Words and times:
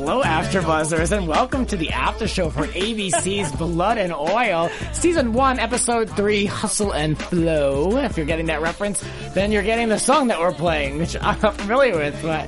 Hello, 0.00 0.22
AfterBuzzers, 0.22 1.12
and 1.14 1.28
welcome 1.28 1.66
to 1.66 1.76
the 1.76 1.90
after 1.90 2.26
show 2.26 2.48
for 2.48 2.62
ABC's 2.66 3.52
Blood 3.52 3.98
and 3.98 4.14
Oil, 4.14 4.70
Season 4.94 5.34
1, 5.34 5.58
Episode 5.58 6.08
3, 6.16 6.46
Hustle 6.46 6.92
and 6.92 7.18
Flow. 7.18 7.98
If 7.98 8.16
you're 8.16 8.24
getting 8.24 8.46
that 8.46 8.62
reference, 8.62 9.04
then 9.34 9.52
you're 9.52 9.62
getting 9.62 9.90
the 9.90 9.98
song 9.98 10.28
that 10.28 10.40
we're 10.40 10.54
playing, 10.54 10.96
which 10.98 11.16
I'm 11.20 11.38
not 11.42 11.54
familiar 11.54 11.96
with, 11.98 12.18
but 12.22 12.46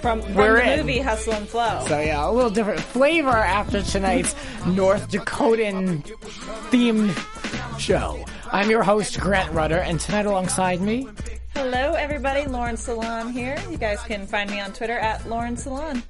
From, 0.00 0.22
from 0.22 0.34
We're 0.34 0.54
the 0.56 0.72
in. 0.72 0.80
movie 0.80 0.98
Hustle 1.00 1.34
and 1.34 1.46
Flow. 1.46 1.84
so 1.86 2.00
yeah, 2.00 2.26
a 2.26 2.32
little 2.32 2.50
different 2.50 2.80
flavor 2.80 3.28
after 3.28 3.82
tonight's 3.82 4.34
North 4.66 5.10
Dakotan 5.10 6.02
themed 6.70 7.78
show. 7.78 8.24
I'm 8.50 8.70
your 8.70 8.82
host, 8.82 9.20
Grant 9.20 9.52
Rudder, 9.52 9.78
and 9.80 10.00
tonight 10.00 10.24
alongside 10.24 10.80
me, 10.80 11.06
Hello, 11.54 11.92
everybody. 11.94 12.46
Lauren 12.46 12.76
Salon 12.76 13.32
here. 13.32 13.58
You 13.70 13.76
guys 13.76 14.00
can 14.04 14.26
find 14.26 14.48
me 14.50 14.60
on 14.60 14.72
Twitter 14.72 14.96
at 14.98 15.28
Lauren 15.28 15.56
Salon. 15.56 16.02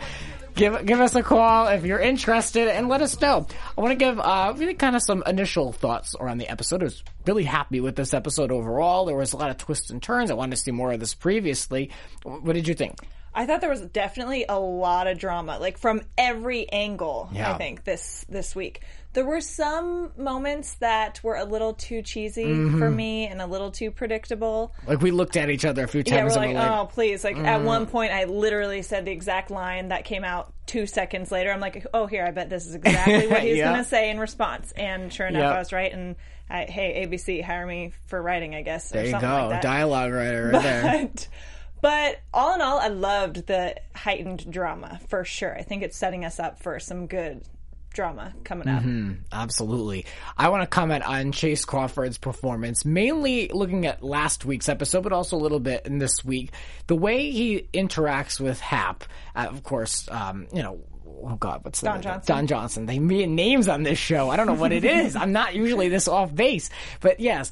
give 0.57 0.85
give 0.85 1.01
us 1.01 1.15
a 1.15 1.23
call 1.23 1.69
if 1.69 1.85
you're 1.85 2.01
interested 2.01 2.69
and 2.69 2.89
let 2.89 3.03
us 3.03 3.21
know. 3.21 3.47
I 3.77 3.81
want 3.81 3.93
to 3.93 3.97
give 3.97 4.19
uh, 4.19 4.53
really 4.57 4.75
kind 4.75 4.97
of 4.97 5.03
some 5.03 5.23
initial 5.27 5.73
thoughts 5.73 6.17
around 6.19 6.39
the 6.39 6.49
episode. 6.49 6.83
I 6.83 6.85
was 6.85 7.05
really 7.27 7.45
happy 7.45 7.81
with 7.81 7.95
this 7.95 8.13
episode 8.13 8.51
overall. 8.51 9.05
There 9.05 9.17
was 9.17 9.33
a 9.33 9.37
lot 9.37 9.51
of 9.51 9.59
twists 9.59 9.91
and 9.91 10.03
turns. 10.03 10.31
I 10.31 10.35
wanted 10.35 10.57
to 10.57 10.63
see 10.63 10.73
more 10.73 10.93
of 10.93 11.01
this 11.01 11.15
previously. 11.15 11.91
What 12.25 12.55
did 12.55 12.67
you 12.67 12.75
think? 12.75 12.99
I 13.37 13.45
thought 13.45 13.61
there 13.61 13.71
was 13.71 13.83
definitely 13.83 14.47
a 14.49 14.59
lot 14.59 15.07
of 15.07 15.19
drama, 15.19 15.59
like 15.59 15.77
from 15.77 16.01
every 16.17 16.73
angle. 16.73 17.29
Yeah. 17.33 17.53
I 17.53 17.59
think 17.59 17.85
this 17.85 18.25
this 18.31 18.57
week 18.57 18.81
there 19.17 19.25
were 19.25 19.41
some 19.41 20.13
moments 20.19 20.75
that 20.75 21.19
were 21.25 21.37
a 21.37 21.45
little 21.45 21.73
too 21.73 22.03
cheesy 22.03 22.45
Mm-hmm. 22.45 22.79
for 22.79 22.91
me 22.91 23.27
and 23.27 23.41
a 23.43 23.47
little 23.47 23.71
too 23.71 23.91
predictable. 23.91 24.75
Like 24.87 25.01
we 25.01 25.11
looked 25.11 25.37
at 25.37 25.49
each 25.51 25.65
other 25.65 25.85
a 25.85 25.89
few 25.89 26.03
Yeah, 26.07 26.19
times 26.21 26.37
we're 26.37 26.43
and 26.45 26.55
like, 26.55 26.63
we're 26.63 26.71
like, 26.71 26.81
oh, 26.81 26.87
please. 26.87 27.25
Like, 27.25 27.37
at 27.39 27.63
one 27.63 27.87
point, 27.87 28.13
I 28.13 28.25
literally 28.25 28.83
said 28.83 29.07
the 29.07 29.11
exact 29.13 29.51
line 29.51 29.89
that 29.89 30.05
came 30.05 30.23
out 30.23 30.53
two 30.67 30.87
seconds 30.87 31.33
later. 31.33 31.51
I'm 31.51 31.61
like, 31.61 31.87
oh, 31.95 32.07
here, 32.07 32.25
I 32.25 32.31
bet 32.31 32.51
this 32.51 32.67
is 32.67 32.75
exactly 32.75 33.27
what 33.27 33.41
he's 33.43 33.57
Yeah. 33.57 33.73
going 33.73 33.83
to 33.83 33.89
say 33.89 34.11
in 34.11 34.21
response. 34.21 34.73
And 34.73 35.11
sure 35.13 35.27
enough, 35.27 35.41
Yep. 35.41 35.53
I 35.53 35.59
was 35.59 35.73
right. 35.73 35.93
And 35.93 36.17
I, 36.51 36.65
hey, 36.65 37.07
ABC, 37.07 37.43
hire 37.43 37.67
me 37.67 37.93
for 38.07 38.21
writing, 38.23 38.55
I 38.55 38.61
guess. 38.63 38.91
there 38.91 39.03
or 39.03 39.05
you 39.07 39.11
something 39.13 39.29
go. 39.29 39.37
Like 39.49 39.51
that. 39.51 39.63
Dialogue 39.63 40.13
writer 40.13 40.51
right 40.53 40.63
there. 40.63 41.09
But, 41.09 41.29
but 41.83 42.21
all 42.35 42.55
in 42.55 42.61
all, 42.61 42.79
I 42.79 42.89
loved 42.89 43.47
the 43.47 43.77
heightened 43.95 44.51
drama 44.51 45.01
for 45.09 45.25
sure. 45.25 45.57
I 45.57 45.63
think 45.63 45.83
it's 45.83 45.97
setting 45.97 46.25
us 46.25 46.39
up 46.39 46.61
for 46.63 46.79
some 46.81 47.07
good 47.07 47.43
drama 47.97 48.33
coming 48.45 48.69
up. 48.69 48.83
Mm-hmm. 48.83 49.15
Absolutely. 49.33 50.07
I 50.37 50.51
want 50.51 50.63
to 50.63 50.67
comment 50.69 51.03
on 51.05 51.33
Chace 51.33 51.65
Crawford's 51.65 52.19
performance, 52.19 52.85
mainly 52.85 53.49
looking 53.49 53.87
at 53.87 54.03
last 54.03 54.45
week's 54.45 54.69
episode, 54.69 55.03
but 55.03 55.13
also 55.13 55.37
a 55.37 55.39
little 55.39 55.59
bit 55.59 55.87
in 55.87 55.99
this 55.99 56.25
week. 56.25 56.53
The 56.87 56.95
way 56.95 57.31
he 57.33 57.67
interacts 57.75 58.39
with 58.39 58.61
Hap, 58.61 59.05
uh, 59.35 59.49
of 59.51 59.65
course, 59.65 60.09
um, 60.11 60.47
you 60.53 60.63
know, 60.63 60.79
oh 61.05 61.37
God, 61.37 61.65
what's 61.65 61.81
the 61.81 61.87
Don 61.87 62.03
Johnson. 62.03 62.37
Don 62.37 62.47
Johnson. 62.47 62.87
They 62.87 62.99
mean 62.99 63.35
names 63.35 63.67
on 63.67 63.83
this 63.83 63.99
show. 63.99 64.31
I 64.31 64.37
don't 64.37 64.47
know 64.47 64.55
what 64.55 64.73
it 64.73 64.85
is. 64.85 65.17
I'm 65.17 65.33
not 65.33 65.55
usually 65.55 65.89
this 65.89 66.07
off 66.07 66.35
base, 66.35 66.71
but 67.01 67.19
yes. 67.19 67.51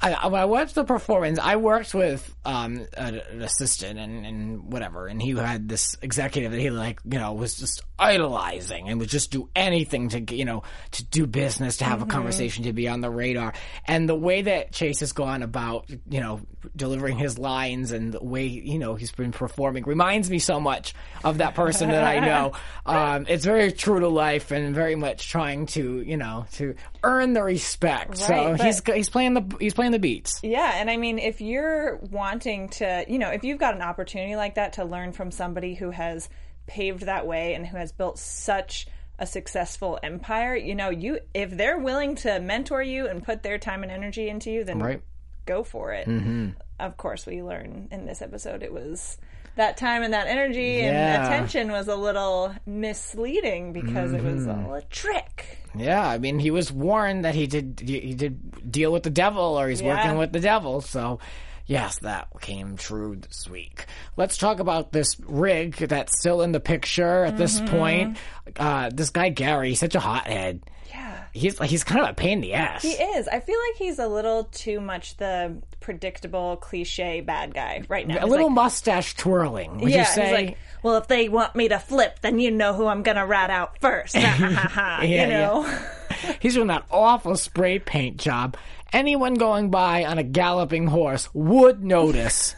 I, 0.00 0.26
when 0.26 0.40
I 0.40 0.44
watched 0.44 0.74
the 0.74 0.84
performance, 0.84 1.38
I 1.38 1.56
worked 1.56 1.94
with 1.94 2.34
um, 2.44 2.86
an, 2.96 3.20
an 3.30 3.42
assistant 3.42 3.98
and, 3.98 4.26
and 4.26 4.72
whatever, 4.72 5.06
and 5.06 5.20
he 5.20 5.30
had 5.30 5.68
this 5.68 5.96
executive 6.02 6.52
that 6.52 6.60
he 6.60 6.70
like, 6.70 7.00
you 7.04 7.18
know, 7.18 7.32
was 7.32 7.58
just 7.58 7.82
idolizing 7.98 8.88
and 8.88 9.00
would 9.00 9.08
just 9.08 9.30
do 9.30 9.48
anything 9.54 10.08
to, 10.10 10.34
you 10.34 10.44
know, 10.44 10.62
to 10.92 11.04
do 11.04 11.26
business, 11.26 11.78
to 11.78 11.84
have 11.84 12.02
a 12.02 12.06
conversation, 12.06 12.64
to 12.64 12.72
be 12.72 12.88
on 12.88 13.00
the 13.00 13.10
radar. 13.10 13.54
And 13.86 14.08
the 14.08 14.14
way 14.14 14.42
that 14.42 14.72
Chace 14.72 15.00
has 15.00 15.12
gone 15.12 15.42
about, 15.42 15.88
you 16.08 16.20
know, 16.20 16.40
delivering 16.74 17.16
his 17.16 17.38
lines 17.38 17.92
and 17.92 18.12
the 18.12 18.22
way, 18.22 18.46
you 18.46 18.78
know, 18.78 18.94
he's 18.94 19.12
been 19.12 19.32
performing 19.32 19.84
reminds 19.84 20.30
me 20.30 20.38
so 20.38 20.60
much 20.60 20.94
of 21.22 21.38
that 21.38 21.54
person 21.54 21.88
that 21.90 22.04
I 22.04 22.20
know. 22.20 22.52
Um, 22.86 23.24
it's 23.28 23.44
very 23.44 23.72
true 23.72 24.00
to 24.00 24.08
life 24.08 24.50
and 24.50 24.74
very 24.74 24.94
much 24.94 25.30
trying 25.30 25.66
to, 25.66 26.00
you 26.02 26.16
know, 26.16 26.44
to 26.54 26.74
earn 27.02 27.32
the 27.32 27.42
respect. 27.42 28.18
so 28.18 28.52
Right, 28.52 28.60
he's 28.60 28.82
he's 28.84 29.08
playing 29.08 29.34
the 29.34 29.56
he's 29.58 29.72
playing 29.72 29.83
the 29.92 29.98
beats. 29.98 30.40
Yeah, 30.42 30.72
and 30.74 30.90
I 30.90 30.96
mean, 30.96 31.18
if 31.18 31.40
you're 31.40 31.96
wanting 31.96 32.68
to, 32.70 33.04
you 33.08 33.18
know, 33.18 33.30
if 33.30 33.44
you've 33.44 33.58
got 33.58 33.74
an 33.74 33.82
opportunity 33.82 34.36
like 34.36 34.54
that 34.56 34.74
to 34.74 34.84
learn 34.84 35.12
from 35.12 35.30
somebody 35.30 35.74
who 35.74 35.90
has 35.90 36.28
paved 36.66 37.02
that 37.06 37.26
way 37.26 37.54
and 37.54 37.66
who 37.66 37.76
has 37.76 37.92
built 37.92 38.18
such 38.18 38.86
a 39.18 39.26
successful 39.26 39.98
empire, 40.02 40.56
you 40.56 40.74
know, 40.74 40.90
you 40.90 41.18
if 41.34 41.50
they're 41.50 41.78
willing 41.78 42.14
to 42.16 42.40
mentor 42.40 42.82
you 42.82 43.06
and 43.06 43.22
put 43.22 43.42
their 43.42 43.58
time 43.58 43.82
and 43.82 43.92
energy 43.92 44.28
into 44.28 44.50
you, 44.50 44.64
then 44.64 44.78
Right. 44.80 45.02
go 45.46 45.62
for 45.62 45.92
it. 45.92 46.08
Mm-hmm. 46.08 46.50
Of 46.80 46.96
course, 46.96 47.24
we 47.26 47.42
learn 47.42 47.88
in 47.92 48.06
this 48.06 48.20
episode 48.22 48.62
it 48.62 48.72
was 48.72 49.16
that 49.56 49.76
time 49.76 50.02
and 50.02 50.12
that 50.14 50.26
energy 50.26 50.78
Yeah. 50.82 51.16
and 51.16 51.24
attention 51.26 51.70
was 51.72 51.88
a 51.88 51.96
little 51.96 52.54
misleading 52.66 53.72
because 53.72 54.12
it 54.12 54.22
was 54.22 54.42
Mm-hmm. 54.46 54.66
all 54.66 54.74
a 54.74 54.82
trick. 54.82 55.58
Yeah, 55.76 56.06
I 56.06 56.18
mean, 56.18 56.38
he 56.38 56.50
was 56.50 56.70
warned 56.72 57.24
that 57.24 57.34
he 57.34 57.46
did 57.46 57.82
he 57.84 58.14
did 58.14 58.70
deal 58.70 58.92
with 58.92 59.02
the 59.02 59.10
devil, 59.10 59.58
or 59.58 59.68
he's 59.68 59.80
Yeah. 59.82 59.96
working 59.96 60.18
with 60.18 60.32
the 60.32 60.40
devil. 60.40 60.80
So, 60.80 61.18
yes, 61.66 61.98
that 62.00 62.28
came 62.40 62.76
true 62.76 63.16
this 63.16 63.48
week. 63.48 63.86
Let's 64.16 64.36
talk 64.36 64.60
about 64.60 64.92
this 64.92 65.16
rig 65.20 65.74
that's 65.76 66.18
still 66.18 66.42
in 66.42 66.52
the 66.52 66.60
picture 66.60 67.24
at 67.24 67.36
this 67.36 67.58
Mm-hmm. 67.60 67.76
point. 67.76 68.16
Uh, 68.56 68.90
this 68.92 69.10
guy 69.10 69.30
Gary, 69.30 69.70
he's 69.70 69.80
such 69.80 69.94
a 69.96 70.00
hothead. 70.00 70.62
Yeah. 70.90 71.03
He's 71.34 71.58
like 71.58 71.68
he's 71.68 71.82
kind 71.82 72.00
of 72.00 72.08
a 72.08 72.14
pain 72.14 72.34
in 72.34 72.40
the 72.40 72.54
ass. 72.54 72.82
He 72.82 72.92
is. 72.92 73.26
I 73.26 73.40
feel 73.40 73.58
like 73.68 73.76
he's 73.76 73.98
a 73.98 74.06
little 74.06 74.44
too 74.44 74.80
much 74.80 75.16
the 75.16 75.56
predictable 75.80 76.56
cliche 76.56 77.20
bad 77.20 77.52
guy 77.52 77.82
right 77.88 78.06
now. 78.06 78.18
a 78.18 78.20
He's 78.20 78.30
little 78.30 78.46
like, 78.46 78.54
mustache 78.54 79.14
twirling. 79.16 79.80
Would 79.80 79.90
yeah, 79.90 79.98
you 79.98 80.04
say? 80.04 80.22
he's 80.22 80.32
like, 80.32 80.58
well, 80.84 80.96
if 80.96 81.08
they 81.08 81.28
want 81.28 81.56
me 81.56 81.66
to 81.68 81.78
flip, 81.80 82.20
then 82.20 82.38
you 82.38 82.52
know 82.52 82.72
who 82.72 82.86
I'm 82.86 83.02
gonna 83.02 83.26
rat 83.26 83.50
out 83.50 83.78
first. 83.80 84.14
Yeah, 84.24 85.02
you 85.02 85.26
know, 85.26 85.78
He's 86.40 86.54
doing 86.54 86.68
that 86.68 86.86
awful 86.90 87.36
spray 87.36 87.78
paint 87.80 88.16
job. 88.16 88.56
Anyone 88.92 89.34
going 89.34 89.70
by 89.70 90.04
on 90.04 90.18
a 90.18 90.22
galloping 90.22 90.86
horse 90.86 91.28
would 91.34 91.82
notice 91.82 92.54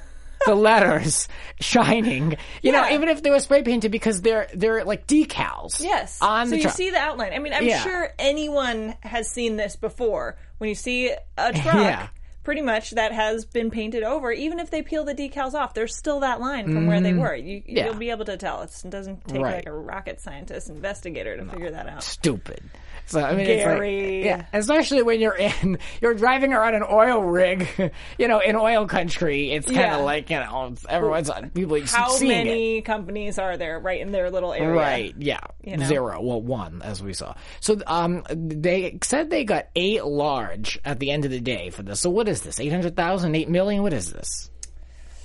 the 0.47 0.55
letters 0.55 1.29
shining. 1.61 2.37
You 2.63 2.73
know, 2.73 2.89
even 2.91 3.09
if 3.09 3.23
they 3.23 3.31
were 3.31 3.41
spray 3.41 3.63
painted 3.63 3.93
because 3.93 4.23
they're 4.23 4.49
they're 4.55 4.85
like 4.85 5.07
decals. 5.07 5.81
yes. 5.83 6.19
On 6.23 6.47
so 6.47 6.51
the 6.51 6.57
you 6.57 6.63
truck. 6.63 6.75
see 6.75 6.91
the 6.91 6.99
outline. 6.99 7.33
I 7.35 7.39
mean, 7.39 7.53
I'm 7.53 7.65
Yeah. 7.67 7.83
sure 7.83 8.09
anyone 8.19 8.95
has 9.03 9.29
seen 9.31 9.57
this 9.57 9.77
before. 9.77 10.39
When 10.59 10.69
you 10.69 10.75
see 10.75 11.11
a 11.37 11.53
truck. 11.53 11.75
Yeah. 11.75 12.09
pretty 12.45 12.63
much 12.63 12.93
that 12.93 13.11
has 13.11 13.45
been 13.45 13.71
painted 13.73 14.05
over. 14.05 14.31
Even 14.31 14.61
if 14.61 14.71
they 14.71 14.81
peel 14.81 15.05
the 15.05 15.15
decals 15.17 15.55
off, 15.55 15.75
there's 15.75 15.97
still 15.97 16.21
that 16.21 16.41
line 16.41 16.65
from 16.73 16.87
where 16.87 17.01
they 17.01 17.11
mm. 17.11 17.19
were. 17.19 17.35
You, 17.35 17.61
Yeah. 17.67 17.87
You'll 17.87 17.95
be 17.97 18.11
able 18.11 18.25
to 18.27 18.37
tell. 18.37 18.63
It's, 18.63 18.85
it 18.85 18.91
doesn't 18.91 19.27
take 19.27 19.43
Right. 19.43 19.57
like 19.57 19.67
a 19.67 19.73
rocket 19.73 20.21
scientist 20.21 20.69
investigator 20.71 21.37
to 21.37 21.45
figure 21.45 21.73
that 21.73 21.89
out. 21.89 22.05
stupid. 22.05 22.61
So 23.09 23.21
I 23.21 23.37
mean, 23.37 23.47
Gary. 23.47 24.19
it's 24.21 24.27
like, 24.27 24.53
yeah, 24.53 24.59
especially 24.59 25.03
when 25.03 25.21
you're 25.21 25.37
in, 25.37 25.79
you're 26.01 26.15
driving 26.15 26.53
around 26.53 26.75
an 26.75 26.83
oil 26.91 27.23
rig, 27.23 27.69
you 28.19 28.27
know, 28.27 28.41
in 28.41 28.57
oil 28.57 28.87
country. 28.89 29.53
It's 29.53 29.67
kind 29.67 29.79
of 29.79 29.85
Yeah. 29.85 29.97
like 29.99 30.29
you 30.29 30.41
know, 30.41 30.75
everyone's 30.89 31.31
on 31.31 31.51
people 31.51 31.81
How 31.87 32.09
seeing 32.09 32.33
it. 32.33 32.45
many 32.47 32.83
companies 32.83 33.39
are 33.39 33.57
there 33.57 33.79
right 33.79 34.01
in 34.01 34.11
their 34.11 34.31
little 34.33 34.53
area? 34.53 34.71
Right. 34.73 35.15
Yeah. 35.19 35.39
You 35.63 35.77
know? 35.77 35.87
Zero. 35.87 36.21
Well, 36.21 36.41
one, 36.43 36.83
as 36.83 37.01
we 37.01 37.13
saw. 37.13 37.35
So, 37.61 37.81
um, 37.87 38.25
they 38.29 38.99
said 39.05 39.31
they 39.31 39.45
got 39.45 39.69
eight 39.77 40.05
large 40.05 40.79
at 40.85 40.99
the 40.99 41.13
end 41.13 41.25
of 41.25 41.31
the 41.31 41.41
day 41.41 41.71
for 41.71 41.85
this. 41.85 42.01
So, 42.01 42.11
what 42.11 42.29
is 42.29 42.43
this? 42.43 42.59
800,000, 42.59 43.35
8 43.37 43.49
million? 43.49 43.83
What 43.85 43.93
is 43.93 44.13
this? 44.13 44.51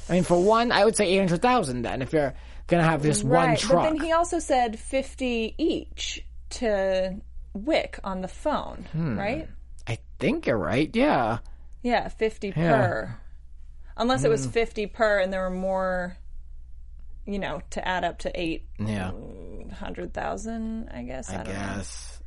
I 0.07 0.13
mean, 0.13 0.23
for 0.23 0.39
one, 0.43 0.71
I 0.71 0.85
would 0.85 0.95
say 0.95 1.07
800,000 1.13 1.81
then, 1.81 2.01
if 2.03 2.13
you're 2.13 2.33
going 2.67 2.83
to 2.83 2.87
have 2.89 3.01
just 3.01 3.23
one 3.23 3.55
truck. 3.57 3.83
but 3.85 3.89
then 3.93 4.01
he 4.01 4.11
also 4.11 4.37
said 4.39 4.77
50 4.79 5.55
each 5.57 6.23
to 6.51 7.15
Wick 7.53 7.99
on 8.03 8.21
the 8.21 8.27
phone, 8.27 8.85
Hmm. 8.91 9.17
right? 9.17 9.47
I 9.87 9.97
think 10.19 10.47
you're 10.47 10.57
right. 10.57 10.89
Yeah. 10.95 11.39
Yeah, 11.83 12.07
50 12.07 12.49
Yeah. 12.49 12.53
Hmm. 12.53 12.61
per. 12.83 13.15
Unless 13.97 14.23
it 14.23 14.29
was 14.29 14.45
50 14.47 14.87
per 14.87 15.19
and 15.19 15.31
there 15.33 15.41
were 15.41 15.49
more, 15.49 16.17
you 17.25 17.39
know, 17.39 17.61
to 17.71 17.87
add 17.87 18.03
up 18.03 18.19
to 18.19 18.31
Yeah. 18.79 19.11
800,000, 19.71 20.89
I 20.93 21.03
guess. 21.03 21.29
I, 21.29 21.33
I 21.33 21.37
don't 21.37 21.47
know. 21.47 21.53
guess. 21.53 22.17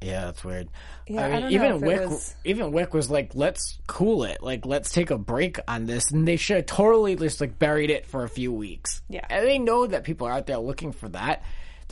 Yeah, 0.00 0.24
that's 0.24 0.42
weird. 0.42 0.68
Yeah, 1.06 1.26
I 1.26 1.30
mean, 1.30 1.40
don't 1.42 1.52
even 1.52 1.80
Wick, 1.80 2.00
was- 2.08 2.34
even 2.44 2.72
Wick 2.72 2.92
was 2.92 3.08
like, 3.08 3.36
"Let's 3.36 3.78
cool 3.86 4.24
it. 4.24 4.42
Like, 4.42 4.66
let's 4.66 4.90
take 4.90 5.10
a 5.12 5.18
break 5.18 5.60
on 5.68 5.86
this." 5.86 6.10
And 6.10 6.26
they 6.26 6.34
should 6.36 6.56
have 6.56 6.66
totally 6.66 7.14
just 7.14 7.40
like 7.40 7.56
buried 7.56 7.88
it 7.90 8.06
for 8.06 8.24
a 8.24 8.28
few 8.28 8.52
weeks. 8.52 9.00
Yeah. 9.08 9.24
and 9.30 9.46
they 9.46 9.58
know 9.60 9.86
that 9.86 10.02
people 10.02 10.26
are 10.26 10.32
out 10.32 10.46
there 10.46 10.58
looking 10.58 10.90
for 10.90 11.08
that. 11.10 11.42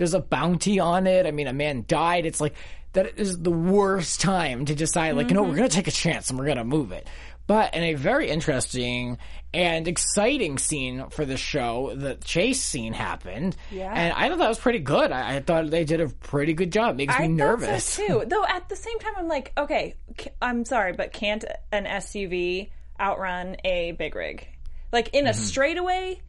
There's 0.00 0.14
a 0.14 0.20
bounty 0.20 0.81
on 0.81 1.06
it. 1.06 1.26
I 1.26 1.31
mean, 1.31 1.47
a 1.47 1.52
man 1.52 1.85
died. 1.87 2.25
It's 2.25 2.41
like 2.41 2.55
that 2.94 3.19
is 3.19 3.38
the 3.38 3.50
worst 3.50 4.23
time 4.23 4.64
to 4.64 4.75
decide. 4.75 5.14
Like, 5.14 5.29
you 5.29 5.35
know, 5.35 5.43
we're 5.43 5.56
gonna 5.56 5.69
take 5.69 5.88
a 5.88 5.93
chance 5.93 6.31
and 6.31 6.38
we're 6.38 6.47
gonna 6.47 6.64
move 6.64 6.91
it. 6.93 7.06
But 7.47 7.75
in 7.75 7.82
a 7.82 7.94
very 7.94 8.31
interesting 8.31 9.19
and 9.52 9.87
exciting 9.87 10.56
scene 10.58 11.11
for 11.11 11.25
the 11.26 11.37
show, 11.37 11.93
the 11.94 12.14
chase 12.14 12.62
scene 12.62 12.93
happened. 12.93 13.56
Yeah. 13.70 13.93
And 13.93 14.14
I 14.14 14.29
thought 14.29 14.38
that 14.38 14.49
was 14.49 14.58
pretty 14.58 14.79
good. 14.79 15.12
I, 15.12 15.37
I 15.37 15.41
thought 15.41 15.69
they 15.69 15.85
did 15.85 16.00
a 16.00 16.08
pretty 16.08 16.55
good 16.55 16.73
job. 16.73 16.97
Makes 16.97 17.19
me 17.19 17.29
nervous. 17.29 17.85
so 17.85 18.06
too. 18.06 18.25
Though 18.29 18.44
at 18.47 18.69
the 18.69 18.76
same 18.76 18.99
time, 19.00 19.12
I'm 19.19 19.29
like, 19.29 19.52
okay, 19.58 19.97
I'm 20.41 20.64
sorry, 20.64 20.93
but 20.94 21.12
can't 21.12 21.44
an 21.73 21.85
SUV 21.85 22.70
outrun 22.99 23.56
a 23.64 23.93
big 23.93 24.14
rig? 24.14 24.47
Like 24.93 25.11
in 25.12 25.25
Mm-hmm. 25.25 25.31
a 25.31 25.35
straightaway, 25.35 26.20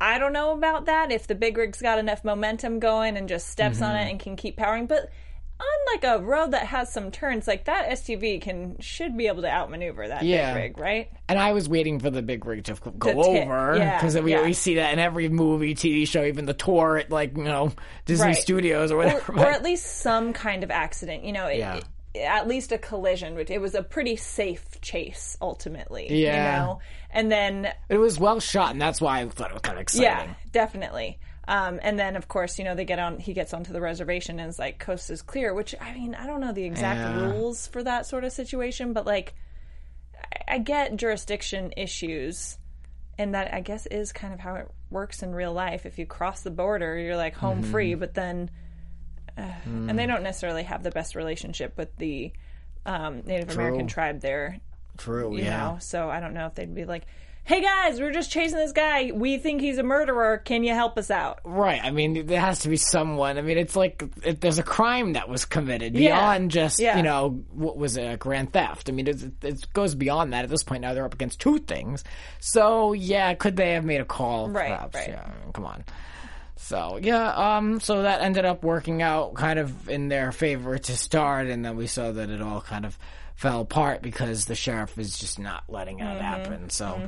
I 0.00 0.18
don't 0.18 0.32
know 0.32 0.52
about 0.52 0.86
that. 0.86 1.10
If 1.10 1.26
the 1.26 1.34
big 1.34 1.56
rig's 1.56 1.80
got 1.80 1.98
enough 1.98 2.24
momentum 2.24 2.80
going 2.80 3.16
and 3.16 3.28
just 3.28 3.48
steps 3.48 3.80
on 3.82 3.94
Mm-hmm. 3.94 4.06
it 4.06 4.10
and 4.10 4.20
can 4.20 4.36
keep 4.36 4.56
powering, 4.56 4.86
but 4.86 5.10
on 5.58 5.94
like 5.94 6.04
a 6.04 6.22
road 6.22 6.50
that 6.50 6.66
has 6.66 6.92
some 6.92 7.10
turns, 7.10 7.48
like 7.48 7.64
that 7.64 7.88
SUV 7.88 8.42
can 8.42 8.76
should 8.78 9.16
be 9.16 9.26
able 9.26 9.40
to 9.40 9.48
outmaneuver 9.50 10.06
that 10.08 10.22
Yeah. 10.22 10.52
big 10.52 10.62
rig, 10.76 10.78
right? 10.78 11.10
And 11.30 11.38
I 11.38 11.52
was 11.54 11.66
waiting 11.66 11.98
for 11.98 12.10
the 12.10 12.20
big 12.20 12.44
rig 12.44 12.64
to 12.64 12.74
go 12.98 13.10
To 13.12 13.18
over 13.22 13.76
yeah, 13.78 13.96
because 13.98 14.18
we 14.20 14.32
yeah. 14.32 14.38
always 14.38 14.58
see 14.58 14.74
that 14.74 14.92
in 14.92 14.98
every 14.98 15.30
movie, 15.30 15.74
TV 15.74 16.06
show, 16.06 16.24
even 16.24 16.44
the 16.44 16.52
tour 16.52 16.98
at 16.98 17.10
like 17.10 17.34
you 17.38 17.44
know 17.44 17.72
Disney 18.04 18.26
Right. 18.26 18.36
Studios 18.36 18.92
or 18.92 18.96
or, 18.96 18.98
whatever. 18.98 19.32
or 19.32 19.36
but- 19.36 19.48
at 19.48 19.62
least 19.62 19.86
some 20.02 20.34
kind 20.34 20.62
of 20.62 20.70
accident. 20.70 21.24
You 21.24 21.32
know, 21.32 21.46
it, 21.46 21.58
Yeah. 21.58 21.80
At 22.22 22.46
least 22.48 22.72
a 22.72 22.78
collision. 22.78 23.34
Which 23.34 23.50
it 23.50 23.60
was 23.60 23.74
a 23.74 23.82
pretty 23.82 24.16
safe 24.16 24.80
chase 24.80 25.36
ultimately. 25.40 26.06
Yeah. 26.22 26.34
You 26.60 26.66
know, 26.66 26.78
and 27.10 27.30
then 27.32 27.68
it 27.88 27.98
was 27.98 28.18
well 28.18 28.40
shot, 28.40 28.72
and 28.72 28.80
that's 28.80 29.00
why 29.00 29.20
I 29.20 29.28
thought 29.28 29.50
it 29.50 29.54
was 29.54 29.62
kind 29.62 29.78
of 29.78 29.82
exciting. 29.82 30.04
yeah, 30.30 30.34
definitely. 30.52 31.18
Um, 31.48 31.78
and 31.82 31.96
then 31.98 32.16
of 32.16 32.26
course, 32.26 32.58
you 32.58 32.64
know, 32.64 32.74
they 32.74 32.84
get 32.84 32.98
on. 32.98 33.18
He 33.18 33.32
gets 33.32 33.54
onto 33.54 33.72
the 33.72 33.80
reservation 33.80 34.40
and 34.40 34.48
is 34.48 34.58
like, 34.58 34.78
"Coast 34.78 35.10
is 35.10 35.22
clear." 35.22 35.54
Which 35.54 35.74
I 35.80 35.94
mean, 35.94 36.14
I 36.14 36.26
don't 36.26 36.40
know 36.40 36.52
the 36.52 36.64
exact 36.64 36.98
Yeah. 36.98 37.30
rules 37.30 37.66
for 37.68 37.82
that 37.84 38.06
sort 38.06 38.24
of 38.24 38.32
situation, 38.32 38.92
but 38.92 39.06
like, 39.06 39.34
I, 40.48 40.54
I 40.54 40.58
get 40.58 40.96
jurisdiction 40.96 41.72
issues. 41.76 42.58
And 43.18 43.34
that 43.34 43.54
I 43.54 43.60
guess 43.62 43.86
is 43.86 44.12
kind 44.12 44.34
of 44.34 44.40
how 44.40 44.56
it 44.56 44.70
works 44.90 45.22
in 45.22 45.34
real 45.34 45.54
life. 45.54 45.86
If 45.86 45.98
you 45.98 46.04
cross 46.04 46.42
the 46.42 46.50
border, 46.50 46.98
you're 46.98 47.16
like 47.16 47.34
home 47.34 47.62
Mm-hmm. 47.62 47.70
free, 47.72 47.94
but 47.94 48.12
then 48.12 48.50
uh, 49.36 49.42
and 49.64 49.90
Mm. 49.90 49.96
they 49.96 50.06
don't 50.06 50.22
necessarily 50.22 50.62
have 50.64 50.82
the 50.82 50.90
best 50.90 51.14
relationship 51.14 51.76
with 51.76 51.94
the 51.96 52.32
um, 52.84 53.22
Native 53.26 53.50
American 53.50 53.86
tribe 53.86 54.20
there, 54.20 54.58
True. 54.98 55.36
you 55.36 55.44
yeah. 55.44 55.56
know. 55.72 55.76
So 55.80 56.08
I 56.08 56.20
don't 56.20 56.34
know 56.34 56.46
if 56.46 56.54
they'd 56.54 56.72
be 56.72 56.84
like, 56.84 57.02
"Hey 57.44 57.60
guys, 57.60 58.00
we're 58.00 58.12
just 58.12 58.30
chasing 58.30 58.58
this 58.58 58.70
guy. 58.72 59.10
We 59.12 59.38
think 59.38 59.60
he's 59.60 59.78
a 59.78 59.82
murderer. 59.82 60.38
Can 60.38 60.62
you 60.64 60.72
help 60.72 60.96
us 60.96 61.10
out?" 61.10 61.40
Right. 61.44 61.80
I 61.82 61.90
mean, 61.90 62.26
there 62.26 62.40
has 62.40 62.60
to 62.60 62.68
be 62.68 62.76
someone. 62.76 63.38
I 63.38 63.42
mean, 63.42 63.58
it's 63.58 63.74
like 63.76 64.04
if 64.24 64.38
there's 64.40 64.58
a 64.58 64.62
crime 64.62 65.14
that 65.14 65.28
was 65.28 65.44
committed 65.44 65.94
Yeah. 65.96 66.10
beyond 66.16 66.50
just 66.52 66.78
Yeah. 66.80 66.96
you 66.96 67.02
know 67.02 67.42
what 67.50 67.76
was 67.76 67.96
a 67.98 68.16
grand 68.16 68.52
theft. 68.52 68.88
I 68.88 68.92
mean, 68.92 69.08
it, 69.08 69.22
it 69.42 69.66
goes 69.72 69.94
beyond 69.96 70.32
that. 70.32 70.44
At 70.44 70.50
this 70.50 70.62
point, 70.62 70.82
now 70.82 70.94
they're 70.94 71.04
up 71.04 71.14
against 71.14 71.40
two 71.40 71.58
things. 71.58 72.04
So 72.38 72.92
yeah, 72.92 73.34
could 73.34 73.56
they 73.56 73.72
have 73.72 73.84
made 73.84 74.00
a 74.00 74.04
call? 74.04 74.48
Right, 74.48 74.68
Perhaps. 74.70 74.94
right. 74.94 75.08
Yeah. 75.08 75.22
I 75.24 75.44
mean, 75.44 75.52
come 75.52 75.66
on. 75.66 75.84
So 76.56 76.98
yeah, 77.02 77.56
um, 77.56 77.80
so 77.80 78.02
that 78.02 78.22
ended 78.22 78.44
up 78.44 78.62
working 78.64 79.02
out 79.02 79.34
kind 79.34 79.58
of 79.58 79.88
in 79.88 80.08
their 80.08 80.32
favor 80.32 80.78
to 80.78 80.96
start, 80.96 81.46
and 81.48 81.64
then 81.64 81.76
we 81.76 81.86
saw 81.86 82.12
that 82.12 82.30
it 82.30 82.40
all 82.40 82.60
kind 82.60 82.84
of 82.86 82.98
fell 83.34 83.60
apart 83.60 84.00
because 84.00 84.46
the 84.46 84.54
sheriff 84.54 84.96
is 84.98 85.18
just 85.18 85.38
not 85.38 85.64
letting 85.68 85.98
Mm-hmm. 85.98 86.16
it 86.16 86.22
happen. 86.22 86.70
So, 86.70 86.98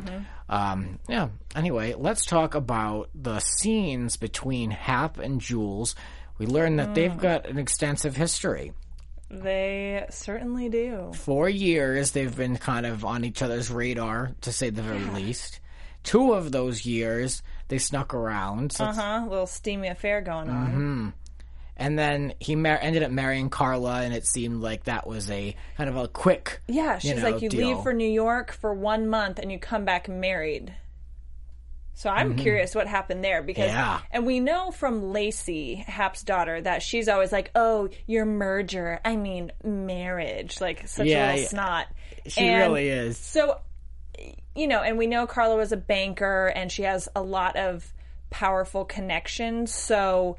um, 0.51 0.99
yeah. 1.09 1.29
Anyway, 1.57 1.95
let's 1.97 2.27
talk 2.27 2.55
about 2.55 3.09
the 3.15 3.41
scenes 3.41 4.19
between 4.19 4.71
Hap 4.71 5.19
and 5.19 5.41
Jules. 5.41 5.95
We 6.37 6.45
learned 6.47 6.79
that 6.81 6.91
Mm. 6.91 6.95
they've 6.95 7.17
got 7.19 7.47
an 7.47 7.57
extensive 7.59 8.15
history. 8.15 8.73
They 9.31 10.05
certainly 10.11 10.69
do. 10.69 11.13
Four 11.15 11.49
years 11.49 12.13
they've 12.13 12.35
been 12.35 12.57
kind 12.57 12.87
of 12.87 13.05
on 13.05 13.25
each 13.25 13.43
other's 13.43 13.71
radar, 13.71 14.33
to 14.43 14.53
say 14.53 14.71
the 14.71 14.83
very 14.83 15.05
least. 15.05 15.61
Two 16.03 16.33
of 16.33 16.53
those 16.53 16.87
years 16.87 17.43
they 17.69 17.79
snuck 17.79 18.15
around. 18.15 18.73
So 18.73 18.85
Uh 18.87 18.93
huh. 18.93 19.27
Little 19.29 19.47
steamy 19.47 19.89
affair 19.89 20.21
going 20.21 20.49
on. 20.51 20.67
Mm-hmm. 20.69 21.09
And 21.81 21.97
then 21.97 22.35
he 22.41 22.57
mar- 22.57 22.79
ended 22.83 23.05
up 23.05 23.13
marrying 23.13 23.51
Carla, 23.51 24.01
and 24.03 24.13
it 24.13 24.27
seemed 24.27 24.61
like 24.63 24.85
that 24.85 25.07
was 25.07 25.31
a 25.31 25.55
kind 25.77 25.89
of 25.89 25.97
a 25.97 26.09
quick. 26.09 26.61
Yeah, 26.67 26.99
she's 26.99 27.15
know, 27.15 27.31
like, 27.31 27.41
you 27.41 27.49
deal. 27.49 27.69
leave 27.69 27.83
for 27.85 27.93
New 27.93 28.09
York 28.11 28.51
for 28.53 28.75
one 28.75 29.07
month 29.07 29.39
and 29.39 29.53
you 29.53 29.61
come 29.61 29.85
back 29.85 30.09
married. 30.09 30.75
So 31.95 32.09
I'm 32.11 32.37
curious 32.37 32.77
what 32.77 32.87
happened 32.87 33.25
there 33.25 33.43
because, 33.43 33.71
Mm-hmm. 33.71 33.77
Yeah. 33.77 34.01
and 34.13 34.25
we 34.27 34.39
know 34.39 34.71
from 34.71 35.13
Lacey, 35.13 35.75
Hap's 35.77 36.23
daughter, 36.23 36.61
that 36.61 36.81
she's 36.81 37.09
always 37.09 37.33
like, 37.33 37.51
"Oh, 37.57 37.89
your 38.07 38.25
merger, 38.25 39.01
I 39.05 39.17
mean 39.17 39.51
marriage," 39.65 40.61
like 40.61 40.87
such 40.87 41.07
Yeah, 41.09 41.27
a 41.27 41.31
little 41.31 41.43
yeah. 41.43 41.49
snot. 41.49 41.87
She 42.29 42.41
And 42.43 42.71
really 42.73 42.89
is. 42.89 43.19
So, 43.19 43.61
you 44.59 44.67
know, 44.67 44.83
and 44.83 44.99
we 44.99 45.07
know 45.07 45.27
Carla 45.27 45.57
was 45.57 45.73
a 45.73 45.77
banker 45.77 46.53
and 46.55 46.71
she 46.71 46.83
has 46.83 47.09
a 47.15 47.23
lot 47.23 47.57
of 47.57 47.93
powerful 48.31 48.85
connections. 48.85 49.73
So 49.73 50.37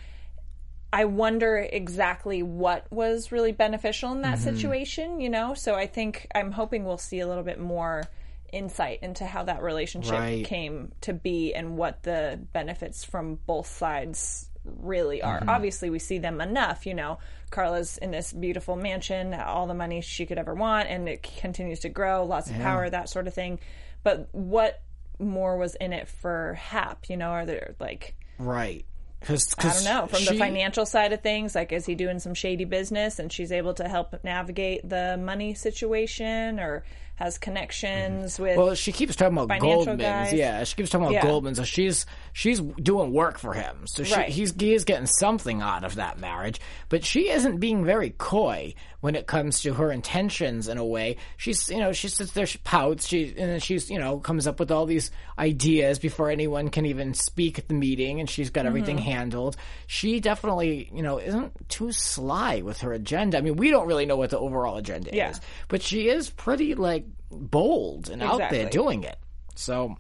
I 0.92 1.06
wonder 1.06 1.58
exactly 1.58 2.42
what 2.44 2.86
was 2.92 3.32
really 3.32 3.52
beneficial 3.52 4.12
in 4.12 4.22
that 4.22 4.40
Mm-hmm. 4.40 4.56
situation, 4.56 5.22
you 5.22 5.30
know? 5.30 5.54
So 5.54 5.76
I 5.76 5.88
think 5.88 6.28
I'm 6.34 6.52
hoping 6.52 6.84
we'll 6.84 6.98
see 6.98 7.20
a 7.20 7.28
little 7.28 7.44
bit 7.44 7.60
more 7.60 8.04
insight 8.52 9.00
into 9.04 9.26
how 9.26 9.44
that 9.44 9.62
relationship 9.62 10.14
Right. 10.20 10.44
came 10.46 10.92
to 11.02 11.14
be 11.14 11.54
and 11.54 11.78
what 11.78 12.02
the 12.04 12.40
benefits 12.54 13.04
from 13.04 13.36
both 13.46 13.68
sides 13.68 14.50
really 14.66 15.22
are. 15.22 15.40
Mm-hmm. 15.40 15.50
Obviously, 15.50 15.90
we 15.90 16.00
see 16.00 16.18
them 16.18 16.42
enough, 16.42 16.86
you 16.86 16.94
know. 16.94 17.20
Carla's 17.52 17.98
in 17.98 18.12
this 18.12 18.34
beautiful 18.34 18.76
mansion, 18.76 19.34
all 19.34 19.68
the 19.68 19.74
money 19.74 20.02
she 20.02 20.26
could 20.26 20.38
ever 20.38 20.54
want, 20.54 20.90
and 20.90 21.08
it 21.08 21.24
continues 21.40 21.80
to 21.82 21.90
grow, 21.90 22.26
lots 22.26 22.50
of 22.50 22.58
power, 22.58 22.90
that 22.90 23.10
sort 23.10 23.28
of 23.28 23.34
thing. 23.34 23.60
But 24.04 24.30
what 24.32 24.82
more 25.20 25.58
was 25.58 25.76
in 25.76 25.94
it 25.94 26.08
for 26.08 26.54
Hap? 26.54 27.10
You 27.10 27.18
know, 27.18 27.30
are 27.30 27.46
there 27.46 27.76
like 27.80 28.16
Right. 28.38 28.86
Cause, 29.22 29.54
I 29.58 29.74
don't 29.74 29.84
know 29.84 30.08
from 30.08 30.24
the 30.24 30.40
financial 30.40 30.86
side 30.86 31.12
of 31.12 31.22
things, 31.22 31.54
like 31.54 31.74
is 31.74 31.86
he 31.86 31.94
doing 31.94 32.20
some 32.20 32.34
shady 32.34 32.64
business 32.64 33.20
and 33.20 33.32
she's 33.32 33.52
able 33.52 33.74
to 33.74 33.88
help 33.90 34.16
navigate 34.24 34.88
the 34.88 35.18
money 35.18 35.54
situation 35.54 36.58
or 36.58 36.84
has 37.20 37.38
connections 37.38 38.40
with 38.40 38.58
Well, 38.58 38.74
she 38.76 38.94
keeps 38.94 39.16
talking 39.16 39.38
about 39.38 39.60
Goldman's. 39.60 40.02
guys. 40.02 40.34
Yeah, 40.34 40.64
she 40.64 40.76
keeps 40.78 40.90
talking 40.90 41.04
about 41.06 41.14
Yeah. 41.16 41.24
Goldman's. 41.26 41.58
So 41.58 41.66
she's 41.66 42.06
she's 42.32 42.62
doing 42.62 43.12
work 43.12 43.38
for 43.38 43.54
him. 43.54 43.86
So 43.88 44.04
she, 44.04 44.14
Right. 44.16 44.30
he's 44.30 44.54
he 44.60 44.74
is 44.74 44.86
getting 44.86 45.06
something 45.06 45.62
out 45.62 45.84
of 45.84 45.96
that 45.96 46.18
marriage. 46.20 46.62
But 46.88 47.04
she 47.04 47.30
isn't 47.30 47.58
being 47.60 47.84
very 47.84 48.12
coy 48.12 48.74
when 49.02 49.16
it 49.16 49.28
comes 49.28 49.62
to 49.62 49.74
her 49.74 49.92
intentions. 49.92 50.68
In 50.70 50.78
a 50.78 50.86
way, 50.86 51.18
she's 51.36 51.70
you 51.70 51.78
know 51.80 51.92
she 51.92 52.08
sits 52.08 52.32
there, 52.32 52.46
she 52.46 52.58
pouts, 52.60 53.06
she 53.08 53.28
and 53.38 53.50
then 53.52 53.60
she's 53.60 53.90
you 53.90 54.00
know 54.00 54.20
comes 54.20 54.48
up 54.48 54.58
with 54.60 54.72
all 54.72 54.86
these 54.86 55.12
ideas 55.38 56.00
before 56.00 56.30
anyone 56.30 56.70
can 56.70 56.86
even 56.86 57.14
speak 57.14 57.60
at 57.60 57.68
the 57.68 57.74
meeting, 57.74 58.20
and 58.22 58.30
she's 58.30 58.50
got 58.50 58.66
everything 58.66 58.96
Mm-hmm. 58.96 59.06
handled. 59.12 59.58
She 59.88 60.20
definitely, 60.22 60.90
you 60.94 61.04
know, 61.04 61.20
isn't 61.20 61.70
too 61.70 61.92
sly 61.92 62.62
with 62.62 62.80
her 62.80 62.94
agenda. 62.94 63.38
I 63.38 63.42
mean, 63.42 63.56
we 63.58 63.72
don't 63.72 63.88
really 63.88 64.06
know 64.06 64.16
what 64.16 64.30
the 64.30 64.40
overall 64.40 64.78
agenda 64.78 65.10
Yeah. 65.14 65.32
is, 65.32 65.42
but 65.68 65.82
she 65.82 66.08
is 66.10 66.30
pretty 66.30 66.76
like 66.76 67.06
bold 67.32 68.10
and 68.10 68.22
out 68.22 68.50
there 68.50 68.70
doing 68.70 69.04
it. 69.04 69.18
So 69.56 69.98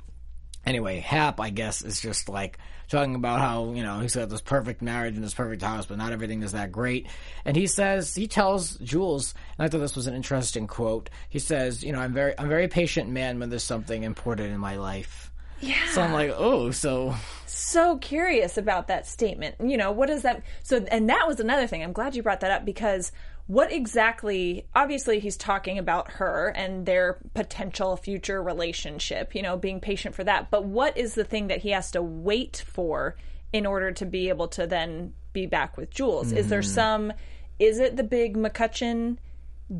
anyway, 0.65 0.99
Hap, 0.99 1.39
I 1.39 1.49
guess, 1.49 1.81
is 1.81 1.99
just 1.99 2.29
like 2.29 2.57
talking 2.89 3.15
about 3.15 3.39
how, 3.39 3.71
you 3.73 3.83
know, 3.83 3.99
he's 3.99 4.15
got 4.15 4.29
this 4.29 4.41
perfect 4.41 4.81
marriage 4.81 5.15
and 5.15 5.23
this 5.23 5.33
perfect 5.33 5.61
house, 5.61 5.85
but 5.85 5.97
not 5.97 6.11
everything 6.11 6.41
is 6.43 6.53
that 6.53 6.71
great. 6.71 7.07
And 7.45 7.55
he 7.55 7.67
says, 7.67 8.15
he 8.15 8.27
tells 8.27 8.77
Jules, 8.77 9.33
and 9.57 9.65
I 9.65 9.69
thought 9.69 9.79
this 9.79 9.95
was 9.95 10.07
an 10.07 10.15
interesting 10.15 10.67
quote. 10.67 11.09
He 11.29 11.39
says, 11.39 11.83
you 11.83 11.91
know, 11.91 11.99
I'm 11.99 12.13
very, 12.13 12.37
I'm 12.37 12.45
a 12.45 12.49
very 12.49 12.67
patient 12.67 13.09
man 13.09 13.39
when 13.39 13.49
there's 13.49 13.63
something 13.63 14.03
important 14.03 14.51
in 14.51 14.59
my 14.59 14.77
life. 14.77 15.31
Yeah. 15.61 15.75
So 15.91 16.01
I'm 16.01 16.13
like, 16.13 16.33
oh, 16.35 16.71
so 16.71 17.15
so 17.45 17.97
curious 17.97 18.57
about 18.57 18.87
that 18.87 19.05
statement. 19.05 19.55
You 19.61 19.77
know, 19.77 19.91
what 19.91 20.07
does 20.07 20.21
that 20.21 20.43
so 20.63 20.85
and 20.89 21.09
that 21.09 21.27
was 21.27 21.39
another 21.39 21.67
thing. 21.67 21.83
I'm 21.83 21.91
glad 21.91 22.15
you 22.15 22.23
brought 22.23 22.39
that 22.41 22.51
up 22.51 22.63
because 22.65 23.11
what 23.49 23.73
exactly 23.73 24.67
obviously 24.75 25.19
he's 25.19 25.35
talking 25.35 25.79
about 25.79 26.11
her 26.11 26.49
and 26.55 26.85
their 26.85 27.17
potential 27.33 27.97
future 27.97 28.43
relationship, 28.43 29.33
you 29.33 29.41
know, 29.41 29.57
being 29.57 29.79
patient 29.79 30.13
for 30.13 30.23
that. 30.23 30.51
But 30.51 30.65
what 30.65 30.95
is 30.95 31.15
the 31.15 31.23
thing 31.23 31.47
that 31.47 31.57
he 31.57 31.71
has 31.71 31.89
to 31.91 32.01
wait 32.03 32.63
for 32.71 33.15
in 33.51 33.65
order 33.65 33.91
to 33.93 34.05
be 34.05 34.29
able 34.29 34.49
to 34.49 34.67
then 34.67 35.13
be 35.33 35.47
back 35.47 35.77
with 35.77 35.89
Jules? 35.89 36.31
Is 36.31 36.47
there 36.47 36.59
mm-hmm. 36.59 36.75
some 36.75 37.13
is 37.57 37.79
it 37.79 37.97
the 37.97 38.03
big 38.03 38.37
McCutcheon 38.37 39.17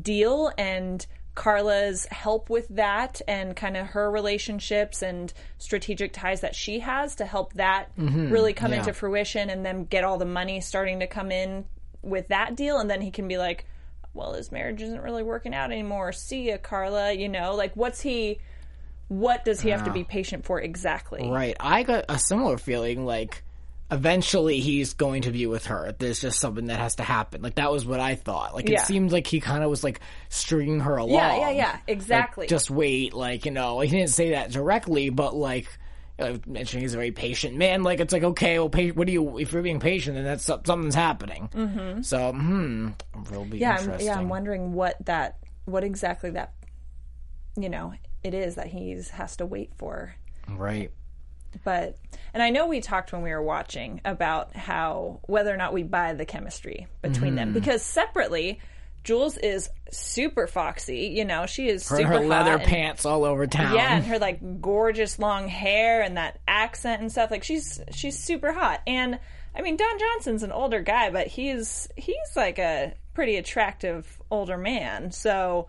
deal 0.02 0.50
and 0.58 1.06
Carla's 1.36 2.06
help 2.06 2.50
with 2.50 2.66
that 2.70 3.22
and 3.28 3.54
kind 3.54 3.76
of 3.76 3.86
her 3.86 4.10
relationships 4.10 5.00
and 5.00 5.32
strategic 5.58 6.12
ties 6.12 6.40
that 6.40 6.56
she 6.56 6.80
has 6.80 7.14
to 7.14 7.24
help 7.24 7.52
that 7.52 7.96
mm-hmm. 7.96 8.30
really 8.30 8.52
come 8.52 8.72
yeah. 8.72 8.80
into 8.80 8.92
fruition 8.92 9.48
and 9.48 9.64
then 9.64 9.84
get 9.84 10.02
all 10.02 10.18
the 10.18 10.24
money 10.24 10.60
starting 10.60 10.98
to 10.98 11.06
come 11.06 11.30
in 11.30 11.66
with 12.02 12.28
that 12.28 12.56
deal 12.56 12.78
and 12.78 12.88
then 12.90 13.00
he 13.00 13.10
can 13.10 13.28
be 13.28 13.36
like 13.38 13.66
well 14.14 14.32
his 14.34 14.50
marriage 14.50 14.80
isn't 14.82 15.02
really 15.02 15.22
working 15.22 15.54
out 15.54 15.70
anymore 15.70 16.12
see 16.12 16.48
ya 16.50 16.56
carla 16.56 17.12
you 17.12 17.28
know 17.28 17.54
like 17.54 17.74
what's 17.76 18.00
he 18.00 18.38
what 19.08 19.44
does 19.44 19.60
he 19.60 19.70
have 19.70 19.84
to 19.84 19.92
be 19.92 20.02
ah. 20.02 20.08
patient 20.08 20.44
for 20.44 20.60
exactly 20.60 21.28
Right. 21.28 21.56
I 21.58 21.82
got 21.82 22.04
a 22.08 22.18
similar 22.18 22.58
feeling 22.58 23.04
like 23.04 23.42
eventually 23.90 24.60
he's 24.60 24.94
going 24.94 25.22
to 25.22 25.32
be 25.32 25.46
with 25.46 25.66
her. 25.66 25.92
There's 25.98 26.20
just 26.20 26.38
something 26.38 26.66
that 26.66 26.78
has 26.78 26.94
to 26.96 27.02
happen. 27.02 27.42
Like 27.42 27.56
that 27.56 27.72
was 27.72 27.84
what 27.84 27.98
I 27.98 28.14
thought. 28.14 28.54
Like 28.54 28.66
it 28.66 28.72
Yeah. 28.74 28.84
seemed 28.84 29.10
like 29.10 29.26
he 29.26 29.40
kind 29.40 29.64
of 29.64 29.70
was 29.70 29.82
like 29.82 29.98
stringing 30.28 30.78
her 30.80 30.96
along. 30.96 31.14
yeah 31.16 31.36
yeah 31.36 31.50
yeah 31.50 31.72
Like, 31.72 31.80
exactly 31.88 32.46
just 32.46 32.70
wait, 32.70 33.12
like, 33.14 33.44
you 33.46 33.50
know, 33.50 33.80
he 33.80 33.90
didn't 33.90 34.10
say 34.10 34.30
that 34.30 34.52
directly, 34.52 35.10
but 35.10 35.34
like 35.34 35.66
uh, 36.20 36.38
mentioning 36.46 36.82
he's 36.82 36.94
a 36.94 36.96
very 36.96 37.12
patient 37.12 37.56
man. 37.56 37.82
Like 37.82 38.00
it's 38.00 38.12
like 38.12 38.22
okay, 38.24 38.58
well, 38.58 38.68
pa- 38.68 38.94
what 38.94 39.06
do 39.06 39.12
you? 39.12 39.38
If 39.38 39.52
you're 39.52 39.62
being 39.62 39.80
patient, 39.80 40.16
then 40.16 40.24
that's 40.24 40.44
something's 40.44 40.94
happening. 40.94 41.48
Mm-hmm. 41.54 42.02
So, 42.02 42.32
hmm, 42.32 42.88
will 43.30 43.44
be 43.44 43.58
yeah 43.58 43.76
I'm, 43.78 44.00
yeah 44.00 44.18
i'm 44.18 44.28
wondering 44.28 44.72
what 44.72 44.96
that 45.06 45.38
what 45.66 45.84
exactly 45.84 46.30
that 46.30 46.52
you 47.56 47.68
know 47.68 47.92
it 48.22 48.34
is 48.34 48.54
that 48.56 48.66
he's 48.66 49.08
has 49.10 49.36
to 49.36 49.46
wait 49.46 49.72
for 49.76 50.14
right. 50.48 50.90
but 51.64 51.96
and 52.32 52.42
I 52.42 52.50
know 52.50 52.66
we 52.66 52.80
talked 52.80 53.12
when 53.12 53.22
we 53.22 53.30
were 53.30 53.42
watching 53.42 54.00
about 54.04 54.54
how 54.54 55.20
whether 55.24 55.52
or 55.52 55.56
not 55.56 55.72
we 55.72 55.82
buy 55.82 56.14
the 56.14 56.24
chemistry 56.24 56.86
between 57.02 57.30
Mm-hmm. 57.30 57.36
them 57.36 57.52
because 57.52 57.82
separately 57.82 58.60
Jules 59.02 59.36
is 59.38 59.68
super 59.90 60.46
foxy, 60.46 61.08
you 61.16 61.24
know, 61.24 61.46
she 61.46 61.68
is 61.68 61.88
Her, 61.88 61.96
super 61.96 62.08
her 62.08 62.20
leather 62.20 62.54
and- 62.56 62.62
pants 62.64 63.04
all 63.06 63.24
over 63.24 63.46
town. 63.46 63.74
yeah, 63.74 63.96
and 63.96 64.04
her 64.06 64.18
like 64.18 64.60
gorgeous 64.60 65.18
long 65.18 65.48
hair 65.48 66.02
and 66.02 66.16
that 66.16 66.38
accent 66.46 67.00
and 67.00 67.10
stuff. 67.10 67.30
Like 67.30 67.42
she's 67.44 67.80
she's 67.92 68.18
super 68.18 68.52
hot. 68.52 68.80
And 68.86 69.18
I 69.54 69.62
mean 69.62 69.76
Don 69.76 69.98
Johnson's 69.98 70.42
an 70.42 70.52
older 70.52 70.80
guy, 70.82 71.10
but 71.10 71.26
he's 71.28 71.88
he's 71.96 72.36
like 72.36 72.58
a 72.58 72.94
pretty 73.14 73.36
attractive 73.36 74.20
older 74.30 74.58
man. 74.58 75.12
So 75.12 75.66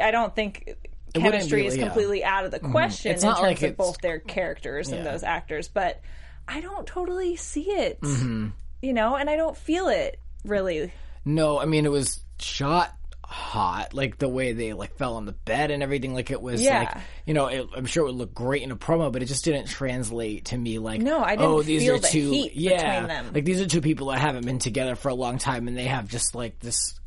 I 0.00 0.10
don't 0.10 0.34
think 0.34 0.76
chemistry 1.14 1.66
is 1.66 1.74
yeah. 1.76 1.80
Mm-hmm. 1.84 1.88
completely 1.88 2.24
out 2.24 2.44
of 2.44 2.50
the 2.50 2.60
question 2.60 3.12
It's 3.12 3.24
in 3.24 3.30
terms 3.30 3.40
like 3.40 3.62
of 3.62 3.76
both 3.78 3.98
their 4.02 4.18
characters 4.20 4.90
and 4.90 5.04
those 5.06 5.22
actors. 5.22 5.68
But 5.68 6.00
I 6.46 6.60
don't 6.60 6.86
totally 6.86 7.36
see 7.36 7.70
it. 7.70 8.00
Mm-hmm. 8.02 8.48
You 8.82 8.92
know, 8.92 9.16
and 9.16 9.30
I 9.30 9.36
don't 9.36 9.56
feel 9.56 9.88
it 9.88 10.20
really. 10.44 10.92
No, 11.24 11.58
I 11.58 11.64
mean 11.64 11.86
it 11.86 11.90
was 11.90 12.20
shot 12.40 12.92
hot, 13.28 13.92
like 13.92 14.18
the 14.18 14.28
way 14.28 14.52
they 14.52 14.72
like 14.72 14.94
fell 14.96 15.16
on 15.16 15.24
the 15.26 15.32
bed 15.32 15.70
and 15.72 15.82
everything. 15.82 16.14
Like 16.14 16.30
it 16.30 16.40
was 16.40 16.62
Yeah. 16.62 16.78
like 16.80 16.96
you 17.26 17.34
know, 17.34 17.46
it, 17.48 17.66
I'm 17.76 17.86
sure 17.86 18.04
it 18.04 18.06
would 18.06 18.14
look 18.14 18.32
great 18.34 18.62
in 18.62 18.70
a 18.70 18.76
promo, 18.76 19.10
but 19.12 19.22
it 19.22 19.26
just 19.26 19.44
didn't 19.44 19.66
translate 19.66 20.46
to 20.46 20.56
me. 20.58 20.78
Like 20.78 21.00
No, 21.00 21.20
I 21.22 21.30
didn't 21.36 21.50
oh, 21.50 21.62
these 21.62 21.82
feel 21.82 21.96
are 21.96 21.98
the 21.98 22.06
two, 22.06 22.48
yeah, 22.54 23.06
them. 23.06 23.30
like 23.34 23.44
these 23.44 23.60
are 23.60 23.66
two 23.66 23.80
people 23.80 24.08
that 24.08 24.20
haven't 24.20 24.46
been 24.46 24.58
together 24.60 24.94
for 24.94 25.08
a 25.08 25.14
long 25.14 25.38
time, 25.38 25.66
and 25.68 25.76
they 25.76 25.84
have 25.86 26.08
just 26.08 26.34
like 26.34 26.60
this 26.60 26.98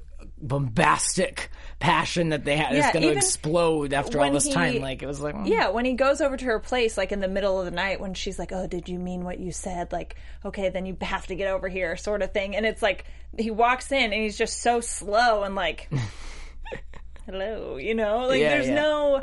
bombastic 0.41 1.50
passion 1.79 2.29
that 2.29 2.43
they 2.43 2.58
had 2.58 2.75
is 2.75 2.86
going 2.91 3.03
to 3.03 3.12
explode 3.12 3.93
after 3.93 4.19
all 4.22 4.31
this 4.31 4.46
he- 4.46 4.53
time. 4.53 4.81
Like 4.81 5.01
it 5.03 5.08
was 5.08 5.22
like 5.22 5.36
mm. 5.36 5.48
Yeah, 5.48 5.69
when 5.69 5.86
he 5.86 5.93
goes 5.93 6.22
over 6.22 6.36
to 6.38 6.46
her 6.46 6.60
place, 6.60 6.98
like 6.98 7.12
in 7.12 7.19
the 7.19 7.27
middle 7.27 7.60
of 7.60 7.65
the 7.65 7.72
night, 7.72 8.00
when 8.00 8.13
she's 8.13 8.38
like, 8.39 8.51
"Oh, 8.51 8.67
did 8.67 8.89
you 8.89 9.00
mean 9.00 9.24
what 9.24 9.39
you 9.39 9.51
said?" 9.51 9.91
Like, 9.91 10.15
okay, 10.46 10.69
then 10.69 10.86
you 10.86 10.98
have 11.01 11.27
to 11.27 11.36
get 11.36 11.48
over 11.51 11.67
here, 11.69 11.96
sort 11.98 12.22
of 12.22 12.31
thing. 12.34 12.55
And 12.55 12.65
it's 12.65 12.81
like 12.81 13.05
he 13.38 13.51
walks 13.51 13.91
in 13.91 14.12
and 14.12 14.22
he's 14.22 14.38
just 14.38 14.62
so 14.62 14.81
slow 14.81 15.43
and 15.43 15.55
like, 15.55 15.89
"Hello," 17.25 17.77
you 17.77 17.96
know, 17.96 18.27
like 18.27 18.39
Yeah, 18.39 18.50
there's 18.55 18.67
yeah. 18.67 18.75
no. 18.75 19.22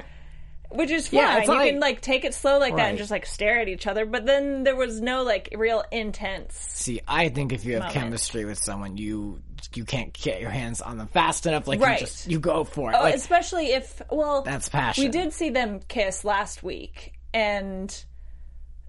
Which 0.69 0.91
is 0.91 1.07
fine. 1.07 1.21
Yeah, 1.21 1.41
you 1.43 1.47
not 1.47 1.65
can 1.65 1.75
like- 1.77 1.81
like 1.95 2.01
take 2.01 2.25
it 2.25 2.35
slow 2.35 2.59
like 2.59 2.75
that 2.75 2.89
and 2.89 2.99
just 2.99 3.11
like 3.11 3.25
stare 3.25 3.61
at 3.61 3.69
each 3.69 3.87
other. 3.87 4.05
But 4.05 4.27
then 4.27 4.65
there 4.65 4.75
was 4.75 5.01
no 5.01 5.23
like 5.23 5.49
real 5.57 5.85
intense. 5.93 6.57
See, 6.57 7.01
I 7.07 7.29
think 7.29 7.53
if 7.53 7.65
you 7.65 7.75
have 7.75 7.83
moment. 7.83 7.95
chemistry 7.95 8.45
with 8.45 8.59
someone, 8.59 8.97
you 8.97 9.41
you 9.75 9.85
can't 9.85 10.13
get 10.13 10.41
your 10.41 10.51
hands 10.51 10.81
on 10.81 10.99
them 10.99 11.07
fast 11.09 11.47
enough. 11.47 11.67
Like 11.67 11.81
Right. 11.81 12.01
you 12.01 12.07
just 12.07 12.31
you 12.31 12.39
go 12.41 12.65
for 12.65 12.91
it. 12.93 12.97
Oh, 12.99 13.03
like, 13.03 13.15
especially 13.15 13.73
if 13.73 14.01
well, 14.11 14.43
that's 14.43 14.69
passion. 14.69 15.05
We 15.05 15.11
did 15.11 15.33
see 15.33 15.51
them 15.51 15.81
kiss 15.89 16.25
last 16.25 16.63
week, 16.63 17.13
and 17.35 17.93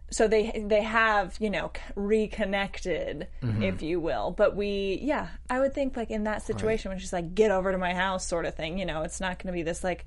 so 0.10 0.28
they 0.28 0.64
they 0.68 0.82
have 0.84 1.36
you 1.40 1.50
know 1.50 1.72
reconnected, 1.96 3.28
Mm-hmm. 3.42 3.64
if 3.64 3.82
you 3.82 4.00
will. 4.00 4.32
But 4.32 4.56
we, 4.56 5.00
yeah, 5.02 5.28
I 5.50 5.60
would 5.60 5.74
think 5.74 5.98
like 5.98 6.10
in 6.12 6.24
that 6.26 6.42
situation 6.44 6.90
when 6.90 7.00
she's 7.00 7.14
like, 7.14 7.34
"Get 7.36 7.52
over 7.52 7.72
to 7.72 7.78
my 7.78 7.94
house," 7.94 8.28
sort 8.28 8.46
of 8.46 8.56
thing. 8.56 8.78
You 8.78 8.86
know, 8.86 9.02
it's 9.04 9.20
not 9.20 9.40
going 9.40 9.48
to 9.48 9.54
be 9.58 9.64
this 9.64 9.84
like 9.84 10.06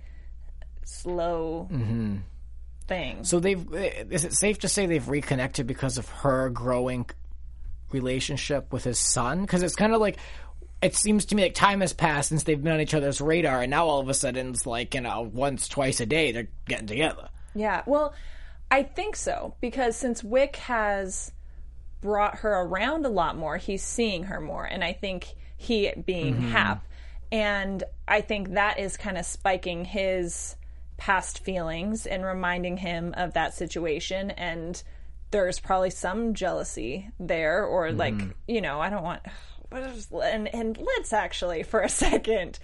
slow 0.85 1.67
thing. 2.89 3.17
Mm-hmm. 3.17 3.23
So 3.25 3.41
they've. 3.41 3.75
Is 3.75 4.25
it 4.25 4.33
safe 4.35 4.61
to 4.61 4.69
say 4.69 4.87
they've 4.87 5.07
reconnected 5.09 5.67
because 5.67 5.99
of 5.99 6.09
her 6.09 6.49
growing 6.51 7.07
relationship 7.93 8.73
with 8.73 8.85
his 8.85 8.99
son? 8.99 9.43
Because 9.43 9.63
it's 9.63 9.77
kind 9.77 9.95
of 9.95 10.01
like. 10.01 10.17
It 10.83 10.97
seems 10.97 11.27
to 11.27 11.35
me 11.35 11.43
like 11.43 11.55
time 11.55 11.81
has 11.83 11.93
passed 11.93 12.31
since 12.31 12.43
they've 12.43 12.63
been 12.63 12.73
on 12.73 12.81
each 12.81 12.95
other's 12.95 13.21
radar, 13.21 13.63
and 13.63 13.71
now 13.71 13.87
all 13.87 14.01
of 14.01 14.09
a 14.09 14.15
sudden 14.15 14.51
it's 14.51 14.67
like 14.67 14.95
you 14.95 15.01
know 15.01 15.23
once, 15.33 15.69
twice 15.69 16.01
a 16.01 16.07
day 16.07 16.33
they're 16.33 16.49
getting 16.67 16.87
together. 16.87 17.29
Yeah, 17.55 17.83
well, 17.87 18.15
I 18.71 18.85
think 18.85 19.17
so 19.17 19.55
because 19.61 19.97
since 19.97 20.25
Wick 20.25 20.57
has 20.57 21.33
brought 22.01 22.37
her 22.39 22.63
around 22.63 23.05
a 23.05 23.11
lot 23.11 23.37
more, 23.37 23.57
he's 23.57 23.83
seeing 23.83 24.25
her 24.25 24.41
more, 24.41 24.65
and 24.65 24.83
I 24.83 24.93
think 24.93 25.35
he 25.57 25.93
being 26.07 26.35
mm-hmm. 26.35 26.51
Hap, 26.51 26.87
and 27.31 27.85
I 28.09 28.23
think 28.23 28.55
that 28.55 28.79
is 28.79 28.97
kind 28.97 29.19
of 29.19 29.27
spiking 29.27 29.85
his 29.85 30.57
past 31.01 31.43
feelings 31.43 32.07
and 32.07 32.25
reminding 32.25 32.77
him 32.77 33.15
of 33.17 33.33
that 33.33 33.55
situation 33.55 34.31
and 34.33 34.83
there's 35.31 35.59
probably 35.59 35.89
some 35.89 36.35
jealousy 36.35 37.09
there 37.19 37.65
or 37.65 37.91
like 37.91 38.13
mm. 38.13 38.35
you 38.47 38.61
know 38.61 38.83
i 38.83 38.91
don't 38.91 39.03
want 39.03 39.23
and 39.73 40.49
and 40.55 40.79
let's 40.79 41.13
actually 41.13 41.63
for 41.63 41.81
a 41.81 41.89
second 41.89 42.59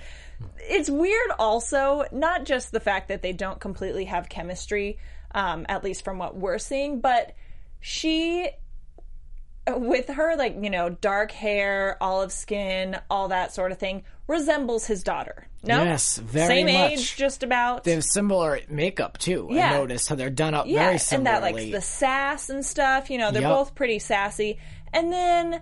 it's 0.58 0.90
weird 0.90 1.30
also 1.38 2.04
not 2.12 2.44
just 2.44 2.72
the 2.72 2.80
fact 2.80 3.08
that 3.08 3.22
they 3.22 3.32
don't 3.32 3.60
completely 3.60 4.04
have 4.06 4.28
chemistry 4.28 4.98
um, 5.34 5.64
at 5.68 5.82
least 5.84 6.04
from 6.04 6.18
what 6.18 6.36
we're 6.36 6.58
seeing 6.58 7.00
but 7.00 7.34
she 7.80 8.48
with 9.68 10.08
her 10.08 10.36
like 10.36 10.56
you 10.62 10.70
know 10.70 10.88
dark 10.90 11.32
hair 11.32 11.96
olive 12.00 12.30
skin 12.32 12.96
all 13.10 13.28
that 13.28 13.52
sort 13.52 13.72
of 13.72 13.78
thing 13.78 14.02
resembles 14.28 14.86
his 14.86 15.02
daughter 15.02 15.46
no 15.64 15.82
Yes, 15.82 16.18
very 16.18 16.46
same 16.62 16.66
much. 16.66 16.92
age 16.92 17.16
just 17.16 17.42
about 17.42 17.82
They 17.82 17.92
have 17.92 18.04
similar 18.04 18.60
makeup 18.68 19.18
too. 19.18 19.48
Yeah. 19.50 19.72
I 19.72 19.78
noticed 19.78 20.08
how 20.08 20.14
they're 20.14 20.30
done 20.30 20.54
up 20.54 20.66
yeah, 20.68 20.84
very 20.84 20.98
similarly 20.98 21.34
and 21.48 21.56
that 21.56 21.62
like 21.64 21.72
the 21.72 21.80
sass 21.80 22.50
and 22.50 22.64
stuff. 22.64 23.10
You 23.10 23.18
know, 23.18 23.32
they're 23.32 23.42
Yep. 23.42 23.50
both 23.50 23.74
pretty 23.74 23.98
sassy. 23.98 24.58
And 24.92 25.12
then 25.12 25.60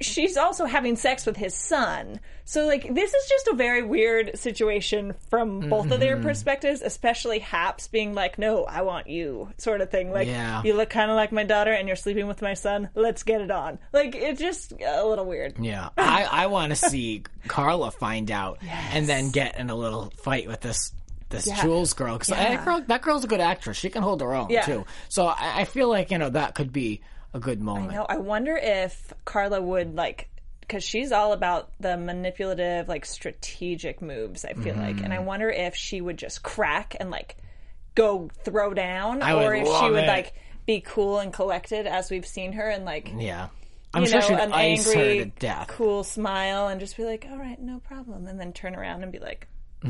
she's 0.00 0.36
also 0.36 0.64
having 0.64 0.96
sex 0.96 1.26
with 1.26 1.36
his 1.36 1.54
son. 1.54 2.20
So 2.44 2.66
like 2.66 2.92
this 2.94 3.14
is 3.14 3.28
just 3.28 3.46
a 3.48 3.54
very 3.54 3.82
weird 3.82 4.36
situation 4.38 5.14
from 5.28 5.68
both 5.68 5.90
of 5.92 6.00
their 6.00 6.16
Mm-hmm. 6.16 6.26
perspectives, 6.26 6.82
especially 6.82 7.38
Haps 7.38 7.86
being 7.88 8.12
like, 8.14 8.38
"No, 8.38 8.64
I 8.64 8.82
want 8.82 9.06
you," 9.08 9.50
sort 9.58 9.80
of 9.80 9.90
thing. 9.90 10.10
Like, 10.10 10.26
Yeah. 10.26 10.62
you 10.64 10.74
look 10.74 10.90
kind 10.90 11.10
of 11.10 11.16
like 11.16 11.30
my 11.30 11.44
daughter, 11.44 11.70
and 11.72 11.86
you're 11.86 11.96
sleeping 11.96 12.26
with 12.26 12.42
my 12.42 12.54
son. 12.54 12.88
Let's 12.94 13.22
get 13.22 13.40
it 13.40 13.50
on. 13.52 13.78
Like 13.92 14.16
it's 14.16 14.40
just 14.40 14.72
a 14.72 15.06
little 15.06 15.26
weird. 15.26 15.58
Yeah, 15.60 15.90
I, 15.96 16.24
I 16.24 16.46
want 16.46 16.70
to 16.70 16.76
see 16.76 17.22
Carla 17.46 17.90
find 17.92 18.30
out 18.30 18.58
and 18.92 19.06
then 19.08 19.30
get 19.30 19.58
in 19.58 19.70
a 19.70 19.74
little 19.76 20.10
fight 20.22 20.48
with 20.48 20.60
this 20.60 20.92
this 21.28 21.46
Yeah. 21.46 21.62
Jules 21.62 21.92
girl 21.92 22.14
because 22.14 22.30
Yeah. 22.30 22.56
that, 22.56 22.64
girl, 22.64 22.82
that 22.88 23.02
girl's 23.02 23.22
a 23.22 23.28
good 23.28 23.40
actress. 23.40 23.76
She 23.76 23.88
can 23.90 24.02
hold 24.02 24.20
her 24.22 24.34
own 24.34 24.50
Yeah. 24.50 24.62
too. 24.62 24.84
So 25.08 25.26
I, 25.28 25.60
I 25.60 25.64
feel 25.64 25.88
like 25.88 26.10
you 26.10 26.18
know 26.18 26.30
that 26.30 26.56
could 26.56 26.72
be 26.72 27.02
a 27.34 27.40
good 27.40 27.60
moment. 27.60 27.92
No, 27.92 28.06
I 28.08 28.16
wonder 28.18 28.56
if 28.56 29.12
Carla 29.24 29.60
would 29.60 29.94
like 29.94 30.28
because 30.60 30.84
she's 30.84 31.10
all 31.12 31.32
about 31.32 31.70
the 31.80 31.96
manipulative, 31.96 32.88
like 32.88 33.04
strategic 33.04 34.00
moves. 34.02 34.44
I 34.44 34.52
feel 34.54 34.76
like, 34.76 34.96
Mm-hmm. 34.96 35.04
and 35.04 35.12
I 35.14 35.18
wonder 35.18 35.50
if 35.50 35.74
she 35.74 36.00
would 36.00 36.16
just 36.16 36.42
crack 36.42 36.94
and 37.00 37.10
like 37.10 37.36
go 37.94 38.30
throw 38.44 38.72
down, 38.74 39.20
I 39.22 39.32
or 39.34 39.54
if 39.54 39.66
she 39.66 39.90
would 39.90 40.04
it. 40.04 40.08
like 40.08 40.32
be 40.66 40.80
cool 40.80 41.18
and 41.18 41.32
collected 41.32 41.86
as 41.86 42.10
we've 42.10 42.26
seen 42.26 42.52
her, 42.52 42.68
and 42.68 42.84
like 42.84 43.12
Yeah. 43.16 43.48
I'm 43.92 44.02
you 44.02 44.08
sure 44.08 44.20
know 44.20 44.26
she'd 44.28 44.38
an 44.38 44.52
ice 44.52 44.86
angry, 44.88 45.18
her 45.18 45.24
to 45.24 45.30
death. 45.40 45.68
cool 45.68 46.04
smile, 46.04 46.68
and 46.68 46.78
just 46.78 46.96
be 46.96 47.04
like, 47.04 47.26
"All 47.28 47.36
right, 47.38 47.60
no 47.60 47.80
problem," 47.80 48.28
and 48.28 48.38
then 48.38 48.52
turn 48.52 48.76
around 48.76 49.02
and 49.02 49.10
be 49.10 49.18
like. 49.18 49.48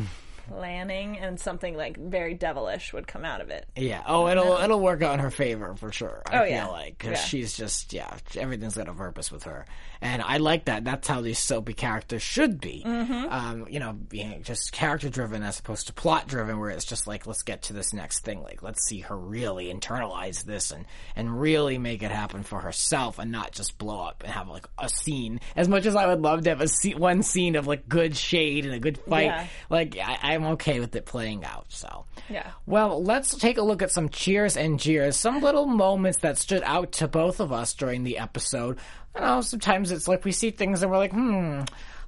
Planning 0.50 1.16
and 1.18 1.38
something 1.38 1.76
like 1.76 1.96
very 1.96 2.34
devilish 2.34 2.92
would 2.92 3.06
come 3.06 3.24
out 3.24 3.40
of 3.40 3.50
it. 3.50 3.66
Yeah. 3.76 4.02
Oh, 4.06 4.26
it'll 4.28 4.56
it'll 4.58 4.80
work 4.80 5.00
out 5.02 5.14
in 5.14 5.20
her 5.20 5.30
favor 5.30 5.74
for 5.76 5.92
sure. 5.92 6.22
I 6.26 6.36
Oh, 6.38 6.42
feel 6.42 6.50
yeah. 6.50 6.66
like 6.66 6.98
because 6.98 7.18
Yeah. 7.18 7.24
she's 7.24 7.56
just 7.56 7.92
yeah, 7.92 8.14
everything's 8.36 8.74
got 8.76 8.88
a 8.88 8.92
purpose 8.92 9.30
with 9.30 9.44
her, 9.44 9.64
and 10.00 10.20
I 10.20 10.38
like 10.38 10.64
that. 10.64 10.82
That's 10.84 11.06
how 11.06 11.20
these 11.20 11.38
soapy 11.38 11.72
characters 11.72 12.22
should 12.22 12.60
be. 12.60 12.82
Mm-hmm. 12.84 13.32
Um, 13.32 13.66
you 13.70 13.78
know, 13.78 13.92
being 13.92 14.42
just 14.42 14.72
character 14.72 15.08
driven 15.08 15.42
as 15.44 15.60
opposed 15.60 15.86
to 15.86 15.92
plot 15.92 16.26
driven, 16.26 16.58
where 16.58 16.70
it's 16.70 16.84
just 16.84 17.06
like 17.06 17.26
let's 17.28 17.42
get 17.42 17.62
to 17.62 17.72
this 17.72 17.92
next 17.92 18.24
thing. 18.24 18.42
Like 18.42 18.62
let's 18.62 18.84
see 18.86 19.00
her 19.00 19.16
really 19.16 19.72
internalize 19.72 20.44
this 20.44 20.72
and 20.72 20.84
and 21.14 21.40
really 21.40 21.78
make 21.78 22.02
it 22.02 22.10
happen 22.10 22.42
for 22.42 22.60
herself, 22.60 23.18
and 23.20 23.30
not 23.30 23.52
just 23.52 23.78
blow 23.78 24.00
up 24.02 24.22
and 24.24 24.32
have 24.32 24.48
like 24.48 24.66
a 24.78 24.88
scene. 24.88 25.38
As 25.54 25.68
much 25.68 25.86
as 25.86 25.94
I 25.94 26.06
would 26.06 26.22
love 26.22 26.42
to 26.42 26.50
have 26.50 26.60
a 26.60 26.66
scene, 26.68 26.98
one 26.98 27.22
scene 27.22 27.54
of 27.54 27.66
like 27.68 27.88
good 27.88 28.16
shade 28.16 28.64
and 28.66 28.74
a 28.74 28.80
good 28.80 28.98
fight, 28.98 29.26
Yeah. 29.26 29.46
like 29.68 29.96
I, 29.96 30.18
I'm 30.44 30.52
okay 30.52 30.80
with 30.80 30.94
it 30.96 31.06
playing 31.06 31.44
out. 31.44 31.66
So 31.68 32.04
Yeah. 32.28 32.50
well, 32.66 33.02
let's 33.02 33.36
take 33.36 33.58
a 33.58 33.62
look 33.62 33.82
at 33.82 33.90
some 33.90 34.08
cheers 34.08 34.56
and 34.56 34.78
jeers, 34.80 35.16
some 35.16 35.40
little 35.40 35.66
moments 35.66 36.18
that 36.20 36.38
stood 36.38 36.62
out 36.64 36.92
to 36.92 37.08
both 37.08 37.40
of 37.40 37.52
us 37.52 37.74
during 37.74 38.04
the 38.04 38.18
episode. 38.18 38.78
You 39.14 39.20
know, 39.20 39.40
sometimes 39.40 39.90
it's 39.90 40.08
like 40.08 40.24
we 40.24 40.32
see 40.32 40.50
things 40.50 40.82
and 40.82 40.90
we're 40.90 40.98
like, 40.98 41.12
hmm, 41.12 41.62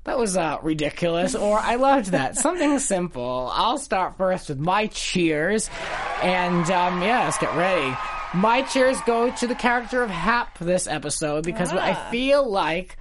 that 0.05 0.19
was 0.19 0.37
uh, 0.37 0.59
ridiculous, 0.62 1.35
or 1.35 1.59
I 1.59 1.77
loved 1.77 2.07
that. 2.12 2.37
Something 2.47 2.79
simple. 2.79 3.51
I'll 3.53 3.79
start 3.79 4.17
first 4.17 4.49
with 4.49 4.59
my 4.59 4.87
cheers, 4.89 5.71
and 6.23 6.69
um, 6.71 7.03
yeah, 7.03 7.25
let's 7.25 7.39
get 7.39 7.55
ready. 7.57 7.97
My 8.35 8.62
cheers 8.62 9.01
go 9.03 9.31
to 9.31 9.47
the 9.47 9.55
character 9.55 10.03
of 10.03 10.11
Hap 10.11 10.59
this 10.59 10.87
episode 10.87 11.45
because 11.45 11.73
I 11.73 11.95
feel 12.11 12.49
like. 12.49 12.97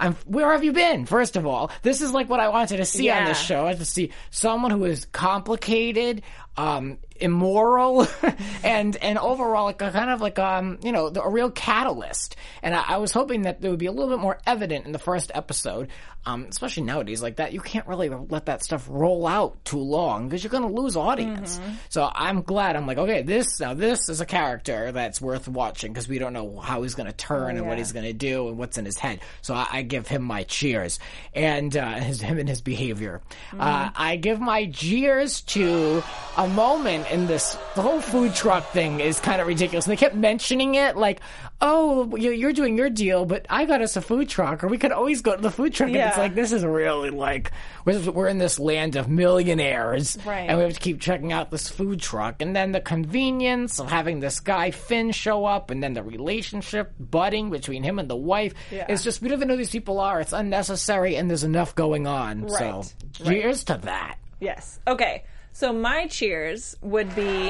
I'm, 0.00 0.14
where 0.24 0.50
have 0.50 0.64
you 0.64 0.72
been? 0.72 1.04
First 1.04 1.36
of 1.36 1.46
all, 1.46 1.70
this 1.82 2.00
is 2.00 2.12
like 2.12 2.28
what 2.28 2.40
I 2.40 2.48
wanted 2.48 2.78
to 2.78 2.84
see 2.86 3.10
on 3.10 3.26
this 3.26 3.38
show. 3.38 3.60
I 3.60 3.64
wanted 3.64 3.78
to 3.80 3.84
see 3.84 4.12
someone 4.30 4.70
who 4.70 4.84
is 4.86 5.04
complicated, 5.04 6.22
um, 6.56 6.98
immoral, 7.16 8.06
and 8.64 8.96
and 8.96 9.18
overall 9.18 9.64
like 9.64 9.80
a 9.82 9.90
kind 9.90 10.10
of 10.10 10.20
like 10.20 10.38
um 10.38 10.78
you 10.82 10.92
know 10.92 11.06
a 11.08 11.28
real 11.28 11.50
catalyst. 11.50 12.36
And 12.62 12.74
I, 12.74 12.84
I 12.88 12.96
was 12.98 13.12
hoping 13.12 13.42
that 13.42 13.60
there 13.60 13.70
would 13.70 13.80
be 13.80 13.86
a 13.86 13.92
little 13.92 14.10
bit 14.10 14.20
more 14.20 14.38
evident 14.46 14.86
in 14.86 14.92
the 14.92 14.98
first 14.98 15.30
episode, 15.34 15.88
um, 16.26 16.46
especially 16.48 16.82
nowadays 16.82 17.22
like 17.22 17.36
that. 17.36 17.52
You 17.52 17.60
can't 17.60 17.86
really 17.86 18.08
let 18.08 18.46
that 18.46 18.62
stuff 18.62 18.86
roll 18.90 19.26
out 19.26 19.64
too 19.64 19.78
long 19.78 20.28
because 20.28 20.42
you're 20.42 20.50
going 20.50 20.62
to 20.62 20.80
lose 20.80 20.96
audience. 20.96 21.58
So 21.88 22.10
I'm 22.12 22.42
glad. 22.42 22.76
I'm 22.76 22.86
like, 22.86 22.98
okay, 22.98 23.22
this 23.22 23.60
now 23.60 23.74
this 23.74 24.08
is 24.08 24.20
a 24.20 24.26
character 24.26 24.92
that's 24.92 25.20
worth 25.20 25.48
watching 25.48 25.92
because 25.92 26.08
we 26.08 26.18
don't 26.18 26.32
know 26.32 26.58
how 26.58 26.82
he's 26.82 26.94
going 26.94 27.06
to 27.06 27.16
turn 27.16 27.56
and 27.56 27.66
what 27.66 27.78
he's 27.78 27.92
going 27.92 28.06
to 28.06 28.12
do 28.12 28.48
and 28.48 28.58
what's 28.58 28.76
in 28.76 28.84
his 28.84 28.98
head. 28.98 29.20
So 29.42 29.54
I, 29.54 29.66
I 29.70 29.82
give 29.82 30.08
him 30.08 30.22
my 30.22 30.42
cheers 30.44 30.98
and 31.34 31.74
uh, 31.76 31.94
his 31.94 32.20
him 32.20 32.38
and 32.38 32.48
his 32.48 32.60
behavior. 32.60 33.22
Uh, 33.58 33.90
I 33.94 34.16
give 34.16 34.40
my 34.40 34.66
jeers 34.66 35.40
to 35.42 36.02
a 36.40 36.48
moment 36.48 37.10
in 37.10 37.26
this. 37.26 37.56
The 37.74 37.82
whole 37.82 38.00
food 38.00 38.34
truck 38.34 38.70
thing 38.72 38.98
is 39.00 39.20
kind 39.20 39.40
of 39.42 39.46
ridiculous. 39.46 39.84
And 39.86 39.92
they 39.92 39.96
kept 39.96 40.14
mentioning 40.14 40.74
it 40.74 40.96
like, 40.96 41.20
"Oh, 41.60 42.16
you're, 42.16 42.32
you're 42.32 42.54
doing 42.54 42.78
your 42.78 42.88
deal, 42.88 43.26
but 43.26 43.44
I 43.50 43.66
got 43.66 43.82
us 43.82 43.96
a 43.96 44.00
food 44.00 44.28
truck, 44.30 44.64
or 44.64 44.68
we 44.68 44.78
could 44.78 44.90
always 44.90 45.20
go 45.20 45.36
to 45.36 45.42
the 45.42 45.50
food 45.50 45.74
truck." 45.74 45.88
And 45.90 45.96
it's 45.98 46.16
like 46.16 46.34
this 46.34 46.52
is 46.52 46.64
really 46.64 47.10
like 47.10 47.52
we're, 47.84 48.26
in 48.26 48.38
this 48.38 48.58
land 48.58 48.96
of 48.96 49.08
millionaires, 49.08 50.16
Right. 50.24 50.48
And 50.48 50.56
we 50.58 50.64
have 50.64 50.72
to 50.74 50.80
keep 50.80 51.00
checking 51.00 51.32
out 51.32 51.50
this 51.50 51.68
food 51.68 52.00
truck, 52.00 52.40
and 52.40 52.56
then 52.56 52.72
the 52.72 52.80
convenience 52.80 53.78
of 53.78 53.90
having 53.90 54.20
this 54.20 54.40
guy 54.40 54.70
Finn 54.70 55.12
show 55.12 55.44
up, 55.44 55.70
and 55.70 55.82
then 55.82 55.92
the 55.92 56.02
relationship 56.02 56.92
budding 56.98 57.50
between 57.50 57.82
him 57.82 57.98
and 57.98 58.08
the 58.08 58.16
wife. 58.16 58.54
Yeah. 58.70 58.86
It's 58.88 59.04
just 59.04 59.20
we 59.20 59.28
don't 59.28 59.38
even 59.38 59.48
know 59.48 59.54
who 59.54 59.58
these 59.58 59.70
people 59.70 60.00
are. 60.00 60.20
It's 60.20 60.32
unnecessary, 60.32 61.16
and 61.16 61.28
there's 61.28 61.44
enough 61.44 61.74
going 61.74 62.06
on. 62.06 62.48
So, 62.48 62.64
Right. 62.64 62.94
cheers 63.12 63.64
to 63.64 63.76
that. 63.82 64.16
Yes. 64.40 64.80
Okay. 64.86 65.24
So 65.52 65.72
my 65.72 66.06
cheers 66.06 66.76
would 66.80 67.14
be, 67.14 67.48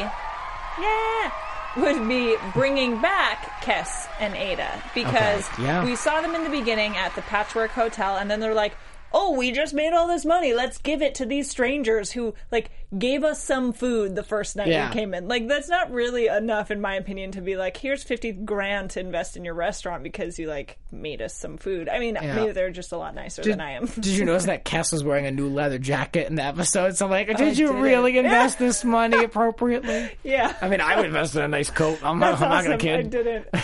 yeah, 0.80 1.32
would 1.76 2.08
be 2.08 2.36
bringing 2.54 3.00
back 3.00 3.62
Kess 3.62 4.08
and 4.18 4.34
Ada 4.34 4.82
because 4.94 5.48
Okay, 5.52 5.62
yeah. 5.64 5.84
we 5.84 5.94
saw 5.96 6.20
them 6.20 6.34
in 6.34 6.42
the 6.44 6.50
beginning 6.50 6.96
at 6.96 7.14
the 7.14 7.22
Patchwork 7.22 7.70
Hotel, 7.70 8.16
and 8.16 8.30
then 8.30 8.40
they're 8.40 8.54
like, 8.54 8.74
"Oh, 9.12 9.36
we 9.36 9.52
just 9.52 9.74
made 9.74 9.92
all 9.92 10.06
this 10.08 10.24
money. 10.24 10.52
Let's 10.54 10.78
give 10.78 11.02
it 11.02 11.14
to 11.16 11.26
these 11.26 11.48
strangers 11.50 12.12
who 12.12 12.34
like 12.50 12.70
gave 12.98 13.22
us 13.24 13.42
some 13.42 13.72
food 13.72 14.14
the 14.16 14.22
first 14.22 14.56
night 14.56 14.68
Yeah. 14.68 14.88
we 14.88 14.94
came 14.94 15.14
in." 15.14 15.28
Like 15.28 15.48
that's 15.48 15.68
not 15.68 15.90
really 15.92 16.26
enough, 16.28 16.70
in 16.70 16.80
my 16.80 16.94
opinion, 16.94 17.32
to 17.32 17.40
be 17.40 17.56
like, 17.56 17.76
"Here's 17.76 18.02
fifty 18.02 18.32
grand 18.32 18.90
to 18.90 19.00
invest 19.00 19.36
in 19.36 19.44
your 19.44 19.54
restaurant 19.54 20.02
because 20.02 20.38
you 20.38 20.48
like 20.48 20.78
made 20.92 21.22
us 21.22 21.34
some 21.34 21.56
food." 21.56 21.88
I 21.88 21.98
mean, 21.98 22.18
maybe 22.20 22.52
they're 22.52 22.70
just 22.70 22.92
a 22.92 22.96
lot 22.96 23.14
nicer 23.14 23.42
than 23.42 23.60
I 23.60 23.72
am. 23.72 23.86
Did 23.94 24.06
you 24.06 24.24
notice 24.24 24.46
that 24.46 24.64
Kess 24.70 24.92
was 24.92 25.02
wearing 25.04 25.26
a 25.26 25.30
new 25.30 25.48
leather 25.48 25.78
jacket 25.78 26.28
in 26.28 26.34
the 26.36 26.42
episode? 26.44 26.96
So 26.96 27.04
I'm 27.06 27.10
like, 27.10 27.28
did 27.36 27.58
you 27.58 27.66
didn't. 27.68 27.82
really 27.82 28.18
invest 28.18 28.58
this 28.58 28.84
money 28.84 29.24
appropriately? 29.24 30.10
yeah. 30.22 30.54
I 30.60 30.68
mean, 30.68 30.80
I 30.80 30.96
would 30.96 31.06
invest 31.06 31.34
in 31.36 31.42
a 31.42 31.48
nice 31.48 31.70
coat. 31.70 31.98
I'm 32.02 32.18
not, 32.18 32.40
I'm 32.40 32.48
not 32.48 32.64
gonna 32.64 32.78
kid. 32.78 32.98
I 32.98 33.02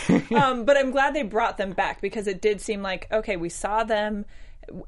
didn't. 0.09 0.33
um, 0.33 0.65
but 0.65 0.77
I'm 0.77 0.91
glad 0.91 1.15
they 1.15 1.23
brought 1.23 1.57
them 1.57 1.73
back 1.73 2.01
because 2.01 2.27
it 2.27 2.41
did 2.41 2.61
seem 2.61 2.83
like 2.83 3.07
okay, 3.13 3.37
we 3.37 3.49
saw 3.49 3.85
them, 3.85 4.25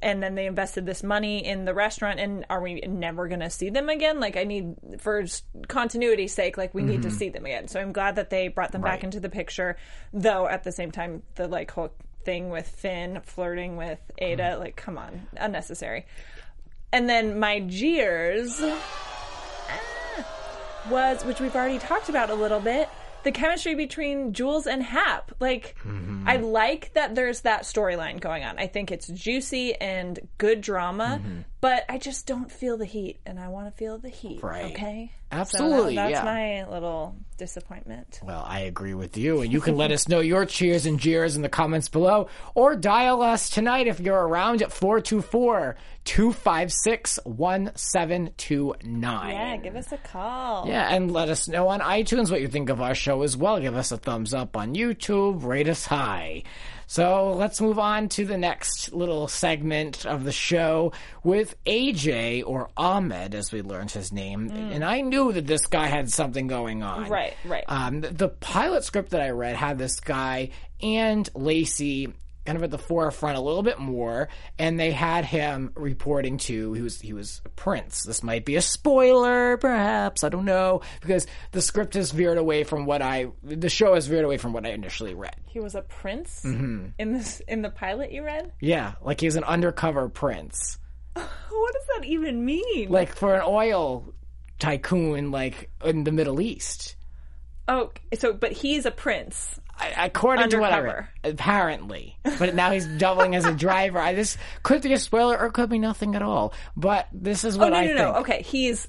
and 0.03 0.23
then 0.23 0.35
they 0.35 0.47
invested 0.47 0.87
this 0.87 1.03
money 1.03 1.45
in 1.45 1.65
the 1.65 1.75
restaurant, 1.75 2.19
and 2.21 2.45
are 2.51 2.61
we 2.61 2.81
never 2.81 3.29
going 3.29 3.41
to 3.41 3.51
see 3.51 3.71
them 3.71 3.89
again? 3.89 4.21
Like 4.21 4.37
I 4.37 4.45
need 4.45 4.75
for 4.99 5.25
continuity's 5.69 6.35
sake, 6.35 6.57
like 6.57 6.75
we 6.75 6.83
need 6.83 7.03
to 7.03 7.11
see 7.11 7.29
them 7.29 7.45
again. 7.47 7.69
So 7.69 7.81
I'm 7.81 7.93
glad 7.93 8.17
that 8.17 8.31
they 8.31 8.49
brought 8.49 8.73
them 8.73 8.81
Mm-hmm. 8.81 8.85
Right. 8.87 8.97
back 8.99 9.05
into 9.05 9.21
the 9.21 9.29
picture. 9.29 9.77
Though 10.13 10.47
at 10.49 10.65
the 10.65 10.73
same 10.73 10.91
time, 10.91 11.23
the 11.35 11.49
like 11.49 11.71
whole 11.71 11.93
thing 12.25 12.51
with 12.51 12.69
Finn 12.69 13.21
flirting 13.25 13.77
with 13.77 14.01
Ada, 14.19 14.43
Mm-hmm. 14.43 14.61
like 14.61 14.77
come 14.77 14.99
on, 14.99 15.27
unnecessary. 15.37 16.07
And 16.93 17.09
then 17.09 17.39
my 17.39 17.61
jeers 17.61 18.61
was, 20.91 21.25
which 21.25 21.41
we've 21.41 21.55
already 21.55 21.79
talked 21.79 22.09
about 22.09 22.31
a 22.31 22.35
little 22.35 22.61
bit, 22.61 22.89
the 23.25 23.33
chemistry 23.33 23.75
between 23.75 24.33
Jules 24.33 24.67
and 24.67 24.83
Hap. 24.83 25.33
Like, 25.41 25.77
Mm-hmm. 25.85 26.29
I 26.29 26.37
like 26.37 26.93
that 26.95 27.15
there's 27.15 27.41
that 27.43 27.63
storyline 27.63 28.21
going 28.21 28.45
on. 28.45 28.59
I 28.59 28.67
think 28.67 28.91
it's 28.91 29.07
juicy 29.09 29.75
and 29.75 30.19
good 30.39 30.61
drama, 30.61 31.21
Mm-hmm. 31.23 31.41
but 31.61 31.85
I 31.89 31.99
just 31.99 32.27
don't 32.27 32.51
feel 32.53 32.77
the 32.77 32.85
heat, 32.85 33.21
and 33.25 33.39
I 33.41 33.49
want 33.49 33.67
to 33.67 33.73
feel 33.73 33.99
the 33.99 34.09
heat. 34.11 34.43
Right. 34.43 34.67
Okay. 34.73 35.13
Absolutely, 35.31 35.95
So 35.95 36.01
that- 36.03 36.11
that's 36.13 36.25
yeah. 36.25 36.65
my 36.65 36.71
little 36.73 37.15
disappointment. 37.37 38.19
Well, 38.25 38.45
I 38.47 38.61
agree 38.61 38.95
with 38.95 39.17
you, 39.17 39.43
and 39.43 39.53
you 39.53 39.61
can 39.61 39.77
let 39.77 39.93
us 39.93 40.09
know 40.09 40.21
your 40.21 40.45
cheers 40.47 40.87
and 40.87 40.99
jeers 40.99 41.37
in 41.37 41.43
the 41.43 41.49
comments 41.49 41.89
below, 41.89 42.29
or 42.55 42.75
dial 42.77 43.23
us 43.23 43.49
tonight 43.51 43.87
if 43.87 44.01
you're 44.01 44.27
around 44.27 44.63
at 44.63 44.73
424 44.73 45.77
256 46.05 47.19
1729. 47.25 49.31
Yeah, 49.31 49.57
give 49.59 49.77
us 49.77 49.93
a 49.93 49.99
call. 49.99 50.67
Yeah, 50.67 50.93
and 50.95 51.13
let 51.13 51.29
us 51.29 51.47
know 51.49 51.69
on 51.69 51.81
iTunes 51.81 52.31
what 52.31 52.41
you 52.41 52.49
think 52.49 52.71
of 52.71 52.81
our 52.81 52.95
show 52.95 53.23
as 53.23 53.37
well. 53.37 53.61
Give 53.61 53.77
us 53.77 53.93
a 53.93 53.99
thumbs 53.99 54.33
up 54.35 54.57
on 54.57 54.75
YouTube, 54.75 55.45
rate 55.45 55.69
us 55.69 55.85
high. 55.87 56.43
So 56.91 57.35
let's 57.35 57.61
move 57.61 57.79
on 57.79 58.09
to 58.11 58.25
the 58.25 58.39
next 58.39 58.95
little 58.95 59.29
segment 59.29 60.07
of 60.07 60.25
the 60.25 60.33
show 60.33 60.93
with 61.23 61.55
AJ 61.65 62.45
or 62.47 62.71
Ahmed, 62.79 63.35
as 63.35 63.53
we 63.53 63.61
learned 63.61 63.91
his 63.91 64.11
name. 64.11 64.51
And 64.51 64.83
I 64.83 65.03
knew 65.03 65.31
that 65.33 65.47
this 65.47 65.67
guy 65.67 65.87
had 65.87 66.11
something 66.11 66.47
going 66.47 66.83
on. 66.83 67.11
Right, 67.11 67.35
right. 67.45 67.65
Um, 67.69 68.01
the, 68.01 68.09
the 68.09 68.29
pilot 68.31 68.85
script 68.85 69.11
that 69.11 69.21
I 69.21 69.31
read 69.31 69.55
had 69.55 69.77
this 69.77 70.01
guy 70.01 70.49
and 70.83 71.29
Lacey 71.35 72.15
kind 72.49 72.57
of 72.57 72.65
at 72.65 72.71
the 72.71 72.79
forefront 72.79 73.37
a 73.37 73.41
little 73.43 73.63
bit 73.63 73.79
more, 73.79 74.31
and 74.59 74.81
they 74.81 74.91
had 74.91 75.27
him 75.27 75.71
reporting 75.77 76.39
to 76.39 76.73
he 76.73 76.81
was 76.81 76.99
he 76.99 77.13
was 77.13 77.43
a 77.45 77.51
prince. 77.51 78.05
This 78.05 78.23
might 78.23 78.47
be 78.47 78.57
a 78.57 78.63
spoiler, 78.63 79.59
perhaps 79.59 80.25
I 80.25 80.31
don't 80.31 80.47
know, 80.47 80.81
because 81.03 81.27
the 81.53 81.61
script 81.61 81.93
has 81.93 82.11
veered 82.11 82.39
away 82.39 82.65
from 82.65 82.87
what 82.87 83.03
I 83.03 83.27
the 83.43 83.69
show 83.69 83.95
has 83.95 84.07
veered 84.07 84.25
away 84.25 84.39
from 84.39 84.55
what 84.55 84.65
I 84.65 84.71
initially 84.71 85.13
read. 85.13 85.37
He 85.47 85.61
was 85.61 85.75
a 85.75 85.83
prince 85.83 86.43
Mm-hmm. 86.43 86.87
in 86.99 87.13
this 87.13 87.41
in 87.47 87.61
the 87.61 87.69
pilot 87.71 88.13
you 88.13 88.25
read. 88.25 88.51
Yeah, 88.61 88.95
like 89.03 89.21
he's 89.21 89.37
an 89.37 89.45
undercover 89.45 90.09
prince, 90.09 90.79
What 91.15 91.73
does 91.75 91.87
that 91.99 92.07
even 92.07 92.45
mean? 92.47 92.89
like 92.89 93.15
for 93.15 93.35
an 93.35 93.43
oil 93.47 94.15
tycoon, 94.59 95.31
like 95.31 95.71
in 95.85 96.05
the 96.05 96.13
Middle 96.13 96.41
East. 96.41 96.97
oh, 97.69 97.91
so 98.15 98.33
but 98.33 98.53
he's 98.53 98.87
a 98.87 98.91
prince. 98.91 99.61
According 99.97 100.51
to 100.51 100.59
what 100.59 100.73
I 100.73 100.81
read, 100.81 101.09
apparently. 101.25 102.17
But 102.39 102.55
now 102.55 102.71
he's 102.73 102.87
doubling 102.87 103.35
as 103.35 103.45
a 103.45 103.55
driver. 103.55 103.99
I 103.99 104.15
this 104.15 104.37
could 104.63 104.83
be 104.83 104.93
a 104.93 104.99
spoiler 104.99 105.39
or 105.39 105.47
it 105.47 105.53
could 105.53 105.71
be 105.71 105.79
nothing 105.79 106.15
at 106.15 106.23
all. 106.23 106.53
But 106.77 107.09
this 107.13 107.45
is 107.45 107.57
Oh 107.57 107.61
what 107.61 107.71
no 107.71 107.77
I 107.77 107.81
no 107.83 107.87
think. 107.87 107.99
no. 107.99 108.15
Okay, 108.21 108.43
he's 108.43 108.89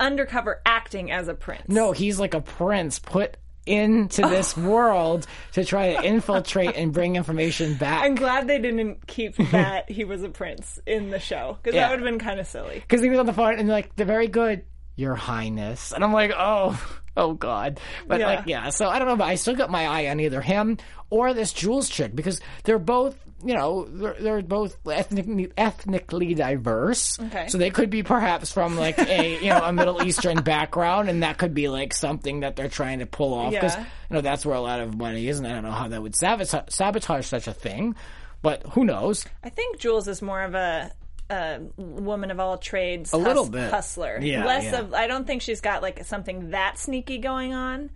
undercover 0.00 0.60
acting 0.66 1.10
as 1.10 1.28
a 1.28 1.34
prince. 1.34 1.64
No, 1.68 1.92
he's 1.92 2.18
like 2.18 2.34
a 2.34 2.40
prince 2.40 2.98
put 2.98 3.36
into 3.64 4.24
oh. 4.26 4.28
this 4.28 4.56
world 4.56 5.24
to 5.52 5.64
try 5.64 5.94
to 5.94 6.02
infiltrate 6.02 6.74
and 6.74 6.92
bring 6.92 7.14
information 7.14 7.74
back. 7.74 8.02
I'm 8.02 8.16
glad 8.16 8.48
they 8.48 8.58
didn't 8.58 9.06
keep 9.06 9.36
that 9.52 9.88
he 9.88 10.04
was 10.04 10.22
a 10.24 10.28
prince 10.28 10.80
in 10.86 11.10
the 11.10 11.20
show 11.20 11.58
because 11.62 11.76
Yeah. 11.76 11.82
that 11.82 11.90
would 11.90 12.00
have 12.00 12.08
been 12.10 12.18
kind 12.18 12.40
of 12.40 12.46
silly. 12.48 12.80
because 12.80 13.00
he 13.02 13.08
was 13.08 13.18
on 13.20 13.26
the 13.26 13.32
phone 13.32 13.58
and 13.60 13.68
like 13.68 13.94
they're 13.94 14.04
very 14.06 14.26
good, 14.26 14.64
Your 14.96 15.14
Highness, 15.14 15.92
and 15.92 16.02
I'm 16.02 16.12
like, 16.12 16.32
oh, 16.36 16.76
oh 17.16 17.34
God, 17.34 17.80
but 18.06 18.20
Yeah. 18.20 18.26
like 18.26 18.46
yeah. 18.46 18.68
So 18.70 18.88
I 18.88 18.98
don't 18.98 19.08
know, 19.08 19.16
but 19.16 19.24
I 19.28 19.34
still 19.36 19.54
got 19.54 19.70
my 19.70 19.86
eye 19.86 20.08
on 20.08 20.20
either 20.20 20.40
him 20.40 20.78
or 21.10 21.34
this 21.34 21.52
Jules 21.52 21.88
chick 21.88 22.14
because 22.14 22.40
they're 22.64 22.78
both. 22.78 23.16
You 23.44 23.54
know, 23.54 23.86
they're, 23.90 24.14
they're 24.20 24.42
both 24.42 24.76
ethnically, 24.88 25.50
ethnically 25.58 26.32
diverse. 26.34 27.18
Okay. 27.18 27.48
So 27.48 27.58
they 27.58 27.70
could 27.70 27.90
be 27.90 28.04
perhaps 28.04 28.52
from 28.52 28.76
like 28.76 28.96
a 29.00 29.42
you 29.42 29.48
know 29.50 29.64
a 29.64 29.72
Middle 29.72 30.04
Eastern 30.04 30.42
background, 30.42 31.08
and 31.08 31.24
that 31.24 31.38
could 31.38 31.52
be 31.52 31.68
like 31.68 31.92
something 31.92 32.40
that 32.40 32.54
they're 32.54 32.68
trying 32.68 33.00
to 33.00 33.06
pull 33.06 33.34
off 33.34 33.50
because 33.52 33.74
Yeah. 33.74 33.80
you 34.10 34.14
know 34.14 34.20
that's 34.20 34.46
where 34.46 34.54
a 34.54 34.60
lot 34.60 34.78
of 34.78 34.96
money 34.96 35.26
is, 35.26 35.38
and 35.38 35.48
I 35.48 35.54
don't 35.54 35.64
know 35.64 35.72
how 35.72 35.88
that 35.88 36.00
would 36.00 36.14
sabotage, 36.14 36.72
sabotage 36.72 37.26
such 37.26 37.48
a 37.48 37.52
thing, 37.52 37.96
but 38.42 38.62
who 38.74 38.84
knows? 38.84 39.26
I 39.42 39.48
think 39.48 39.80
Jules 39.80 40.06
is 40.06 40.22
more 40.22 40.42
of 40.42 40.54
a, 40.54 40.92
a 41.30 41.60
woman 41.76 42.30
of 42.30 42.38
all 42.40 42.58
trades, 42.58 43.12
a 43.12 43.16
little 43.16 43.48
bit. 43.48 43.70
hustler. 43.70 44.18
Yeah, 44.20 44.44
less 44.44 44.64
yeah. 44.64 44.80
of. 44.80 44.94
I 44.94 45.06
don't 45.06 45.26
think 45.26 45.42
she's 45.42 45.60
got 45.60 45.82
like 45.82 46.04
something 46.04 46.50
that 46.50 46.78
sneaky 46.78 47.18
going 47.18 47.54
on. 47.54 47.90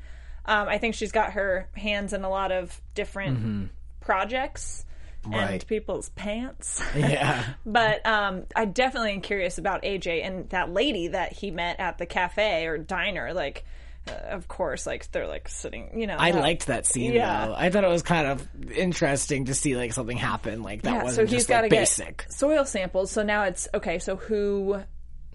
Um, 0.45 0.69
I 0.69 0.79
think 0.79 0.95
she's 0.95 1.13
got 1.13 1.33
her 1.33 1.69
hands 1.75 2.13
in 2.13 2.23
a 2.25 2.31
lot 2.31 2.53
of 2.53 2.81
different 2.95 3.71
projects 4.01 4.83
Mm-hmm. 5.25 5.35
Right. 5.35 5.51
and 5.55 5.67
people's 5.67 6.09
pants. 6.11 6.81
Yeah. 6.95 7.45
But 7.67 8.07
um, 8.07 8.45
I 8.55 8.65
definitely 8.65 9.13
am 9.15 9.23
curious 9.23 9.59
about 9.59 9.83
AJ 9.83 10.25
and 10.25 10.49
that 10.51 10.73
lady 10.73 11.09
that 11.09 11.33
he 11.33 11.51
met 11.51 11.81
at 11.81 11.99
the 11.99 12.07
cafe 12.07 12.65
or 12.67 12.79
diner. 12.79 13.35
Like, 13.35 13.65
of 14.09 14.49
course, 14.49 14.87
like 14.87 15.11
they're 15.13 15.27
like 15.27 15.49
sitting. 15.49 15.99
You 15.99 16.07
know, 16.07 16.17
I 16.19 16.33
that- 16.33 16.41
liked 16.41 16.67
that 16.69 16.87
scene 16.87 17.13
Yeah. 17.13 17.47
though. 17.47 17.55
I 17.57 17.71
thought 17.71 17.85
it 17.85 17.89
was 17.89 18.03
kind 18.03 18.27
of 18.27 18.47
interesting 18.73 19.47
to 19.47 19.55
see 19.55 19.77
like 19.77 19.93
something 19.93 20.17
happen 20.17 20.63
like 20.63 20.83
that 20.83 20.93
Yeah, 20.93 21.03
wasn't 21.05 21.29
so 21.29 21.35
he's 21.35 21.47
just 21.47 21.51
like 21.51 21.71
basic. 21.71 22.27
soil 22.31 22.65
samples. 22.65 23.11
So 23.11 23.23
now 23.23 23.45
it's 23.45 23.69
okay. 23.75 23.99
So 23.99 24.17
who 24.17 24.83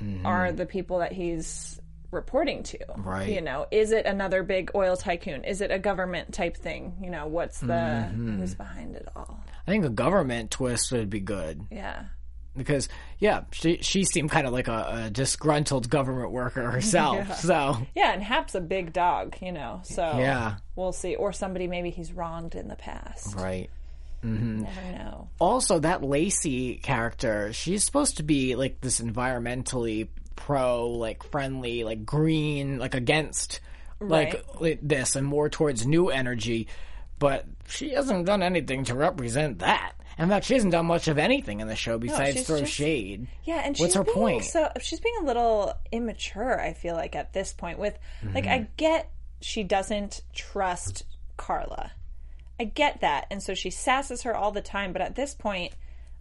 Mm-hmm. 0.02 0.26
are 0.26 0.52
the 0.52 0.66
people 0.66 1.00
that 1.00 1.12
he's 1.12 1.80
reporting 2.10 2.64
to? 2.64 2.80
Right. 2.98 3.30
You 3.30 3.42
know, 3.42 3.68
is 3.70 3.92
it 3.92 4.06
another 4.08 4.42
big 4.42 4.72
oil 4.74 4.98
tycoon? 4.98 5.44
Is 5.44 5.62
it 5.62 5.70
a 5.70 5.78
government 5.78 6.34
type 6.34 6.58
thing? 6.58 6.98
You 7.04 7.12
know, 7.12 7.28
what's 7.28 7.60
the 7.60 7.68
Mm-hmm. 7.68 8.40
who's 8.40 8.56
behind 8.56 8.96
it 8.96 9.08
all? 9.16 9.40
I 9.68 9.72
think 9.72 9.86
a 9.86 9.90
government 9.90 10.50
twist 10.50 10.92
would 10.92 11.10
be 11.12 11.20
good 11.20 11.62
Yeah. 11.70 12.06
Because 12.56 12.90
yeah, 13.20 13.44
she 13.52 13.78
she 13.82 14.04
seemed 14.04 14.30
kind 14.32 14.46
of 14.48 14.54
like 14.54 14.68
a, 14.68 15.06
a 15.06 15.10
disgruntled 15.10 15.90
government 15.90 16.32
worker 16.32 16.70
herself. 16.70 17.16
Yeah. 17.28 17.34
So 17.36 17.78
Yeah, 17.96 18.14
and 18.14 18.22
Hap's 18.24 18.56
a 18.56 18.62
big 18.62 18.94
dog, 18.94 19.36
you 19.42 19.52
know. 19.52 19.82
So 19.84 20.02
Yeah. 20.18 20.56
we'll 20.76 20.92
see. 20.92 21.16
Or 21.16 21.32
somebody 21.34 21.68
maybe 21.68 21.90
he's 21.90 22.12
wronged 22.14 22.56
in 22.56 22.68
the 22.68 22.76
past. 22.76 23.36
right. 23.36 23.70
Mm-hmm. 24.24 24.62
Never 24.62 24.82
know. 25.00 25.30
Also, 25.40 25.80
that 25.80 26.04
Lacey 26.04 26.76
character, 26.76 27.54
she's 27.54 27.84
supposed 27.84 28.18
to 28.18 28.24
be 28.24 28.56
like 28.56 28.80
this 28.80 29.00
environmentally 29.02 30.10
pro, 30.36 30.90
like 30.90 31.24
friendly, 31.24 31.84
like 31.84 32.06
green, 32.06 32.78
like 32.78 32.94
against 32.94 33.62
like 34.00 34.44
li- 34.60 34.78
this 34.82 35.16
and 35.16 35.26
more 35.26 35.50
towards 35.50 35.88
new 35.88 36.10
energy. 36.10 36.68
But 37.18 37.46
she 37.68 37.94
hasn't 37.94 38.26
done 38.28 38.44
anything 38.44 38.84
to 38.86 38.96
represent 38.96 39.60
that. 39.60 39.94
In 40.18 40.30
fact, 40.30 40.46
she 40.46 40.54
hasn't 40.54 40.72
done 40.72 40.86
much 40.86 41.08
of 41.08 41.18
anything 41.18 41.60
in 41.62 41.68
the 41.68 41.76
show 41.76 41.98
besides 41.98 42.38
she's 42.38 42.48
throw 42.48 42.60
just- 42.60 42.72
shade. 42.74 43.28
Yeah, 43.44 43.62
and 43.66 43.78
What's 43.78 43.80
she's 43.80 43.94
her 43.96 44.04
being 44.04 44.14
point? 44.16 44.44
So 44.46 44.70
she's 44.82 45.00
being 45.00 45.16
a 45.22 45.26
little 45.26 45.74
immature. 45.92 46.60
I 46.60 46.74
feel 46.74 46.96
like 46.96 47.16
at 47.16 47.34
this 47.34 47.54
point, 47.54 47.80
with 47.80 47.98
like 48.34 48.44
Mm-hmm. 48.46 48.54
I 48.54 48.68
get 48.78 49.10
she 49.42 49.64
doesn't 49.64 50.22
trust 50.34 51.04
Carla. 51.38 51.92
I 52.60 52.66
get 52.66 53.02
that, 53.02 53.26
and 53.32 53.42
so 53.42 53.54
she 53.56 53.70
sasses 53.70 54.24
her 54.24 54.36
all 54.36 54.52
the 54.52 54.62
time. 54.62 54.94
But 54.94 55.02
at 55.02 55.16
this 55.16 55.34
point, 55.34 55.74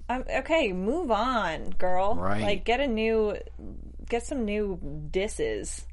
um, 0.09 0.25
okay, 0.37 0.73
move 0.73 1.11
on, 1.11 1.71
girl. 1.71 2.15
Right. 2.15 2.41
Like 2.41 2.65
get 2.65 2.81
a 2.81 2.87
new, 2.87 3.37
get 4.09 4.25
some 4.25 4.45
new 4.47 4.79
disses. 5.11 5.85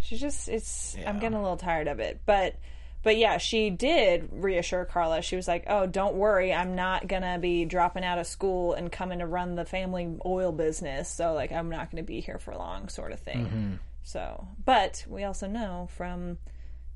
She's 0.00 0.20
just 0.20 0.48
it's. 0.48 0.96
I'm 1.06 1.18
getting 1.18 1.36
a 1.38 1.42
little 1.42 1.56
tired 1.56 1.88
of 1.88 1.98
it, 2.00 2.20
but. 2.26 2.54
But 3.02 3.16
yeah, 3.16 3.38
she 3.38 3.70
did 3.70 4.28
reassure 4.32 4.84
Carla. 4.84 5.22
She 5.22 5.36
was 5.36 5.46
like, 5.46 5.64
"Oh, 5.68 5.86
don't 5.86 6.16
worry. 6.16 6.52
I'm 6.52 6.74
not 6.74 7.06
gonna 7.06 7.38
be 7.38 7.64
dropping 7.64 8.04
out 8.04 8.18
of 8.18 8.26
school 8.26 8.74
and 8.74 8.90
coming 8.90 9.20
to 9.20 9.26
run 9.26 9.54
the 9.54 9.64
family 9.64 10.08
oil 10.26 10.52
business. 10.52 11.08
So 11.08 11.32
like, 11.32 11.52
I'm 11.52 11.70
not 11.70 11.90
gonna 11.90 12.02
be 12.02 12.20
here 12.20 12.38
for 12.38 12.54
long, 12.54 12.88
sort 12.88 13.12
of 13.12 13.20
thing." 13.20 13.46
Mm-hmm. 13.46 13.74
So, 14.02 14.48
but 14.64 15.04
we 15.06 15.24
also 15.24 15.46
know 15.46 15.88
from, 15.96 16.38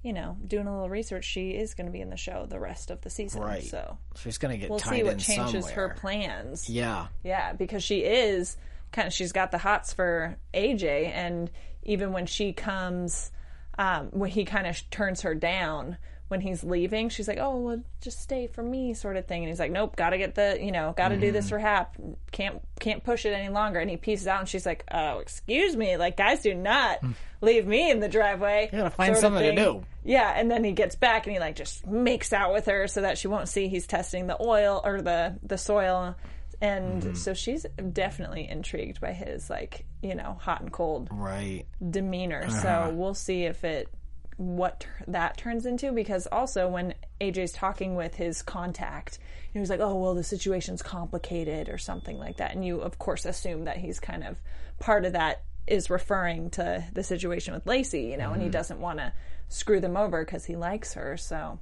you 0.03 0.15
know, 0.15 0.39
doing 0.47 0.67
a 0.67 0.73
little 0.73 0.89
research, 0.89 1.27
she 1.27 1.51
is 1.51 1.75
going 1.75 1.85
to 1.87 1.93
be 1.93 2.01
in 2.01 2.09
the 2.09 2.17
show 2.17 2.47
the 2.49 2.59
rest 2.59 2.91
of 2.91 3.03
the 3.03 3.11
season. 3.11 3.43
Right. 3.43 3.63
So 3.63 3.99
She's 4.17 4.39
gonna 4.39 4.57
get 4.57 4.71
we'll 4.71 4.79
see 4.79 5.03
what 5.03 5.19
changes 5.19 5.67
somewhere. 5.67 5.89
her 5.89 5.95
plans. 6.01 6.71
Yeah. 6.71 7.09
Yeah, 7.23 7.53
because 7.53 7.85
she 7.85 7.99
is 7.99 8.57
kind 8.93 9.07
of 9.09 9.13
she's 9.13 9.33
got 9.33 9.51
the 9.51 9.59
hots 9.59 9.93
for 9.93 10.37
AJ, 10.55 11.13
and 11.13 11.51
even 11.83 12.13
when 12.13 12.25
she 12.25 12.55
comes, 12.55 13.31
um, 13.79 14.09
when 14.13 14.31
he 14.31 14.45
kind 14.45 14.67
of 14.67 14.79
turns 14.91 15.23
her 15.23 15.35
down 15.35 15.97
when 16.29 16.41
he's 16.41 16.65
leaving, 16.65 17.11
she's 17.11 17.29
like, 17.29 17.37
"Oh, 17.39 17.59
well, 17.59 17.83
just 18.01 18.21
stay 18.23 18.47
for 18.47 18.63
me," 18.63 18.95
sort 18.95 19.17
of 19.19 19.27
thing. 19.27 19.43
And 19.43 19.51
he's 19.51 19.61
like, 19.61 19.71
"Nope, 19.71 19.97
got 19.97 20.11
to 20.11 20.19
get 20.19 20.35
the 20.35 20.59
you 20.61 20.73
know, 20.73 20.95
got 20.97 21.09
to 21.09 21.17
do 21.17 21.27
Mm-hmm. 21.27 21.35
this 21.35 21.49
for 21.51 21.59
Hap. 21.59 21.95
Can't 22.31 22.61
can't 22.81 23.05
push 23.05 23.27
it 23.27 23.33
any 23.35 23.51
longer." 23.51 23.81
And 23.81 23.91
he 23.91 23.99
pieces 23.99 24.27
out, 24.27 24.41
and 24.41 24.49
she's 24.49 24.65
like, 24.65 24.85
"Oh, 24.91 25.19
excuse 25.19 25.77
me, 25.77 25.97
like 25.99 26.17
guys 26.17 26.41
do 26.41 26.55
not 26.55 27.01
leave 27.43 27.67
me 27.67 27.91
in 27.91 28.01
the 28.01 28.09
driveway." 28.09 28.71
You 28.73 28.79
gotta 28.79 28.91
find 28.91 29.15
something 29.17 29.43
to 29.43 29.55
do. 29.55 29.85
Yeah, 30.05 30.33
and 30.35 30.51
then 30.51 30.65
he 30.65 30.73
gets 30.73 30.95
back 30.97 31.27
and 31.27 31.35
he 31.35 31.39
like 31.39 31.55
just 31.55 31.87
makes 31.87 32.33
out 32.33 32.53
with 32.55 32.65
her 32.67 32.87
so 32.89 33.03
that 33.03 33.19
she 33.19 33.29
won't 33.29 33.49
see 33.49 33.69
he's 33.69 33.87
testing 33.87 34.27
the 34.27 34.41
oil 34.43 34.81
or 34.85 35.03
the 35.03 35.39
the 35.43 35.59
soil. 35.59 36.15
And 36.63 37.03
Mm-hmm. 37.03 37.15
so 37.15 37.35
she's 37.35 37.67
definitely 37.93 38.49
intrigued 38.49 39.01
by 39.01 39.13
his 39.13 39.51
like, 39.51 39.85
you 40.01 40.15
know, 40.15 40.39
hot 40.41 40.61
and 40.63 40.73
cold 40.73 41.11
Right. 41.11 41.65
demeanor. 41.91 42.45
Uh-huh. 42.47 42.51
So 42.51 42.91
we'll 42.91 43.15
see 43.15 43.43
if 43.45 43.65
it 43.65 43.89
what 44.37 44.87
that 45.07 45.37
turns 45.37 45.67
into 45.67 45.93
because 45.93 46.27
also 46.33 46.69
when 46.69 46.95
AJ's 47.21 47.53
talking 47.53 47.97
with 47.97 48.15
his 48.15 48.43
contact, 48.43 49.19
he 49.53 49.59
was 49.59 49.69
like, 49.71 49.81
"Oh, 49.81 49.95
well, 49.97 50.15
the 50.15 50.25
situation's 50.25 50.83
complicated" 50.83 51.69
or 51.69 51.79
something 51.79 52.17
like 52.19 52.39
that. 52.39 52.55
And 52.55 52.65
you 52.65 52.81
of 52.81 52.99
course 52.99 53.25
assume 53.27 53.65
that 53.65 53.77
he's 53.79 54.01
kind 54.01 54.25
of 54.25 54.37
part 54.79 55.05
of 55.05 55.13
that 55.13 55.43
is 55.67 55.91
referring 55.91 56.51
to 56.51 56.85
the 56.93 57.03
situation 57.05 57.55
with 57.55 57.67
Lacey, 57.67 58.03
you 58.05 58.17
know, 58.17 58.33
and 58.33 58.43
he 58.43 58.49
Mm-hmm. 58.49 58.51
doesn't 58.51 58.81
want 58.81 58.99
to 59.01 59.13
screw 59.49 59.81
them 59.81 59.97
over 59.97 60.25
because 60.25 60.45
he 60.47 60.57
likes 60.57 60.95
her. 60.95 61.17
So 61.17 61.59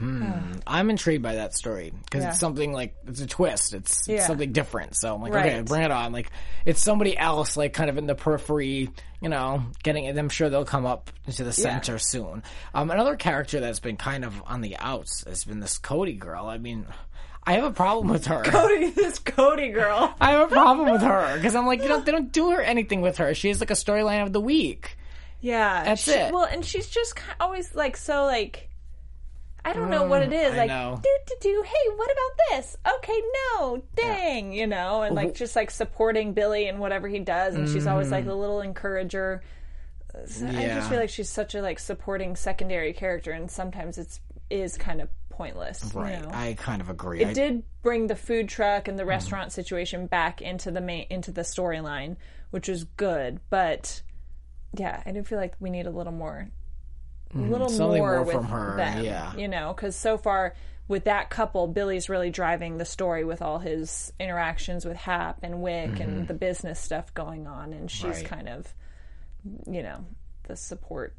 I'm 0.66 0.90
intrigued 0.90 1.22
by 1.22 1.34
that 1.36 1.54
story 1.54 1.92
because 2.04 2.22
Yeah. 2.22 2.30
it's 2.30 2.40
something 2.40 2.72
like 2.72 2.94
it's 3.06 3.20
a 3.20 3.26
twist. 3.26 3.74
It's, 3.74 4.08
Yeah. 4.08 4.16
it's 4.16 4.26
something 4.26 4.52
different. 4.52 4.96
So 4.96 5.14
I'm 5.14 5.20
like, 5.22 5.32
okay, 5.34 5.60
bring 5.62 5.82
it 5.82 5.90
on. 5.90 6.12
Like 6.12 6.30
it's 6.64 6.82
somebody 6.82 7.16
else, 7.16 7.56
like 7.56 7.72
kind 7.72 7.90
of 7.90 7.98
in 7.98 8.06
the 8.06 8.14
periphery. 8.14 8.90
You 9.20 9.28
know, 9.28 9.64
getting 9.82 10.04
it. 10.06 10.16
I'm 10.16 10.30
sure 10.30 10.48
they'll 10.48 10.64
come 10.64 10.86
up 10.86 11.10
into 11.26 11.44
the 11.44 11.52
center 11.52 11.98
soon. 11.98 12.42
Um, 12.72 12.90
another 12.90 13.16
character 13.16 13.60
that's 13.60 13.78
been 13.80 13.98
kind 13.98 14.24
of 14.24 14.42
on 14.46 14.62
the 14.62 14.78
outs 14.78 15.24
has 15.26 15.44
been 15.44 15.60
this 15.60 15.76
Cody 15.76 16.14
girl. 16.14 16.46
I 16.46 16.56
mean, 16.56 16.86
I 17.44 17.52
have 17.52 17.64
a 17.64 17.70
problem 17.70 18.08
with 18.08 18.24
her. 18.28 18.42
Cody, 18.46 18.88
this 18.88 19.18
Cody 19.18 19.68
girl. 19.72 20.14
I 20.22 20.30
have 20.30 20.50
a 20.50 20.54
problem 20.54 20.90
with 20.90 21.02
her 21.02 21.36
because 21.36 21.54
I'm 21.54 21.66
like, 21.66 21.82
you 21.82 21.90
know, 21.90 22.00
they 22.00 22.12
don't 22.12 22.32
do 22.32 22.52
her 22.52 22.62
anything 22.62 23.02
with 23.02 23.18
her. 23.18 23.34
She 23.34 23.48
has 23.48 23.60
like 23.60 23.70
a 23.70 23.74
storyline 23.74 24.22
of 24.22 24.32
the 24.32 24.40
week. 24.40 24.96
Yeah, 25.42 25.84
That's 25.84 26.02
she- 26.04 26.12
it. 26.12 26.32
Well, 26.32 26.44
and 26.44 26.64
she's 26.64 26.88
just 26.88 27.18
always 27.38 27.74
like 27.74 27.98
so 27.98 28.24
like. 28.24 28.69
I 29.64 29.72
don't 29.72 29.90
know 29.90 30.04
what 30.04 30.22
it 30.22 30.32
is. 30.32 30.52
Mm, 30.52 30.54
I 30.54 30.58
like, 30.58 30.68
know. 30.68 31.00
do 31.02 31.08
do 31.26 31.34
do. 31.40 31.62
Hey, 31.66 31.94
what 31.96 32.10
about 32.10 32.38
this? 32.50 32.76
Okay, 32.96 33.20
no, 33.58 33.82
dang, 33.94 34.52
you 34.52 34.66
know, 34.66 35.02
and 35.02 35.14
like 35.14 35.34
just 35.34 35.54
like 35.56 35.70
supporting 35.70 36.32
Billy 36.32 36.66
and 36.68 36.78
whatever 36.78 37.08
he 37.08 37.18
does, 37.18 37.54
and 37.54 37.68
she's 37.68 37.86
always 37.86 38.10
like 38.10 38.24
the 38.24 38.34
little 38.34 38.60
encourager. 38.62 39.42
So 40.26 40.46
I 40.46 40.48
Mm-hmm. 40.50 40.60
Yeah. 40.60 40.74
just 40.74 40.88
feel 40.90 40.98
like 40.98 41.10
she's 41.10 41.28
such 41.28 41.54
a 41.54 41.62
like 41.62 41.78
supporting 41.78 42.36
secondary 42.36 42.92
character, 42.92 43.30
and 43.32 43.50
sometimes 43.50 43.96
it's 43.98 44.20
is 44.48 44.76
kind 44.76 45.00
of 45.00 45.08
pointless. 45.28 45.92
you 45.94 46.00
Right. 46.00 46.20
know? 46.20 46.30
I 46.32 46.54
kind 46.54 46.80
of 46.82 46.90
agree. 46.90 47.24
I, 47.24 47.28
it 47.28 47.34
did 47.34 47.62
bring 47.82 48.06
the 48.08 48.16
food 48.16 48.48
truck 48.48 48.82
Mm-hmm. 48.82 48.90
and 48.90 48.98
the 48.98 49.04
restaurant 49.04 49.52
situation 49.52 50.06
back 50.06 50.42
into 50.42 50.70
the 50.70 50.80
main 50.80 51.06
into 51.10 51.30
the 51.32 51.42
storyline, 51.42 52.16
which 52.50 52.66
was 52.68 52.84
good. 52.84 53.40
But 53.50 54.02
yeah, 54.76 55.02
I 55.06 55.12
do 55.12 55.22
feel 55.22 55.38
like 55.38 55.54
we 55.60 55.70
need 55.70 55.86
a 55.86 55.90
little 55.90 56.12
more, 56.12 56.48
a 57.34 57.38
little 57.38 57.66
Mm-hmm. 57.68 57.76
Something 57.76 57.98
more, 57.98 58.14
more 58.16 58.22
with 58.24 58.34
from 58.34 58.44
her, 58.46 58.76
them, 58.76 59.04
yeah. 59.04 59.34
you 59.36 59.48
know, 59.48 59.72
because 59.74 59.94
so 59.96 60.18
far 60.18 60.54
with 60.88 61.04
that 61.04 61.30
couple, 61.30 61.68
Billy's 61.68 62.08
really 62.08 62.30
driving 62.30 62.76
the 62.78 62.84
story 62.84 63.24
with 63.24 63.42
all 63.42 63.58
his 63.60 64.12
interactions 64.18 64.84
with 64.84 64.96
Hap 64.96 65.38
and 65.42 65.62
Wick 65.62 66.00
and 66.00 66.26
the 66.26 66.34
business 66.34 66.80
stuff 66.80 67.14
going 67.14 67.46
on, 67.46 67.72
and 67.72 67.90
she's 67.90 68.02
Mm-hmm. 68.02 68.10
Right. 68.12 68.24
kind 68.24 68.48
of, 68.48 68.74
you 69.68 69.82
know, 69.82 70.04
the 70.48 70.56
support 70.56 71.14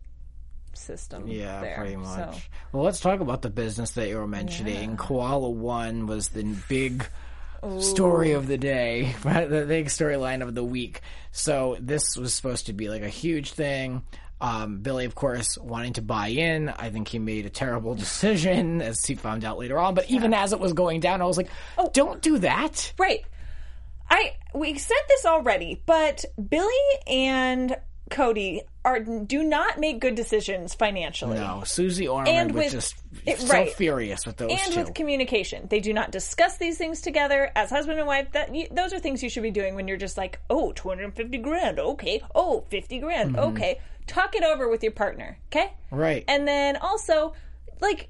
system. 0.74 1.28
Yeah, 1.28 1.62
there. 1.62 1.76
pretty 1.78 1.96
much. 1.96 2.36
So, 2.36 2.42
Well, 2.74 2.84
let's 2.84 3.00
talk 3.00 3.20
about 3.22 3.42
the 3.42 3.50
business 3.50 3.92
that 3.92 4.08
you 4.10 4.18
were 4.18 4.28
mentioning. 4.28 4.98
Koala 4.98 5.50
One 5.50 6.06
was 6.08 6.30
the 6.30 6.44
big 6.68 7.06
story 7.80 8.32
of 8.34 8.48
the 8.48 8.58
day, 8.58 9.16
the 9.24 9.66
big 9.68 9.88
storyline 9.88 10.42
of 10.42 10.56
the 10.56 10.64
week. 10.64 11.02
So 11.32 11.78
this 11.80 12.18
was 12.18 12.34
supposed 12.34 12.66
to 12.68 12.74
be 12.74 12.90
like 12.90 13.04
a 13.04 13.10
huge 13.10 13.52
thing. 13.54 14.04
Um, 14.42 14.80
Billy, 14.80 15.06
of 15.06 15.14
course, 15.16 15.58
wanting 15.58 15.94
to 15.94 16.02
buy 16.02 16.30
in. 16.30 16.68
I 16.70 16.90
think 16.90 17.08
he 17.08 17.20
made 17.20 17.46
a 17.46 17.50
terrible 17.50 17.94
decision, 18.06 18.82
as 18.82 19.06
he 19.06 19.16
found 19.16 19.46
out 19.46 19.58
later 19.60 19.78
on. 19.80 19.94
But 19.94 20.10
even 20.10 20.34
as 20.34 20.52
it 20.52 20.60
was 20.60 20.74
going 20.74 21.00
down, 21.00 21.22
I 21.22 21.26
was 21.26 21.38
like, 21.38 21.50
Oh. 21.78 21.90
"Don't 21.94 22.22
do 22.22 22.40
that." 22.40 22.92
Right. 22.98 23.24
I 24.10 24.34
we 24.54 24.78
said 24.78 24.98
this 25.08 25.26
already, 25.26 25.82
but 25.86 26.26
Billy 26.50 26.74
and 27.08 27.78
Cody 28.10 28.64
are 28.84 29.00
do 29.00 29.42
not 29.44 29.80
make 29.80 30.02
good 30.02 30.16
decisions 30.16 30.74
financially. 30.74 31.38
No, 31.38 31.62
Suze 31.66 32.02
Orman 32.08 32.28
And 32.34 32.52
was 32.52 32.66
with- 32.66 32.72
just 32.74 32.96
it- 33.26 33.40
so 33.40 33.54
right. 33.54 33.72
furious 33.72 34.26
with 34.26 34.36
those 34.38 34.52
and 34.52 34.74
two. 34.74 34.80
with 34.82 34.94
communication. 34.96 35.68
They 35.70 35.80
do 35.80 35.94
not 35.94 36.12
discuss 36.12 36.58
these 36.58 36.78
things 36.78 37.00
together 37.02 37.52
as 37.56 37.70
husband 37.70 38.00
and 38.00 38.08
wife. 38.08 38.32
That 38.34 38.54
you, 38.54 38.68
those 38.72 38.92
are 38.92 39.00
things 39.00 39.24
you 39.24 39.30
should 39.30 39.44
be 39.44 39.52
doing 39.52 39.76
when 39.76 39.88
you're 39.88 39.98
just 39.98 40.18
like, 40.18 40.40
oh, 40.50 40.74
250 40.74 41.38
grand, 41.38 41.80
okay. 41.80 42.22
Oh, 42.36 42.66
50 42.70 43.00
grand, 43.00 43.36
Mm-hmm. 43.36 43.56
okay. 43.56 43.80
Talk 44.08 44.36
it 44.36 44.44
over 44.44 44.68
with 44.70 44.84
your 44.84 44.92
partner, 44.92 45.38
okay? 45.48 45.74
right. 45.92 46.24
And 46.28 46.48
then 46.48 46.78
also, 46.78 47.34
like, 47.80 48.10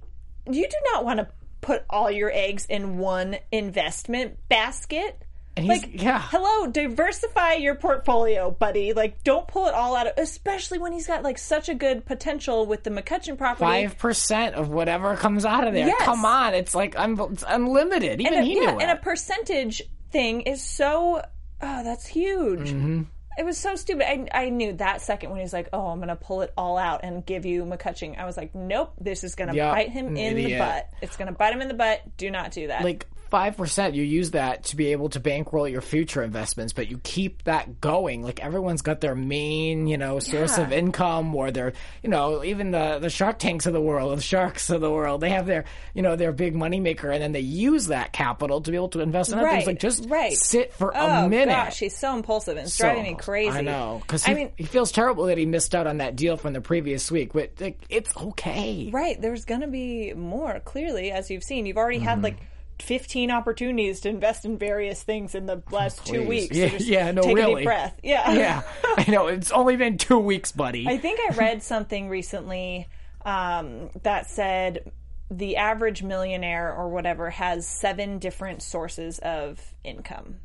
you 0.49 0.67
do 0.67 0.77
not 0.93 1.05
want 1.05 1.19
to 1.19 1.27
put 1.61 1.83
all 1.89 2.09
your 2.09 2.31
eggs 2.33 2.65
in 2.65 2.97
one 2.97 3.37
investment 3.51 4.37
basket. 4.49 5.21
And 5.57 5.65
he's- 5.65 5.81
like, 5.83 6.01
yeah. 6.01 6.21
hello, 6.29 6.67
diversify 6.67 7.53
your 7.55 7.75
portfolio, 7.75 8.51
buddy. 8.51 8.93
Like, 8.93 9.21
don't 9.23 9.47
pull 9.47 9.67
it 9.67 9.73
all 9.73 9.95
out 9.95 10.07
of, 10.07 10.13
especially 10.17 10.79
when 10.79 10.93
he's 10.93 11.07
got 11.07 11.23
like 11.23 11.37
such 11.37 11.67
a 11.67 11.75
good 11.75 12.05
potential 12.05 12.65
with 12.65 12.83
the 12.83 12.89
McCutcheon 12.89 13.37
property. 13.37 13.65
Five 13.65 13.97
percent 13.97 14.55
of 14.55 14.69
whatever 14.69 15.15
comes 15.17 15.43
out 15.45 15.67
of 15.67 15.73
there. 15.73 15.87
Yes. 15.87 16.01
Come 16.03 16.23
on, 16.25 16.53
it's 16.53 16.73
like 16.73 16.97
un- 16.97 17.19
it's 17.33 17.43
unlimited. 17.47 18.21
Even 18.21 18.33
and 18.33 18.43
a, 18.43 18.45
he 18.45 18.55
yeah, 18.55 18.71
knew 18.71 18.79
and 18.79 18.91
a 18.91 18.95
percentage 18.95 19.81
thing 20.11 20.41
is 20.41 20.63
so 20.63 21.21
oh 21.61 21.83
that's 21.83 22.05
huge 22.07 22.71
Mm-hmm. 22.71 23.03
It 23.41 23.45
was 23.45 23.57
so 23.57 23.75
stupid. 23.75 24.05
I, 24.07 24.27
I 24.45 24.49
knew 24.49 24.73
that 24.73 25.01
second 25.01 25.31
when 25.31 25.39
he's 25.39 25.51
like 25.51 25.69
oh 25.73 25.87
i'm 25.87 25.99
gonna 25.99 26.15
pull 26.15 26.41
it 26.41 26.53
all 26.55 26.77
out 26.77 26.99
and 27.03 27.25
give 27.25 27.43
you 27.43 27.65
McCutcheon 27.65 28.19
i 28.19 28.25
was 28.25 28.37
like 28.37 28.53
nope 28.53 28.93
this 29.01 29.23
is 29.23 29.33
gonna 29.33 29.55
Yeah, 29.55 29.71
bite 29.71 29.89
him 29.89 30.09
in 30.15 30.35
the 30.35 30.43
idiot. 30.43 30.59
butt. 30.59 30.89
It's 31.01 31.17
gonna 31.17 31.31
bite 31.31 31.51
him 31.53 31.61
in 31.61 31.67
the 31.67 31.73
butt. 31.73 32.01
Do 32.17 32.29
not 32.29 32.51
do 32.51 32.67
that. 32.67 32.83
Like 32.83 33.07
five 33.31 33.55
percent 33.57 33.95
you 33.95 34.03
use 34.03 34.31
that 34.31 34.65
to 34.65 34.75
be 34.75 34.91
able 34.91 35.09
to 35.09 35.19
bankroll 35.19 35.67
your 35.67 35.81
future 35.81 36.21
investments 36.21 36.73
but 36.73 36.89
you 36.89 36.99
keep 37.03 37.43
that 37.45 37.79
going 37.81 38.21
like 38.21 38.39
everyone's 38.41 38.81
got 38.81 38.99
their 39.01 39.15
main 39.15 39.87
you 39.87 39.97
know 39.97 40.19
source 40.19 40.57
Yeah. 40.57 40.65
of 40.65 40.71
income 40.73 41.33
or 41.33 41.49
their 41.49 41.73
you 42.03 42.09
know 42.09 42.43
even 42.43 42.71
the 42.71 42.99
the 42.99 43.09
shark 43.09 43.39
tanks 43.39 43.65
of 43.65 43.73
the 43.73 43.81
world 43.81 44.17
the 44.17 44.21
sharks 44.21 44.69
of 44.69 44.81
the 44.81 44.91
world 44.91 45.21
they 45.21 45.29
have 45.29 45.45
their 45.47 45.63
you 45.93 46.01
know 46.01 46.15
their 46.15 46.33
big 46.33 46.53
money 46.55 46.79
maker 46.79 47.09
and 47.09 47.23
then 47.23 47.31
they 47.31 47.39
use 47.39 47.87
that 47.87 48.11
capital 48.11 48.59
to 48.61 48.69
be 48.69 48.75
able 48.75 48.89
to 48.89 48.99
invest 48.99 49.31
in 49.31 49.39
other 49.39 49.47
things 49.49 49.65
like 49.65 49.79
just 49.79 50.07
right. 50.09 50.33
sit 50.37 50.73
for 50.73 50.91
oh 50.95 51.25
a 51.25 51.29
minute 51.29 51.47
gosh 51.53 51.79
he's 51.79 51.97
so 51.97 52.13
impulsive 52.13 52.57
and 52.57 52.67
it's 52.67 52.75
So, 52.75 52.83
driving 52.83 53.03
me 53.03 53.15
crazy 53.15 53.49
I 53.57 53.61
know 53.61 53.99
because 54.01 54.25
i 54.25 54.29
he, 54.31 54.35
mean 54.35 54.51
he 54.57 54.65
feels 54.65 54.91
terrible 54.91 55.25
that 55.27 55.37
he 55.37 55.45
missed 55.45 55.73
out 55.73 55.87
on 55.87 55.97
that 55.97 56.17
deal 56.17 56.35
from 56.37 56.51
the 56.53 56.61
previous 56.61 57.09
week, 57.09 57.31
but 57.33 57.51
like, 57.61 57.79
it's 57.89 58.15
okay. 58.17 58.89
right 58.91 59.19
there's 59.21 59.45
gonna 59.45 59.67
be 59.69 60.13
more 60.13 60.59
clearly 60.59 61.11
as 61.11 61.31
you've 61.31 61.43
seen 61.43 61.65
you've 61.65 61.77
already 61.77 61.99
Mm-hmm. 61.99 62.07
had 62.07 62.23
like 62.23 62.37
15 62.81 63.31
opportunities 63.31 64.01
to 64.01 64.09
invest 64.09 64.43
in 64.45 64.57
various 64.57 65.01
things 65.03 65.35
in 65.35 65.45
the 65.45 65.61
last 65.71 66.05
two 66.05 66.27
weeks. 66.27 66.55
Yeah, 66.55 66.69
so 66.77 66.83
yeah, 66.83 67.11
no, 67.11 67.21
take 67.21 67.31
a 67.31 67.35
really. 67.35 67.55
deep 67.61 67.65
breath. 67.65 67.99
Yeah. 68.03 68.31
Yeah, 68.33 68.61
I 68.97 69.09
know. 69.09 69.27
It's 69.27 69.51
only 69.51 69.75
been 69.77 69.97
two 69.97 70.17
weeks, 70.19 70.51
buddy. 70.51 70.87
I 70.87 70.97
think 70.97 71.19
I 71.19 71.33
read 71.37 71.63
something 71.63 72.09
recently 72.09 72.87
um, 73.25 73.89
that 74.03 74.27
said 74.29 74.91
the 75.29 75.57
average 75.57 76.03
millionaire 76.03 76.73
or 76.75 76.89
whatever 76.89 77.29
has 77.29 77.67
seven 77.67 78.19
different 78.19 78.61
sources 78.61 79.19
of 79.19 79.59
income, 79.83 80.37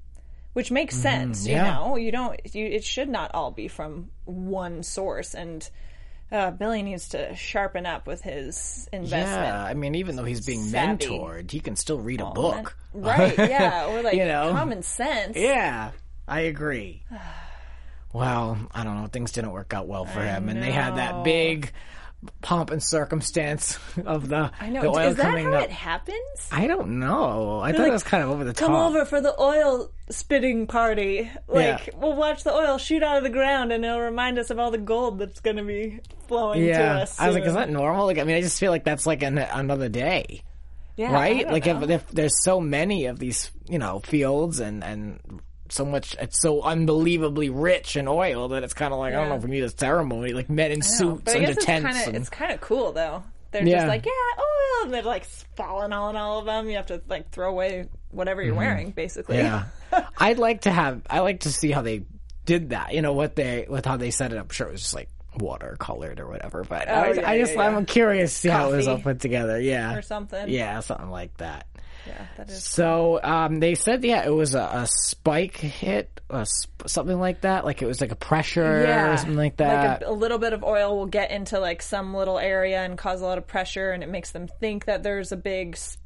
which 0.52 0.70
makes 0.70 0.96
sense. 0.96 1.46
You 1.46 1.54
Mm-hmm. 1.56 1.64
yeah. 1.64 1.74
know, 1.74 1.96
you 1.96 2.12
don't. 2.12 2.54
You, 2.54 2.66
it 2.66 2.84
should 2.84 3.08
not 3.08 3.34
all 3.34 3.50
be 3.50 3.68
from 3.68 4.10
one 4.24 4.82
source. 4.82 5.34
And 5.34 5.68
uh, 6.32 6.50
Billy 6.50 6.82
needs 6.82 7.08
to 7.10 7.34
sharpen 7.36 7.86
up 7.86 8.06
with 8.06 8.22
his 8.22 8.88
investment. 8.92 9.46
yeah, 9.46 9.64
I 9.64 9.74
mean, 9.74 9.94
even 9.94 10.16
though 10.16 10.24
he's 10.24 10.44
being 10.44 10.62
savvy. 10.64 11.06
mentored, 11.06 11.50
he 11.50 11.60
can 11.60 11.76
still 11.76 11.98
read 12.00 12.20
a 12.20 12.30
book. 12.30 12.76
Right? 12.92 13.36
Yeah, 13.38 13.86
or 13.88 14.02
like 14.02 14.14
You 14.14 14.24
know? 14.26 14.50
common 14.52 14.82
sense. 14.82 15.36
Yeah, 15.36 15.90
I 16.26 16.40
agree. 16.40 17.02
Well, 18.12 18.56
I 18.72 18.82
don't 18.84 18.98
know. 19.02 19.08
Things 19.08 19.32
didn't 19.32 19.50
work 19.52 19.74
out 19.74 19.86
well 19.88 20.06
for 20.06 20.22
him, 20.22 20.48
and 20.48 20.62
they 20.62 20.70
had 20.70 20.96
that 20.96 21.22
big 21.22 21.70
pomp 22.42 22.70
and 22.70 22.82
circumstance 22.82 23.78
of 24.04 24.28
the, 24.28 24.50
I 24.60 24.68
know. 24.70 24.82
the 24.82 24.88
oil 24.88 24.98
Is 25.10 25.16
that 25.16 25.38
how 25.38 25.52
up. 25.54 25.64
it 25.64 25.70
happens? 25.70 26.48
I 26.52 26.66
don't 26.66 26.98
know. 27.00 27.60
I 27.60 27.72
thought 27.72 27.80
like, 27.80 27.88
it 27.88 27.92
was 27.92 28.02
kind 28.02 28.22
of 28.22 28.30
over 28.30 28.44
the 28.44 28.54
Come 28.54 28.72
top. 28.72 28.76
Come 28.86 28.96
over 28.96 29.04
for 29.04 29.20
the 29.20 29.38
oil 29.40 29.90
spitting 30.10 30.66
party. 30.66 31.30
Like 31.48 31.86
Yeah. 31.88 31.94
we'll 31.96 32.16
watch 32.16 32.44
the 32.44 32.52
oil 32.52 32.78
shoot 32.78 33.02
out 33.02 33.16
of 33.18 33.22
the 33.22 33.30
ground, 33.30 33.72
and 33.72 33.84
it'll 33.84 34.00
remind 34.00 34.38
us 34.38 34.50
of 34.50 34.58
all 34.58 34.70
the 34.70 34.78
gold 34.78 35.18
that's 35.18 35.40
going 35.40 35.56
to 35.56 35.64
be 35.64 36.00
flowing 36.28 36.60
to 36.60 36.66
Yeah, 36.66 36.98
us. 36.98 37.18
I 37.18 37.26
was 37.28 37.36
like, 37.36 37.44
is 37.46 37.54
that 37.54 37.70
normal? 37.70 38.06
Like, 38.06 38.18
I 38.18 38.24
mean, 38.24 38.36
I 38.36 38.40
just 38.40 38.58
feel 38.60 38.70
like 38.70 38.84
that's 38.84 39.06
like 39.06 39.22
an, 39.22 39.38
another 39.38 39.88
day. 39.88 40.42
yeah, 40.96 41.12
right? 41.12 41.46
Like 41.50 41.66
if, 41.66 41.88
if 41.90 42.08
there's 42.08 42.42
so 42.42 42.60
many 42.60 43.06
of 43.06 43.18
these, 43.18 43.50
you 43.68 43.78
know, 43.78 44.00
fields 44.00 44.60
and 44.60 44.82
and 44.82 45.20
so 45.72 45.84
much, 45.84 46.16
it's 46.20 46.40
so 46.40 46.62
unbelievably 46.62 47.50
rich 47.50 47.96
in 47.96 48.08
oil 48.08 48.48
that 48.48 48.62
it's 48.64 48.74
kind 48.74 48.92
of 48.92 48.98
like 48.98 49.14
I 49.14 49.16
don't 49.16 49.28
know 49.28 49.36
if 49.36 49.42
we 49.44 49.50
need 49.50 49.64
a 49.64 49.70
ceremony, 49.70 50.32
like 50.32 50.48
men 50.50 50.72
in 50.72 50.82
suits 50.82 51.34
I 51.34 51.38
under 51.38 51.54
tents. 51.54 51.84
kind 51.84 51.86
of 51.96 52.06
and, 52.08 52.16
it's 52.16 52.30
kind 52.30 52.52
of 52.52 52.60
cool 52.60 52.92
though. 52.92 53.22
They're 53.52 53.64
Yeah. 53.66 53.76
just 53.76 53.88
like, 53.88 54.04
yeah, 54.06 54.12
oil, 54.40 54.84
and 54.84 54.94
they're 54.94 55.02
like 55.02 55.24
falling 55.56 55.92
on 55.92 56.16
all 56.16 56.40
of 56.40 56.46
them. 56.46 56.68
You 56.68 56.76
have 56.76 56.86
to 56.86 57.00
like 57.08 57.30
throw 57.30 57.48
away 57.50 57.88
whatever 58.10 58.42
you're 58.42 58.54
wearing, 58.54 58.90
basically. 58.90 59.36
Mm-hmm. 59.36 59.66
yeah, 59.94 60.06
I'd 60.18 60.38
like 60.38 60.62
to 60.62 60.70
have. 60.70 61.02
I 61.08 61.20
like 61.20 61.40
to 61.40 61.52
see 61.52 61.70
how 61.70 61.82
they 61.82 62.04
did 62.44 62.70
that. 62.70 62.92
You 62.94 63.02
know 63.02 63.12
what 63.12 63.36
they 63.36 63.66
with 63.68 63.84
how 63.86 63.96
they 63.96 64.10
set 64.10 64.32
it 64.32 64.38
up. 64.38 64.50
Sure, 64.50 64.68
it 64.68 64.72
was 64.72 64.82
just 64.82 64.94
like 64.94 65.08
water 65.38 65.76
colored 65.78 66.18
or 66.18 66.26
whatever, 66.28 66.64
but 66.64 66.88
I, 66.88 67.08
Oh, 67.10 67.12
yeah, 67.12 67.30
I 67.30 67.38
just 67.38 67.54
yeah, 67.54 67.68
yeah. 67.70 67.76
I'm 67.76 67.84
curious 67.86 68.32
to 68.32 68.38
see 68.40 68.48
how 68.48 68.72
it 68.72 68.76
was 68.76 68.88
all 68.88 68.98
put 68.98 69.20
together. 69.20 69.60
Yeah, 69.60 69.94
or 69.94 70.02
something. 70.02 70.48
yeah, 70.48 70.80
something 70.80 71.10
like 71.10 71.36
that. 71.38 71.66
Yeah, 72.06 72.26
that 72.36 72.48
is. 72.50 72.62
So 72.64 73.20
um, 73.22 73.60
they 73.60 73.74
said, 73.74 74.04
yeah, 74.04 74.24
it 74.26 74.30
was 74.34 74.54
a, 74.54 74.60
a 74.60 74.86
spike 74.86 75.56
hit, 75.56 76.20
a 76.30 76.44
sp- 76.46 76.86
something 76.86 77.18
like 77.18 77.42
that. 77.42 77.64
Like 77.64 77.82
it 77.82 77.86
was 77.86 78.00
like 78.00 78.12
a 78.12 78.16
pressure 78.16 78.84
or 79.12 79.16
something 79.16 79.36
like 79.36 79.56
that. 79.58 80.00
Like 80.02 80.08
a, 80.08 80.10
a 80.10 80.14
little 80.14 80.38
bit 80.38 80.52
of 80.52 80.64
oil 80.64 80.96
will 80.96 81.06
get 81.06 81.30
into 81.30 81.58
like 81.60 81.82
some 81.82 82.14
little 82.14 82.38
area 82.38 82.80
and 82.84 82.96
cause 82.98 83.20
a 83.20 83.24
lot 83.24 83.38
of 83.38 83.46
pressure, 83.46 83.90
and 83.92 84.02
it 84.02 84.08
makes 84.08 84.30
them 84.32 84.48
think 84.60 84.84
that 84.86 85.02
there's 85.02 85.32
a 85.32 85.36
big 85.36 85.74
s- 85.74 85.98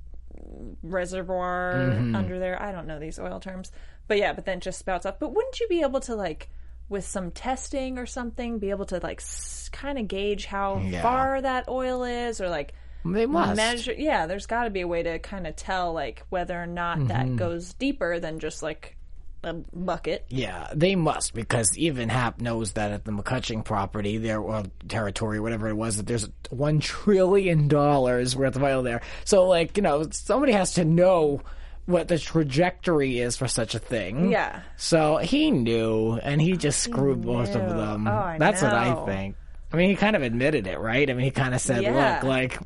reservoir 0.83 1.75
Mm-hmm. 1.75 2.15
under 2.15 2.39
there. 2.39 2.61
I 2.61 2.73
don't 2.73 2.87
know 2.87 2.99
these 2.99 3.19
oil 3.19 3.41
terms, 3.41 3.71
but 4.09 4.19
yeah, 4.19 4.33
but 4.33 4.45
then 4.45 4.61
just 4.61 4.79
spouts 4.79 5.07
off. 5.07 5.19
But 5.19 5.35
wouldn't 5.35 5.61
you 5.61 5.69
be 5.69 5.83
able 5.83 6.01
to 6.01 6.15
like, 6.15 6.49
with 6.89 7.07
some 7.07 7.31
testing 7.31 7.99
or 7.99 8.07
something, 8.07 8.59
be 8.59 8.71
able 8.71 8.87
to 8.87 8.99
like 9.03 9.21
s- 9.21 9.69
kind 9.73 9.99
of 9.99 10.09
gauge 10.09 10.47
how 10.47 10.79
Yeah. 10.79 11.03
far 11.03 11.41
that 11.41 11.69
oil 11.69 12.05
is, 12.05 12.41
or 12.41 12.49
like 12.49 12.75
they 13.05 13.27
must. 13.27 13.57
measure? 13.57 13.95
Yeah, 13.97 14.27
there's 14.27 14.47
got 14.47 14.65
to 14.65 14.71
be 14.71 14.81
a 14.83 14.89
way 14.89 15.03
to 15.03 15.19
kind 15.19 15.47
of 15.47 15.57
tell 15.57 15.93
like 15.93 16.23
whether 16.29 16.61
or 16.61 16.67
not 16.67 16.99
Mm-hmm. 16.99 17.09
that 17.09 17.37
goes 17.37 17.73
deeper 17.75 18.19
than 18.21 18.39
just 18.41 18.63
like 18.63 18.97
a 19.43 19.55
bucket. 19.55 20.27
Yeah, 20.29 20.69
they 20.75 20.97
must 20.97 21.33
because 21.33 21.77
even 21.79 22.09
Hap 22.11 22.41
knows 22.41 22.73
that 22.73 22.91
at 22.93 23.05
the 23.07 23.13
McCutcheon 23.13 23.65
property, 23.65 24.19
there 24.19 24.39
or 24.41 24.65
territory, 24.89 25.41
whatever 25.41 25.69
it 25.69 25.75
was, 25.75 25.97
that 25.97 26.07
there's 26.07 26.29
one 26.51 26.81
trillion 26.81 27.67
dollars 27.69 28.37
worth 28.37 28.57
of 28.57 28.63
oil 28.63 28.83
there. 28.83 29.01
So, 29.25 29.47
like, 29.49 29.77
you 29.79 29.83
know, 29.83 30.05
somebody 30.11 30.53
has 30.53 30.75
to 30.75 30.85
know 30.85 31.41
what 31.87 32.07
the 32.09 32.19
trajectory 32.19 33.19
is 33.19 33.37
for 33.39 33.49
such 33.49 33.75
a 33.75 33.79
thing. 33.79 34.31
Yeah. 34.31 34.61
So 34.77 35.17
he 35.17 35.51
knew, 35.51 36.19
and 36.23 36.41
he 36.41 36.57
just 36.59 36.81
screwed 36.81 37.25
most 37.25 37.55
of 37.55 37.69
them. 37.69 38.07
Oh, 38.07 38.11
I 38.13 38.37
That's 38.39 38.61
what 38.63 38.75
I 38.75 39.07
think. 39.07 39.37
I 39.73 39.77
mean, 39.77 39.91
he 39.91 39.97
kind 39.97 40.17
of 40.17 40.23
admitted 40.23 40.67
it, 40.67 40.79
right? 40.79 41.09
I 41.09 41.13
mean, 41.15 41.25
he 41.25 41.31
kind 41.31 41.55
of 41.55 41.61
said, 41.61 41.83
Yeah. 41.83 42.15
"Look, 42.17 42.25
like, 42.25 42.59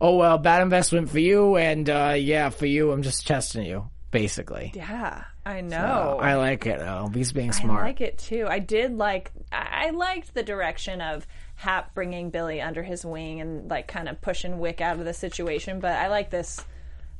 oh 0.00 0.16
well, 0.16 0.38
bad 0.38 0.62
investment 0.62 1.10
for 1.10 1.18
you, 1.18 1.56
and 1.56 1.88
uh, 1.90 2.14
yeah, 2.16 2.50
for 2.50 2.66
you, 2.66 2.92
I'm 2.92 3.02
just 3.02 3.26
testing 3.26 3.64
you." 3.64 3.88
Basically, 4.10 4.70
Yeah, 4.76 5.24
I 5.44 5.60
know. 5.60 6.18
I 6.22 6.36
like 6.36 6.66
it 6.66 6.78
though. 6.78 7.10
He's 7.12 7.32
being 7.32 7.50
smart. 7.50 7.82
I 7.82 7.86
like 7.88 8.00
it 8.00 8.16
too. 8.18 8.46
I 8.48 8.60
did 8.60 8.96
like. 8.96 9.32
I 9.50 9.90
liked 9.90 10.34
the 10.34 10.44
direction 10.44 11.00
of 11.00 11.26
Hap 11.56 11.94
bringing 11.96 12.30
Billy 12.30 12.60
under 12.60 12.84
his 12.84 13.04
wing 13.04 13.40
and 13.40 13.68
like 13.68 13.88
kind 13.88 14.08
of 14.08 14.20
pushing 14.20 14.60
Wick 14.60 14.80
out 14.80 15.00
of 15.00 15.04
the 15.04 15.14
situation. 15.14 15.80
But 15.80 15.92
I 15.96 16.06
like 16.06 16.30
this, 16.30 16.64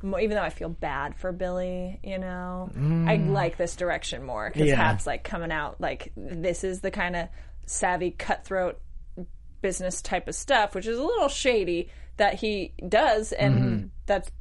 even 0.03 0.29
though 0.29 0.41
I 0.41 0.49
feel 0.51 0.69
bad 0.69 1.17
for 1.17 1.33
Billy. 1.33 1.99
You 2.01 2.17
know, 2.17 2.69
I 3.05 3.17
like 3.17 3.57
this 3.57 3.75
direction 3.75 4.23
more 4.23 4.49
because 4.49 4.61
Mm. 4.61 4.67
Yeah. 4.69 4.75
Hap's 4.77 5.05
like 5.05 5.25
coming 5.25 5.51
out 5.51 5.81
like 5.81 6.13
this 6.15 6.63
is 6.63 6.79
the 6.79 6.91
kind 6.91 7.17
of 7.17 7.27
savvy 7.65 8.11
cutthroat 8.11 8.79
business 9.61 10.01
type 10.01 10.27
of 10.27 10.35
stuff, 10.35 10.75
which 10.75 10.87
is 10.87 10.97
a 10.97 11.03
little 11.03 11.29
shady 11.29 11.89
that 12.17 12.35
he 12.35 12.73
does, 12.87 13.31
and 13.31 13.55
Mm-hmm. 13.55 13.87
that's 14.05 14.31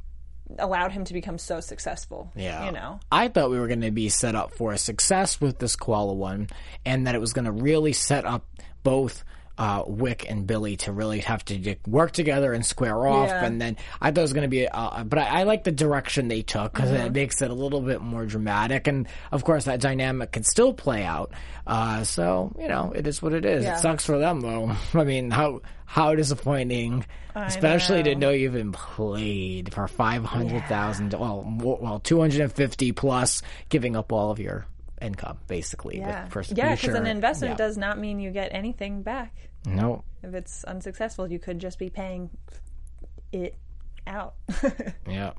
allowed 0.58 0.92
him 0.92 1.04
to 1.04 1.14
become 1.14 1.38
so 1.38 1.58
successful. 1.60 2.30
Yeah. 2.36 2.66
you 2.66 2.72
know. 2.72 3.00
I 3.10 3.28
thought 3.28 3.50
we 3.50 3.58
were 3.58 3.66
going 3.66 3.80
to 3.80 3.90
be 3.90 4.08
set 4.10 4.34
up 4.34 4.54
for 4.54 4.72
a 4.72 4.78
success 4.78 5.40
with 5.40 5.58
this 5.58 5.74
koala 5.74 6.12
one, 6.14 6.48
and 6.84 7.06
that 7.06 7.14
it 7.14 7.20
was 7.20 7.32
going 7.32 7.46
to 7.46 7.52
really 7.52 7.92
set 7.92 8.24
up 8.24 8.44
both 8.82 9.24
uh, 9.56 9.84
Wick 9.86 10.26
and 10.28 10.46
Billy 10.46 10.76
to 10.78 10.92
really 10.92 11.20
have 11.20 11.44
to 11.46 11.76
work 11.86 12.10
together 12.12 12.52
and 12.52 12.64
square 12.66 13.06
off. 13.06 13.28
Yeah. 13.28 13.44
And 13.44 13.60
then 13.60 13.76
I 14.00 14.10
thought 14.10 14.18
it 14.18 14.22
was 14.22 14.32
going 14.32 14.42
to 14.42 14.48
be, 14.48 14.66
uh, 14.66 15.04
but 15.04 15.18
I, 15.18 15.40
I 15.40 15.42
like 15.44 15.64
the 15.64 15.72
direction 15.72 16.28
they 16.28 16.42
took 16.42 16.72
because 16.72 16.90
Mm-hmm. 16.90 17.06
it 17.06 17.12
makes 17.12 17.40
it 17.42 17.50
a 17.50 17.54
little 17.54 17.80
bit 17.80 18.00
more 18.00 18.26
dramatic. 18.26 18.86
And 18.88 19.06
of 19.32 19.44
course, 19.44 19.64
that 19.66 19.80
dynamic 19.80 20.32
can 20.32 20.42
still 20.44 20.72
play 20.72 21.04
out. 21.04 21.32
Uh, 21.66 22.04
so 22.04 22.54
you 22.58 22.68
know, 22.68 22.92
it 22.94 23.06
is 23.06 23.22
what 23.22 23.32
it 23.32 23.44
is. 23.44 23.64
Yeah. 23.64 23.76
It 23.76 23.80
sucks 23.80 24.04
for 24.04 24.18
them 24.18 24.40
though. 24.40 24.72
I 24.94 25.04
mean, 25.04 25.30
how 25.30 25.62
how 25.86 26.14
disappointing, 26.14 27.06
especially 27.34 28.02
to 28.02 28.14
know. 28.14 28.28
know 28.28 28.30
you've 28.32 28.52
been 28.54 28.72
played 28.72 29.72
for 29.72 29.86
five 29.88 30.24
hundred 30.24 30.64
thousand. 30.66 31.12
Well, 31.14 31.44
well, 31.46 32.00
two 32.00 32.20
hundred 32.20 32.40
and 32.40 32.52
fifty 32.52 32.92
plus, 32.92 33.42
giving 33.68 33.96
up 33.96 34.12
all 34.12 34.30
of 34.30 34.38
your 34.40 34.66
income 35.04 35.38
basically. 35.46 35.98
Yeah, 35.98 36.28
with 36.34 36.52
yeah, 36.56 36.74
because 36.74 36.94
an 36.94 37.06
investment 37.06 37.52
yeah. 37.52 37.66
does 37.66 37.76
not 37.76 37.98
mean 37.98 38.18
you 38.20 38.30
get 38.30 38.52
anything 38.52 39.02
back. 39.02 39.34
no. 39.66 40.02
If 40.22 40.32
it's 40.32 40.64
unsuccessful, 40.64 41.30
you 41.30 41.38
could 41.38 41.58
just 41.58 41.78
be 41.78 41.90
paying 41.90 42.30
it 43.30 43.56
out. 44.06 44.34
Yeah, 45.06 45.32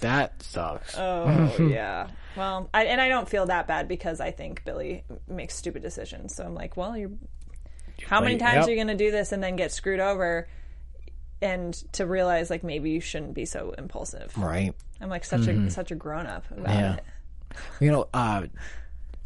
that 0.00 0.42
sucks. 0.42 0.94
oh 0.98 1.56
yeah. 1.70 2.08
Well, 2.36 2.68
I, 2.74 2.84
and 2.84 3.00
I 3.00 3.08
don't 3.08 3.26
feel 3.28 3.46
that 3.46 3.66
bad 3.66 3.88
because 3.88 4.20
I 4.20 4.30
think 4.30 4.62
Billy 4.64 5.04
makes 5.26 5.54
stupid 5.54 5.82
decisions. 5.82 6.34
So 6.34 6.44
I'm 6.44 6.54
like, 6.54 6.76
well, 6.76 6.96
you're. 6.96 7.12
How 8.06 8.20
many 8.20 8.36
times 8.36 8.56
yep. 8.56 8.66
are 8.66 8.70
you 8.70 8.76
going 8.76 8.88
to 8.88 8.94
do 8.94 9.10
this 9.10 9.32
and 9.32 9.42
then 9.42 9.56
get 9.56 9.72
screwed 9.72 10.00
over? 10.00 10.46
And 11.40 11.72
to 11.92 12.06
realize, 12.06 12.50
like, 12.50 12.62
maybe 12.62 12.90
you 12.90 13.00
shouldn't 13.00 13.32
be 13.34 13.46
so 13.46 13.74
impulsive. 13.76 14.36
right. 14.36 14.74
I'm 15.00 15.08
like 15.08 15.24
such 15.24 15.46
a 15.46 15.70
such 15.70 15.90
a 15.90 15.94
grown 15.94 16.26
up 16.26 16.44
about 16.50 16.74
Yeah. 16.74 16.94
it. 16.96 17.04
You 17.80 17.90
know, 17.90 18.08
uh, 18.12 18.46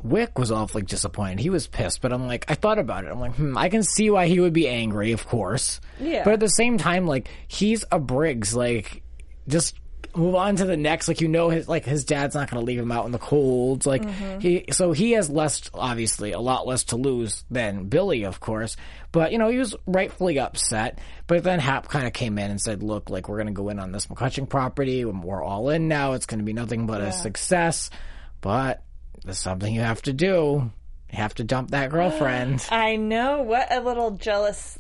Wick 0.03 0.39
was 0.39 0.51
awfully 0.51 0.83
disappointed. 0.83 1.41
He 1.41 1.51
was 1.51 1.67
pissed, 1.67 2.01
but 2.01 2.13
I'm 2.13 2.27
like, 2.27 2.45
I 2.49 2.55
thought 2.55 2.79
about 2.79 3.05
it. 3.05 3.11
I'm 3.11 3.21
like, 3.21 3.35
hmm, 3.35 3.57
I 3.57 3.69
can 3.69 3.83
see 3.83 4.11
why 4.11 4.27
he 4.27 4.41
would 4.41 4.53
be 4.53 4.69
angry, 4.69 5.13
of 5.13 5.27
course. 5.27 5.81
Yeah. 5.99 6.25
But 6.25 6.35
at 6.35 6.41
the 6.41 6.49
same 6.49 6.79
time, 6.79 7.07
like, 7.07 7.29
he's 7.49 7.85
a 7.91 7.99
Briggs. 7.99 8.55
Like, 8.55 9.03
just 9.49 9.77
move 10.17 10.35
on 10.35 10.57
to 10.57 10.65
the 10.65 10.77
next. 10.77 11.09
Like, 11.09 11.21
you 11.21 11.29
know, 11.29 11.51
his 11.51 11.69
like 11.69 11.85
his 11.85 12.05
dad's 12.05 12.35
not 12.35 12.51
going 12.51 12.61
to 12.61 12.67
leave 12.67 12.79
him 12.79 12.93
out 12.93 13.07
in 13.07 13.13
the 13.13 13.19
cold. 13.19 13.87
Like, 13.87 14.09
he 14.41 14.65
so 14.71 14.93
he 14.93 15.13
has 15.13 15.29
less, 15.31 15.71
obviously, 15.75 16.33
a 16.33 16.41
lot 16.41 16.67
less 16.67 16.85
to 16.85 16.97
lose 16.97 17.45
than 17.51 17.85
Billy, 17.85 18.25
of 18.25 18.41
course. 18.41 18.77
But 19.13 19.33
you 19.33 19.39
know, 19.39 19.49
he 19.49 19.59
was 19.59 19.77
rightfully 19.87 20.39
upset. 20.39 20.99
But 21.27 21.45
then 21.45 21.61
Hap 21.61 21.89
kind 21.89 22.07
of 22.07 22.13
came 22.13 22.39
in 22.39 22.51
and 22.51 22.61
said, 22.61 22.83
"Look, 22.83 23.11
like 23.11 23.29
we're 23.29 23.37
going 23.37 23.47
to 23.49 23.53
go 23.53 23.69
in 23.69 23.79
on 23.79 23.93
this 23.93 24.07
McCutcheon 24.07 24.49
property. 24.49 25.05
We're 25.05 25.43
all 25.43 25.69
in 25.71 25.89
now. 25.89 26.13
It's 26.13 26.27
going 26.27 26.41
to 26.41 26.45
be 26.45 26.53
nothing 26.53 26.87
but 26.87 27.01
a 27.01 27.13
success." 27.13 27.91
But 28.41 28.83
there's 29.25 29.39
something 29.39 29.73
you 29.75 29.81
have 29.83 30.03
to 30.03 30.13
do. 30.13 30.71
You 31.13 31.19
have 31.19 31.35
to 31.37 31.45
dump 31.45 31.71
that 31.73 31.91
girlfriend. 31.91 32.65
I 32.71 32.97
know 32.97 33.43
what 33.43 33.73
a 33.73 33.81
little 33.81 34.13
jealous 34.13 34.79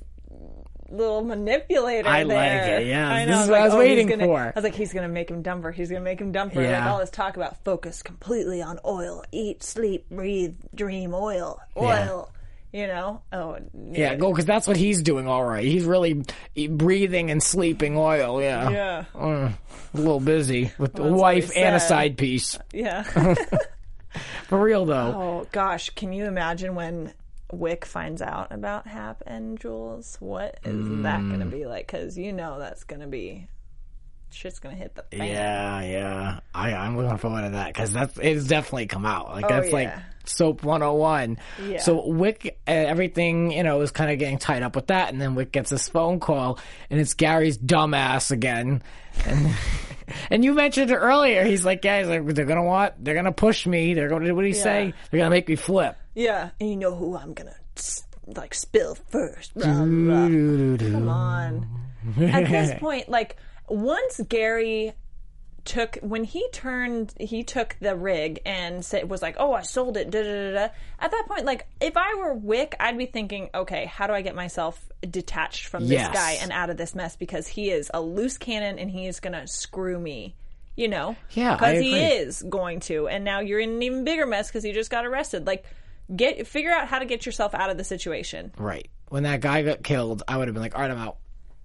little 0.88 1.22
manipulator. 1.22 2.08
I 2.08 2.24
like 2.24 2.36
there. 2.36 2.80
it, 2.80 2.86
yeah. 2.88 3.12
I 3.12 3.24
This 3.24 3.44
is 3.44 3.48
what 3.48 3.60
I 3.60 3.64
was 3.64 3.74
oh, 3.74 3.78
waiting 3.78 4.08
gonna- 4.08 4.24
for. 4.24 4.40
I 4.40 4.52
was 4.54 4.64
like, 4.64 4.74
he's 4.74 4.92
gonna 4.92 5.08
make 5.08 5.30
him 5.30 5.42
dump 5.42 5.62
her. 5.64 5.70
He's 5.72 5.88
gonna 5.88 6.00
make 6.02 6.20
him 6.20 6.32
dump 6.32 6.52
her. 6.54 6.62
Yeah. 6.62 6.80
Like 6.84 6.90
all 6.92 6.98
this 6.98 7.10
talk 7.10 7.36
about 7.36 7.62
focus 7.64 8.02
completely 8.02 8.60
on 8.62 8.80
oil, 8.84 9.24
eat, 9.30 9.62
sleep, 9.62 10.08
breathe, 10.10 10.56
dream, 10.74 11.14
oil, 11.14 11.60
Yeah. 11.76 11.82
oil. 12.10 12.32
You 12.72 12.86
know? 12.86 13.20
Oh, 13.32 13.58
Yeah, 13.90 14.14
go 14.14 14.30
because 14.30 14.44
that's 14.46 14.68
what 14.68 14.76
he's 14.76 15.02
doing. 15.02 15.26
All 15.26 15.44
right, 15.44 15.64
he's 15.64 15.84
really 15.84 16.24
breathing 16.68 17.30
and 17.32 17.42
sleeping 17.42 17.96
oil. 17.96 18.40
Yeah, 18.40 18.70
yeah, 18.70 19.04
Uh, 19.12 19.50
a 19.92 19.96
little 19.96 20.20
busy 20.20 20.70
with 20.78 20.94
a 20.94 21.02
that's 21.02 21.10
what 21.10 21.18
wife 21.20 21.50
and 21.56 21.74
a 21.74 21.80
side 21.80 22.16
piece. 22.16 22.56
yeah. 22.72 23.02
For 24.48 24.60
real 24.60 24.84
though. 24.86 25.14
oh 25.16 25.46
gosh, 25.52 25.90
can 25.90 26.12
you 26.12 26.26
imagine 26.26 26.74
when 26.74 27.12
Wick 27.52 27.84
finds 27.84 28.22
out 28.22 28.52
about 28.52 28.86
Hap 28.86 29.22
and 29.26 29.58
Jules? 29.58 30.16
What 30.20 30.58
is 30.64 30.86
that 31.02 31.22
Mm. 31.24 31.30
gonna 31.30 31.46
be 31.46 31.66
like? 31.66 31.86
Because 31.86 32.16
you 32.18 32.32
know 32.32 32.58
that's 32.58 32.84
gonna 32.84 33.06
be 33.08 33.48
shit's 34.32 34.60
gonna 34.60 34.76
hit 34.76 34.94
the 34.94 35.02
fan. 35.16 35.26
Yeah, 35.26 35.80
yeah. 35.82 36.40
I, 36.54 36.72
I'm 36.72 36.96
looking 36.96 37.18
forward 37.18 37.42
to 37.42 37.50
that 37.50 37.68
because 37.68 37.92
that's 37.92 38.16
it's 38.22 38.46
definitely 38.46 38.86
come 38.86 39.04
out. 39.04 39.30
Like 39.30 39.48
that's 39.48 39.72
like 39.72 39.88
Oh, 39.88 40.00
soap 40.24 40.62
101. 40.62 41.38
Yeah. 41.66 41.80
So 41.80 42.06
Wick, 42.06 42.60
uh, 42.68 42.70
everything 42.70 43.50
you 43.50 43.64
know 43.64 43.80
is 43.80 43.90
kind 43.90 44.10
of 44.12 44.18
getting 44.20 44.38
tied 44.38 44.62
up 44.62 44.76
with 44.76 44.86
that, 44.88 45.12
and 45.12 45.20
then 45.20 45.34
Wick 45.34 45.50
gets 45.50 45.70
this 45.70 45.88
phone 45.88 46.20
call, 46.20 46.58
and 46.90 47.00
it's 47.00 47.14
Gary's 47.14 47.58
dumbass 47.58 48.30
again. 48.30 48.82
And 49.26 49.50
and 50.30 50.44
you 50.44 50.54
mentioned 50.54 50.90
it 50.90 50.96
earlier. 50.96 51.44
He's 51.44 51.64
like, 51.64 51.82
guys, 51.82 52.08
like, 52.08 52.26
they're 52.26 52.44
gonna 52.44 52.64
want, 52.64 53.02
they're 53.04 53.14
gonna 53.14 53.32
push 53.32 53.66
me. 53.66 53.94
They're 53.94 54.08
going 54.08 54.22
to 54.22 54.28
do 54.28 54.34
what 54.34 54.42
did 54.42 54.48
he 54.48 54.54
say? 54.54 54.94
They're 55.10 55.18
gonna 55.18 55.30
make 55.30 55.48
me 55.48 55.56
flip. 55.56 55.96
Yeah, 56.14 56.50
and 56.60 56.70
you 56.70 56.76
know 56.76 56.94
who 56.94 57.16
I'm 57.16 57.34
gonna 57.34 57.54
like 58.36 58.54
spill 58.54 58.94
first. 58.94 59.54
Blah, 59.54 59.64
blah. 59.64 60.28
Come 60.28 61.08
on. 61.08 61.68
At 62.20 62.48
this 62.48 62.78
point, 62.78 63.08
like 63.08 63.36
once 63.68 64.20
Gary 64.28 64.92
took 65.64 65.96
when 66.02 66.24
he 66.24 66.46
turned 66.52 67.12
he 67.20 67.42
took 67.44 67.76
the 67.80 67.94
rig 67.94 68.40
and 68.46 68.84
said 68.84 69.08
was 69.10 69.20
like 69.22 69.36
oh 69.38 69.52
i 69.52 69.62
sold 69.62 69.96
it 69.96 70.10
da, 70.10 70.22
da, 70.22 70.28
da, 70.28 70.52
da. 70.52 70.72
at 70.98 71.10
that 71.10 71.24
point 71.28 71.44
like 71.44 71.66
if 71.80 71.96
i 71.96 72.14
were 72.14 72.32
wick 72.34 72.74
i'd 72.80 72.96
be 72.96 73.06
thinking 73.06 73.48
okay 73.54 73.84
how 73.86 74.06
do 74.06 74.12
i 74.12 74.22
get 74.22 74.34
myself 74.34 74.90
detached 75.08 75.66
from 75.66 75.82
this 75.84 75.92
Yes. 75.92 76.14
guy 76.14 76.32
and 76.42 76.50
out 76.52 76.70
of 76.70 76.76
this 76.76 76.94
mess 76.94 77.16
because 77.16 77.46
he 77.46 77.70
is 77.70 77.90
a 77.92 78.00
loose 78.00 78.38
cannon 78.38 78.78
and 78.78 78.90
he 78.90 79.06
is 79.06 79.20
gonna 79.20 79.46
screw 79.46 79.98
me 79.98 80.34
you 80.76 80.88
know 80.88 81.16
Yeah, 81.32 81.54
because 81.56 81.78
he 81.80 81.94
is 82.00 82.42
going 82.48 82.80
to 82.80 83.08
and 83.08 83.24
now 83.24 83.40
you're 83.40 83.60
in 83.60 83.70
an 83.70 83.82
even 83.82 84.04
bigger 84.04 84.26
mess 84.26 84.48
because 84.48 84.62
he 84.64 84.72
just 84.72 84.90
got 84.90 85.04
arrested 85.04 85.46
like 85.46 85.64
get 86.14 86.46
figure 86.46 86.70
out 86.72 86.88
how 86.88 86.98
to 86.98 87.04
get 87.04 87.26
yourself 87.26 87.54
out 87.54 87.70
of 87.70 87.76
the 87.76 87.84
situation 87.84 88.52
Right. 88.58 88.88
When 89.08 89.24
that 89.24 89.40
guy 89.40 89.62
got 89.62 89.82
killed, 89.82 90.22
I 90.28 90.36
would 90.36 90.46
have 90.46 90.54
been 90.54 90.62
like, 90.62 90.76
all 90.76 90.82
right, 90.82 90.90
I'm 90.90 90.96
out. 90.98 91.16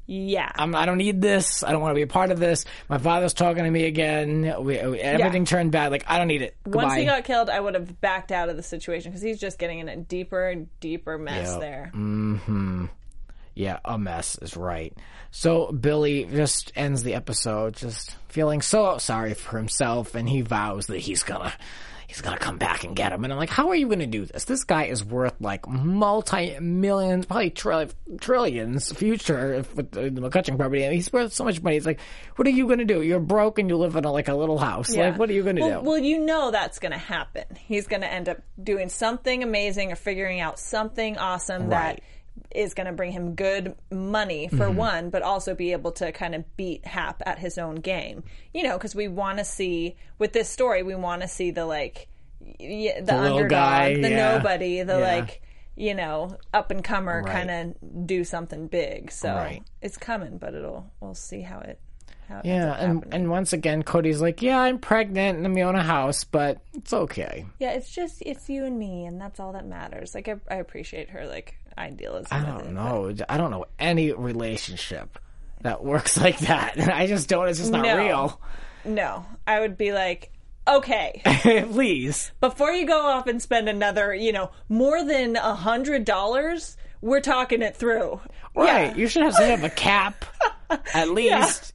Yeah 0.08 0.52
I'm, 0.56 0.76
I 0.76 0.86
don't 0.86 0.98
need 0.98 1.22
this. 1.22 1.64
I 1.64 1.72
don't 1.72 1.82
want 1.82 1.92
to 1.92 1.96
be 1.96 2.02
a 2.04 2.08
part 2.08 2.32
of 2.32 2.40
this. 2.40 2.66
My 2.90 2.98
father's 2.98 3.34
talking 3.34 3.64
to 3.64 3.70
me 3.72 3.86
again. 3.86 4.42
We, 4.64 4.86
we- 4.86 5.00
everything 5.00 5.46
turned 5.46 5.72
bad. 5.72 5.92
Like 5.92 6.06
I 6.08 6.18
don't 6.18 6.28
need 6.28 6.42
it. 6.42 6.56
Goodbye. 6.64 6.84
Once 6.84 6.96
he 6.96 7.06
got 7.06 7.24
killed, 7.24 7.50
I 7.50 7.60
would 7.60 7.74
have 7.74 8.00
backed 8.02 8.32
out 8.32 8.50
of 8.50 8.56
the 8.58 8.64
situation 8.64 9.12
because 9.12 9.22
he's 9.22 9.40
just 9.40 9.58
getting 9.60 9.80
in 9.80 9.90
a 9.90 9.96
deeper 9.98 10.48
and 10.48 10.68
deeper 10.80 11.18
mess 11.18 11.50
Yep. 11.52 11.60
there. 11.60 11.92
Mm-hmm. 11.96 12.86
Yeah, 13.56 13.80
a 13.86 13.98
mess 13.98 14.38
is 14.42 14.56
right. 14.56 14.94
So 15.32 15.72
Billy 15.72 16.26
just 16.26 16.72
ends 16.76 17.04
the 17.04 17.16
episode 17.16 17.76
just 17.76 18.16
feeling 18.28 18.62
so 18.62 18.98
sorry 19.00 19.34
for 19.34 19.58
himself, 19.58 20.14
and 20.14 20.30
he 20.30 20.42
vows 20.42 20.88
that 20.88 21.00
he's 21.00 21.24
gonna. 21.24 21.54
He's 22.08 22.22
gonna 22.22 22.38
come 22.38 22.60
back 22.60 22.84
and 22.84 22.96
get 22.96 23.12
him, 23.12 23.24
and 23.24 23.34
I'm 23.34 23.40
like, 23.40 23.50
"How 23.50 23.70
are 23.70 23.76
you 23.76 23.90
gonna 23.90 24.06
do 24.06 24.26
this? 24.26 24.46
This 24.46 24.64
guy 24.64 24.86
is 24.86 25.04
worth 25.04 25.34
like 25.42 25.68
multi 25.68 26.58
millions, 26.60 27.26
probably 27.26 27.50
trill- 27.50 27.90
trillions 28.22 28.92
future 28.94 29.56
if, 29.56 29.76
with 29.76 29.90
the, 29.90 30.12
the 30.12 30.22
McCutcheon 30.22 30.56
property. 30.56 30.84
And 30.84 30.94
he's 30.94 31.12
worth 31.12 31.34
so 31.34 31.44
much 31.44 31.62
money. 31.64 31.78
It's 31.78 31.86
like, 31.86 32.00
what 32.36 32.48
are 32.48 32.52
you 32.52 32.68
gonna 32.68 32.86
do? 32.86 33.02
You're 33.02 33.20
broke 33.20 33.58
and 33.58 33.68
you 33.68 33.76
live 33.76 33.96
in 33.96 34.06
a, 34.06 34.12
like 34.12 34.28
a 34.28 34.36
little 34.36 34.60
house. 34.60 34.96
Like, 34.96 35.18
what 35.18 35.32
are 35.32 35.34
you 35.34 35.42
gonna 35.42 35.62
well, 35.62 35.82
do? 35.82 35.90
Well, 35.90 35.98
you 35.98 36.20
know 36.20 36.52
that's 36.52 36.78
to 36.92 36.98
happen. 36.98 37.46
He's 37.58 37.88
to 38.02 38.12
end 38.12 38.30
up 38.30 38.38
doing 38.64 38.90
something 38.90 39.42
amazing 39.42 39.92
or 39.92 39.96
figuring 39.96 40.40
out 40.40 40.60
something 40.60 41.18
awesome 41.18 41.64
Right. 41.64 41.98
that 41.98 42.02
is 42.56 42.74
going 42.74 42.88
to 42.88 42.94
bring 42.94 43.12
him 43.12 43.36
good 43.36 43.76
money 43.92 44.48
for 44.48 44.66
Mm-hmm. 44.68 44.76
one, 44.78 45.10
but 45.10 45.22
also 45.22 45.54
be 45.56 45.72
able 45.74 45.92
to 45.94 46.12
kind 46.12 46.34
of 46.36 46.44
beat 46.58 46.86
Hap 46.86 47.22
at 47.26 47.40
his 47.40 47.58
own 47.58 47.76
game. 47.76 48.24
You 48.54 48.64
know, 48.64 48.78
because 48.78 48.96
we 48.96 49.08
want 49.08 49.38
to 49.40 49.46
see 49.46 49.96
with 50.18 50.34
this 50.34 50.50
story, 50.50 50.84
we 50.84 50.96
want 50.96 51.22
to 51.22 51.28
see 51.28 51.52
the 51.52 51.66
like 51.66 52.08
y- 52.42 53.00
the, 53.02 53.16
underdog, 53.16 53.50
guy, 53.50 53.94
the 54.02 54.10
yeah. 54.10 54.38
nobody, 54.38 54.82
the 54.84 55.00
Yeah. 55.00 55.16
like 55.18 55.42
you 55.78 55.94
know 55.94 56.38
up 56.54 56.72
and 56.72 56.84
comer 56.84 57.22
Right. 57.22 57.32
kind 57.48 57.52
of 57.82 58.08
do 58.08 58.24
something 58.24 58.68
big. 58.68 59.12
So 59.12 59.34
Right. 59.34 59.62
it's 59.82 59.98
coming, 59.98 60.38
but 60.38 60.54
it'll 60.54 60.90
we'll 61.02 61.16
see 61.16 61.42
how 61.42 61.60
it. 61.60 61.80
How 62.30 62.42
yeah, 62.44 62.74
and 62.80 62.96
happening. 63.04 63.14
and 63.14 63.30
once 63.30 63.54
again, 63.54 63.84
Cody's 63.84 64.20
like, 64.20 64.42
"Yeah, 64.42 64.60
I'm 64.60 64.80
pregnant 64.80 65.46
and 65.46 65.54
we 65.54 65.62
own 65.62 65.76
a 65.76 65.84
house, 65.84 66.24
but 66.24 66.60
it's 66.74 66.92
okay." 66.92 67.46
Yeah, 67.60 67.74
it's 67.74 67.92
just 67.94 68.24
it's 68.26 68.50
you 68.50 68.66
and 68.66 68.80
me, 68.80 69.06
and 69.06 69.22
that's 69.22 69.40
all 69.40 69.52
that 69.54 69.68
matters. 69.68 70.16
Like 70.16 70.28
I, 70.28 70.38
I 70.50 70.56
appreciate 70.56 71.12
her 71.12 71.28
like 71.28 71.54
idealism. 71.78 72.28
I 72.32 72.46
don't 72.46 72.68
it, 72.68 72.72
know. 72.72 73.14
I 73.30 73.38
don't 73.38 73.52
know 73.52 73.66
any 73.80 74.12
relationship 74.14 75.20
that 75.62 75.84
works 75.84 76.18
like 76.22 76.40
that. 76.40 76.80
I 76.80 77.08
just 77.08 77.28
don't. 77.30 77.48
It's 77.48 77.60
just 77.60 77.72
not 77.72 77.84
No. 77.84 77.98
real. 77.98 78.42
No, 78.86 79.26
I 79.48 79.60
would 79.60 79.78
be 79.78 79.92
like, 79.94 80.32
okay, 80.68 81.22
Please. 81.72 82.32
before 82.40 82.72
you 82.72 82.86
go 82.86 83.00
off 83.02 83.28
and 83.28 83.42
spend 83.42 83.68
another, 83.70 84.14
you 84.14 84.32
know, 84.32 84.52
more 84.70 85.04
than 85.04 85.36
a 85.36 85.56
hundred 85.56 86.06
dollars, 86.06 86.78
we're 87.02 87.22
talking 87.22 87.62
it 87.62 87.76
through. 87.76 88.20
Right. 88.56 88.90
Yeah. 88.90 88.96
You 88.96 89.08
should 89.08 89.24
have 89.24 89.34
some 89.34 89.52
of 89.52 89.64
a 89.64 89.70
cap, 89.70 90.24
at 90.94 91.10
least. 91.10 91.74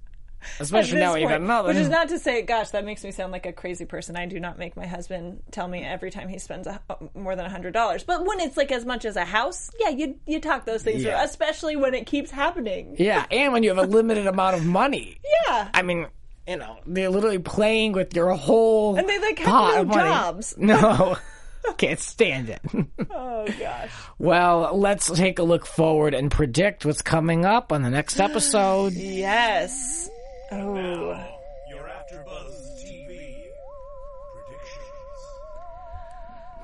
Especially 0.58 0.98
now 1.00 1.14
you 1.14 1.28
got 1.28 1.40
another. 1.40 1.68
Which 1.68 1.76
is 1.78 1.88
not 1.88 2.08
to 2.08 2.18
say, 2.18 2.42
gosh, 2.42 2.70
that 2.70 2.84
makes 2.84 3.04
me 3.04 3.10
sound 3.10 3.32
like 3.32 3.46
a 3.46 3.52
crazy 3.52 3.84
person. 3.84 4.16
I 4.16 4.26
do 4.26 4.40
not 4.40 4.58
make 4.58 4.76
my 4.76 4.86
husband 4.86 5.42
tell 5.50 5.68
me 5.68 5.82
every 5.84 6.10
time 6.10 6.28
he 6.28 6.38
spends 6.38 6.66
a, 6.66 6.80
uh, 6.88 6.94
more 7.14 7.36
than 7.36 7.46
a 7.46 7.50
hundred 7.50 7.72
dollars. 7.74 8.04
But 8.04 8.24
when 8.26 8.40
it's 8.40 8.56
like 8.56 8.72
as 8.72 8.84
much 8.84 9.04
as 9.04 9.16
a 9.16 9.24
house, 9.24 9.70
yeah, 9.78 9.90
you 9.90 10.16
you 10.26 10.40
talk 10.40 10.64
those 10.64 10.82
things 10.82 11.02
Yeah. 11.02 11.16
through, 11.18 11.24
especially 11.26 11.76
when 11.76 11.94
it 11.94 12.06
keeps 12.06 12.30
happening. 12.30 12.96
yeah, 12.98 13.24
and 13.30 13.52
when 13.52 13.62
you 13.62 13.68
have 13.74 13.78
a 13.78 13.86
limited 13.90 14.26
amount 14.26 14.56
of 14.56 14.64
money. 14.64 15.18
Yeah. 15.48 15.68
I 15.74 15.82
mean, 15.82 16.06
you 16.46 16.56
know, 16.56 16.78
they're 16.86 17.10
literally 17.10 17.38
playing 17.38 17.92
with 17.92 18.14
your 18.14 18.30
whole 18.32 18.96
And 18.96 19.08
they, 19.08 19.18
like, 19.20 19.38
have 19.38 19.86
no 19.86 19.94
jobs. 19.94 20.54
No. 20.58 21.16
Can't 21.76 22.00
stand 22.00 22.48
it. 22.50 22.60
Oh 23.10 23.46
gosh. 23.58 23.90
well, 24.18 24.70
let's 24.76 25.10
take 25.10 25.38
a 25.38 25.42
look 25.42 25.64
forward 25.66 26.14
and 26.14 26.30
predict 26.30 26.84
what's 26.84 27.00
coming 27.02 27.44
up 27.46 27.72
on 27.72 27.82
the 27.82 27.90
next 27.90 28.18
episode. 28.20 28.92
Yes. 28.94 30.09
Oh. 30.52 31.24
Your 31.68 31.82
AfterBuzz 31.84 32.82
TV 32.82 33.44
predictions. 34.34 34.86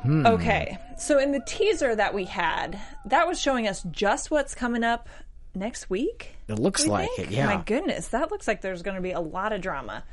Hmm. 0.02 0.26
Okay. 0.26 0.78
So 0.98 1.18
in 1.18 1.32
the 1.32 1.40
teaser 1.46 1.94
that 1.94 2.14
we 2.14 2.24
had, 2.24 2.80
that 3.06 3.26
was 3.26 3.40
showing 3.40 3.68
us 3.68 3.82
just 3.90 4.30
what's 4.30 4.54
coming 4.54 4.82
up 4.84 5.08
next 5.54 5.88
week. 5.90 6.34
It 6.48 6.58
looks 6.58 6.84
we 6.84 6.90
like 6.90 7.10
think? 7.16 7.28
it, 7.30 7.34
yeah. 7.34 7.46
My 7.46 7.62
goodness, 7.62 8.08
that 8.08 8.30
looks 8.30 8.46
like 8.48 8.60
there's 8.60 8.82
going 8.82 8.96
to 8.96 9.02
be 9.02 9.12
a 9.12 9.20
lot 9.20 9.52
of 9.52 9.60
drama. 9.60 10.04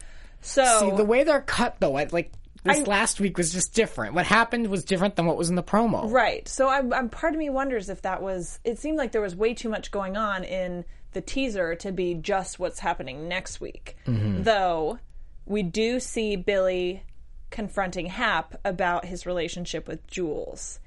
So 0.41 0.63
See, 0.79 0.91
the 0.95 1.05
way 1.05 1.23
they're 1.23 1.41
cut 1.41 1.77
though, 1.79 1.95
I, 1.95 2.05
like 2.11 2.31
this 2.63 2.77
I- 2.79 2.83
last 2.83 3.19
week 3.19 3.37
was 3.37 3.51
just 3.51 3.73
different. 3.73 4.13
What 4.13 4.25
happened 4.25 4.67
was 4.67 4.83
different 4.83 5.15
than 5.15 5.25
what 5.25 5.37
was 5.37 5.49
in 5.49 5.55
the 5.55 5.63
promo. 5.63 6.11
Right. 6.11 6.47
So 6.47 6.67
I'm, 6.69 6.93
I'm 6.93 7.09
part 7.09 7.33
of 7.33 7.39
me 7.39 7.49
wonders 7.49 7.89
if 7.89 8.01
that 8.03 8.21
was. 8.21 8.59
It 8.63 8.79
seemed 8.79 8.97
like 8.97 9.11
there 9.11 9.21
was 9.21 9.35
way 9.35 9.53
too 9.53 9.69
much 9.69 9.89
going 9.91 10.17
on 10.17 10.43
in 10.43 10.85
the 11.13 11.21
teaser 11.21 11.75
to 11.75 11.91
be 11.91 12.13
just 12.13 12.59
what's 12.59 12.79
happening 12.79 13.27
next 13.27 13.61
week. 13.61 13.95
Though 14.43 14.99
we 15.45 15.63
do 15.63 15.99
see 15.99 16.35
Billy 16.35 17.03
confronting 17.49 18.07
Hap 18.07 18.59
about 18.65 19.05
his 19.05 19.25
relationship 19.25 19.87
with 19.87 20.05
Jules, 20.07 20.79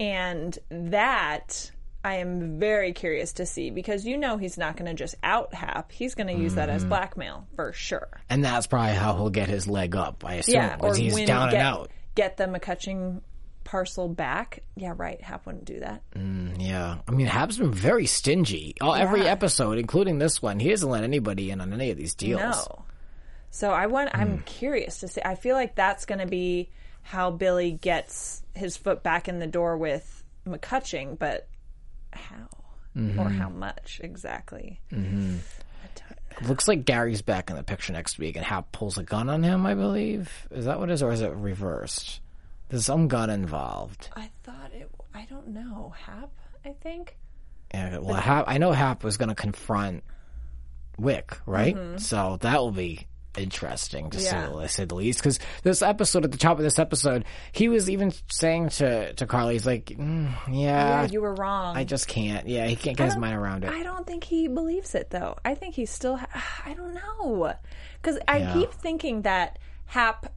and 0.00 0.58
that. 0.70 1.70
I 2.06 2.16
am 2.16 2.58
very 2.60 2.92
curious 2.92 3.32
to 3.32 3.46
see 3.46 3.70
because 3.70 4.04
you 4.04 4.18
know 4.18 4.36
he's 4.36 4.58
not 4.58 4.76
going 4.76 4.90
to 4.90 4.94
just 4.94 5.14
out 5.22 5.54
Hap. 5.54 5.90
He's 5.90 6.14
going 6.14 6.26
to 6.26 6.34
use 6.34 6.56
that 6.56 6.68
as 6.68 6.82
mm-hmm. 6.82 6.90
blackmail 6.90 7.46
for 7.56 7.72
sure. 7.72 8.20
And 8.28 8.44
that's 8.44 8.66
probably 8.66 8.92
how 8.92 9.14
he'll 9.16 9.30
get 9.30 9.48
his 9.48 9.66
leg 9.66 9.96
up, 9.96 10.22
I 10.22 10.34
assume. 10.34 10.54
Yeah, 10.54 10.76
or 10.80 10.94
he's 10.94 11.14
down 11.24 11.48
get, 11.48 11.54
and 11.54 11.66
out. 11.66 11.90
get 12.14 12.36
the 12.36 12.44
McCutcheon 12.44 13.22
parcel 13.64 14.08
back. 14.08 14.62
Yeah, 14.76 14.94
right. 14.96 15.20
Hap 15.20 15.46
wouldn't 15.46 15.64
do 15.64 15.80
that. 15.80 16.02
Yeah. 16.58 16.98
I 17.08 17.10
mean, 17.10 17.26
Hap's 17.26 17.56
been 17.58 17.72
very 17.72 18.06
stingy. 18.06 18.74
All, 18.80 18.94
Every 18.94 19.26
episode, 19.26 19.78
including 19.78 20.18
this 20.18 20.40
one, 20.42 20.58
he 20.60 20.68
hasn't 20.68 20.90
let 20.92 21.04
anybody 21.04 21.50
in 21.50 21.60
on 21.60 21.72
any 21.72 21.90
of 21.90 21.96
these 21.96 22.14
deals. 22.14 22.40
No. 22.40 22.84
So 23.50 23.70
I 23.70 23.86
want. 23.86 24.10
I'm 24.14 24.38
Hmm. 24.38 24.42
curious 24.44 25.00
to 25.00 25.08
see. 25.08 25.20
I 25.24 25.34
feel 25.34 25.54
like 25.56 25.74
that's 25.74 26.04
going 26.06 26.18
to 26.20 26.26
be 26.26 26.70
how 27.02 27.30
Billy 27.30 27.72
gets 27.72 28.42
his 28.54 28.76
foot 28.76 29.02
back 29.02 29.28
in 29.28 29.38
the 29.38 29.46
door 29.46 29.76
with 29.76 30.22
McCutcheon, 30.46 31.18
but 31.18 31.48
how 32.12 32.48
Mm-hmm. 32.96 33.18
or 33.18 33.28
how 33.28 33.48
much 33.48 34.00
exactly? 34.04 34.80
Looks 36.42 36.66
like 36.66 36.84
Gary's 36.84 37.22
back 37.22 37.48
in 37.50 37.56
the 37.56 37.62
picture 37.62 37.92
next 37.92 38.18
week, 38.18 38.34
and 38.36 38.44
Hap 38.44 38.72
pulls 38.72 38.98
a 38.98 39.04
gun 39.04 39.28
on 39.28 39.42
him. 39.44 39.66
I 39.66 39.74
believe 39.74 40.48
is 40.50 40.64
that 40.64 40.80
what 40.80 40.90
it 40.90 40.92
is, 40.94 41.02
or 41.02 41.12
is 41.12 41.20
it 41.20 41.30
reversed? 41.32 42.20
Some 42.78 43.08
gun 43.08 43.30
involved. 43.30 44.08
I 44.14 44.30
thought 44.42 44.72
it. 44.72 44.90
I 45.14 45.26
don't 45.30 45.48
know. 45.48 45.94
Hap. 45.96 46.30
I 46.64 46.72
think. 46.82 47.16
Yeah, 47.72 47.98
well, 47.98 48.14
Hap, 48.14 48.44
I 48.48 48.58
know 48.58 48.72
Hap 48.72 49.02
was 49.04 49.16
going 49.16 49.28
to 49.30 49.34
confront 49.34 50.04
Wick, 50.98 51.36
right? 51.46 51.76
So 52.00 52.38
that 52.40 52.58
will 52.60 52.70
be 52.72 53.06
interesting 53.36 54.10
to 54.10 54.18
Mm-hmm. 54.18 54.24
Yeah. 54.24 54.46
say, 54.46 54.62
to 54.62 54.68
say 54.68 54.84
the 54.84 54.94
least. 54.94 55.18
Because 55.18 55.40
this 55.64 55.82
episode, 55.82 56.24
at 56.24 56.30
the 56.30 56.38
top 56.38 56.58
of 56.58 56.62
this 56.62 56.78
episode, 56.78 57.24
he 57.50 57.68
was 57.68 57.90
even 57.90 58.12
saying 58.30 58.68
to 58.70 59.12
to 59.14 59.26
Carly, 59.26 59.54
he's 59.54 59.66
like, 59.66 59.86
mm, 59.86 60.30
Yeah, 60.48 61.02
"Yeah, 61.02 61.06
you 61.10 61.20
were 61.20 61.34
wrong. 61.34 61.76
I 61.76 61.82
just 61.84 62.06
can't. 62.06 62.46
Yeah, 62.48 62.66
he 62.66 62.76
can't 62.76 62.96
get 62.96 63.06
his 63.06 63.16
mind 63.16 63.36
around 63.36 63.64
it." 63.64 63.70
I 63.70 63.82
don't 63.82 64.06
think 64.06 64.22
he 64.24 64.46
believes 64.46 64.94
it 64.94 65.10
though. 65.10 65.36
I 65.44 65.54
think 65.56 65.74
he 65.74 65.84
still. 65.86 66.16
Ha- 66.16 66.62
I 66.64 66.74
don't 66.74 66.94
know 66.94 67.52
because 68.00 68.18
I 68.28 68.38
Yeah. 68.38 68.52
keep 68.54 68.72
thinking 68.72 69.22
that 69.22 69.58
Hap 69.86 70.32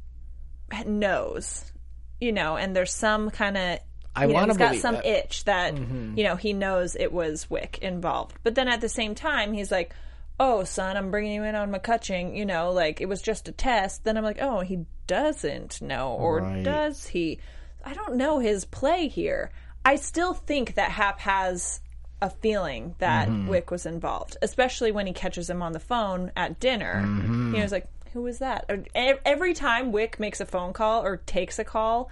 knows, 0.85 1.71
you 2.19 2.31
know, 2.31 2.57
and 2.57 2.75
there's 2.75 2.93
some 2.93 3.29
kind 3.29 3.57
of. 3.57 3.79
I 4.15 4.23
you 4.23 4.27
know, 4.29 4.33
wanna 4.33 4.53
he's 4.53 4.57
got 4.57 4.75
some 4.77 4.95
that. 4.95 5.03
Mm-hmm. 5.05 5.13
itch 5.25 5.43
that 5.43 5.77
you 5.77 6.23
know 6.23 6.35
he 6.35 6.53
knows 6.53 6.95
it 6.95 7.11
was 7.13 7.47
Wick 7.49 7.77
involved, 7.83 8.35
but 8.43 8.55
then 8.55 8.67
at 8.67 8.81
the 8.81 8.89
same 8.89 9.13
time 9.13 9.53
he's 9.53 9.71
like, 9.71 9.93
"Oh, 10.39 10.63
son, 10.63 10.97
I'm 10.97 11.11
bringing 11.11 11.33
you 11.33 11.43
in 11.43 11.53
on 11.53 11.71
McCutcheon." 11.71 12.35
You 12.35 12.45
know, 12.47 12.71
like 12.71 12.99
it 12.99 13.07
was 13.07 13.21
just 13.21 13.47
a 13.47 13.51
test. 13.51 14.03
Then 14.03 14.17
I'm 14.17 14.23
like, 14.23 14.39
"Oh, 14.41 14.61
he 14.61 14.85
doesn't 15.05 15.81
know, 15.83 16.13
or 16.13 16.39
Right. 16.41 16.63
does 16.63 17.05
he?" 17.05 17.39
I 17.85 17.93
don't 17.93 18.15
know 18.15 18.39
his 18.39 18.65
play 18.65 19.07
here. 19.07 19.51
I 19.85 19.97
still 19.97 20.33
think 20.33 20.73
that 20.75 20.89
Hap 20.91 21.19
has 21.19 21.79
a 22.19 22.31
feeling 22.31 22.95
that 22.97 23.27
Mm-hmm. 23.29 23.47
Wick 23.47 23.69
was 23.69 23.85
involved, 23.85 24.35
especially 24.41 24.91
when 24.91 25.05
he 25.05 25.13
catches 25.13 25.47
him 25.47 25.61
on 25.61 25.71
the 25.73 25.79
phone 25.79 26.31
at 26.35 26.59
dinner. 26.59 27.03
Mm-hmm. 27.05 27.51
Know, 27.53 27.61
he's 27.61 27.71
like, 27.71 27.85
"Who 28.17 28.23
was 28.23 28.39
that?" 28.39 28.69
Every 28.95 29.53
time 29.53 29.91
Wick 29.91 30.19
makes 30.19 30.41
a 30.41 30.45
phone 30.45 30.73
call 30.73 31.03
or 31.05 31.17
takes 31.17 31.59
a 31.59 31.63
call, 31.63 32.09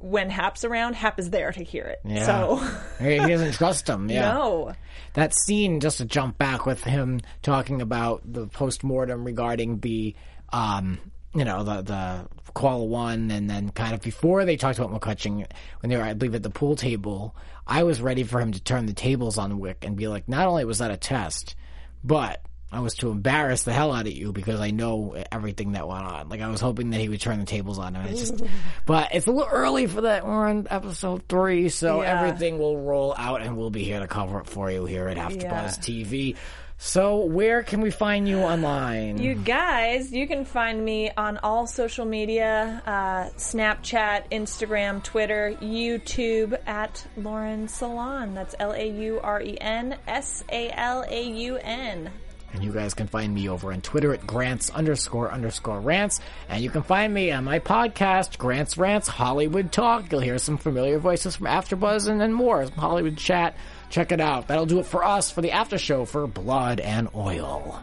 when 0.00 0.30
Hap's 0.30 0.64
around, 0.64 0.94
Hap 0.94 1.18
is 1.18 1.30
there 1.30 1.52
to 1.52 1.62
hear 1.62 1.84
it. 1.84 2.00
Yeah. 2.04 2.24
So 2.24 2.56
he 2.98 3.18
he 3.18 3.18
doesn't 3.18 3.52
trust 3.58 3.88
him. 3.88 4.10
Yeah. 4.10 4.32
no, 4.32 4.72
that 5.12 5.34
scene 5.34 5.80
just 5.80 5.98
to 5.98 6.06
jump 6.06 6.38
back 6.38 6.66
with 6.66 6.82
him 6.82 7.20
talking 7.42 7.82
about 7.82 8.22
the 8.24 8.46
post 8.46 8.82
mortem 8.82 9.24
regarding 9.24 9.80
the 9.80 10.14
um 10.52 10.98
you 11.34 11.44
know 11.44 11.62
the 11.64 11.82
the 11.82 12.28
koala 12.54 12.84
one 12.84 13.30
and 13.30 13.48
then 13.48 13.70
kind 13.70 13.94
of 13.94 14.02
before 14.02 14.44
they 14.44 14.56
talked 14.56 14.78
about 14.78 14.90
McCutcheon 14.98 15.46
when 15.80 15.90
they 15.90 15.96
were 15.96 16.02
I 16.02 16.14
believe 16.14 16.34
at 16.34 16.42
the 16.42 16.50
pool 16.50 16.76
table 16.76 17.34
I 17.66 17.84
was 17.84 18.02
ready 18.02 18.24
for 18.24 18.40
him 18.40 18.52
to 18.52 18.62
turn 18.62 18.86
the 18.86 18.92
tables 18.92 19.38
on 19.38 19.58
Wick 19.58 19.84
and 19.84 19.96
be 19.96 20.08
like 20.08 20.28
not 20.28 20.46
only 20.46 20.64
was 20.64 20.78
that 20.78 20.90
a 20.90 20.96
test 20.96 21.54
but 22.04 22.44
I 22.72 22.80
was 22.80 22.94
to 22.96 23.10
embarrass 23.10 23.64
the 23.64 23.72
hell 23.72 23.92
out 23.92 24.06
of 24.06 24.12
you 24.12 24.32
because 24.32 24.58
I 24.60 24.70
know 24.70 25.14
everything 25.30 25.72
that 25.72 25.86
went 25.86 26.04
on. 26.06 26.28
Like 26.30 26.40
I 26.40 26.48
was 26.48 26.60
hoping 26.60 26.90
that 26.90 27.00
he 27.00 27.08
would 27.10 27.20
turn 27.20 27.38
the 27.38 27.44
tables 27.44 27.78
on 27.78 27.94
him. 27.94 28.06
It's 28.06 28.30
just, 28.30 28.44
but 28.86 29.14
it's 29.14 29.26
a 29.26 29.30
little 29.30 29.50
early 29.52 29.86
for 29.86 30.00
that. 30.02 30.26
We're 30.26 30.48
on 30.48 30.66
episode 30.70 31.24
three, 31.28 31.68
so 31.68 32.02
Yeah. 32.02 32.18
everything 32.22 32.58
will 32.58 32.78
roll 32.80 33.14
out, 33.16 33.42
and 33.42 33.56
we'll 33.58 33.70
be 33.70 33.84
here 33.84 34.00
to 34.00 34.06
cover 34.06 34.40
it 34.40 34.46
for 34.46 34.70
you 34.70 34.86
here 34.86 35.06
at 35.08 35.18
AfterBuzz 35.18 35.42
Yeah. 35.42 36.04
TV. 36.04 36.36
So 36.78 37.26
where 37.26 37.62
can 37.62 37.80
we 37.80 37.92
find 37.92 38.26
you 38.26 38.38
online? 38.38 39.18
You 39.18 39.34
guys, 39.36 40.10
you 40.10 40.26
can 40.26 40.44
find 40.44 40.84
me 40.84 41.12
on 41.16 41.38
all 41.38 41.68
social 41.68 42.04
media 42.04 42.82
uh, 42.84 43.30
Snapchat, 43.38 44.30
Instagram, 44.32 45.00
Twitter, 45.04 45.54
YouTube 45.60 46.58
at 46.66 47.06
Lauren 47.16 47.68
Salaun. 47.68 48.34
That's 48.34 48.56
L 48.58 48.72
A 48.72 48.84
U 48.90 49.20
R 49.22 49.40
E 49.40 49.56
N 49.60 49.96
S 50.08 50.42
A 50.50 50.70
L 50.72 51.04
A 51.08 51.22
U 51.22 51.56
N. 51.58 52.10
And 52.52 52.62
you 52.62 52.72
guys 52.72 52.94
can 52.94 53.06
find 53.06 53.34
me 53.34 53.48
over 53.48 53.72
on 53.72 53.80
Twitter 53.80 54.12
at 54.12 54.26
Grants 54.26 54.70
underscore 54.70 55.32
underscore 55.32 55.80
rants. 55.80 56.20
And 56.48 56.62
you 56.62 56.70
can 56.70 56.82
find 56.82 57.12
me 57.12 57.30
on 57.30 57.44
my 57.44 57.58
podcast, 57.58 58.38
Grants 58.38 58.76
Rants 58.76 59.08
Hollywood 59.08 59.72
Talk. 59.72 60.12
You'll 60.12 60.20
hear 60.20 60.38
some 60.38 60.58
familiar 60.58 60.98
voices 60.98 61.36
from 61.36 61.46
AfterBuzz 61.46 62.08
and 62.08 62.20
then 62.20 62.32
more, 62.32 62.66
Hollywood 62.76 63.16
chat. 63.16 63.56
Check 63.88 64.12
it 64.12 64.20
out. 64.20 64.48
That'll 64.48 64.66
do 64.66 64.80
it 64.80 64.86
for 64.86 65.04
us 65.04 65.30
for 65.30 65.40
the 65.40 65.52
after 65.52 65.78
show 65.78 66.04
for 66.04 66.26
Blood 66.26 66.80
and 66.80 67.08
Oil. 67.14 67.82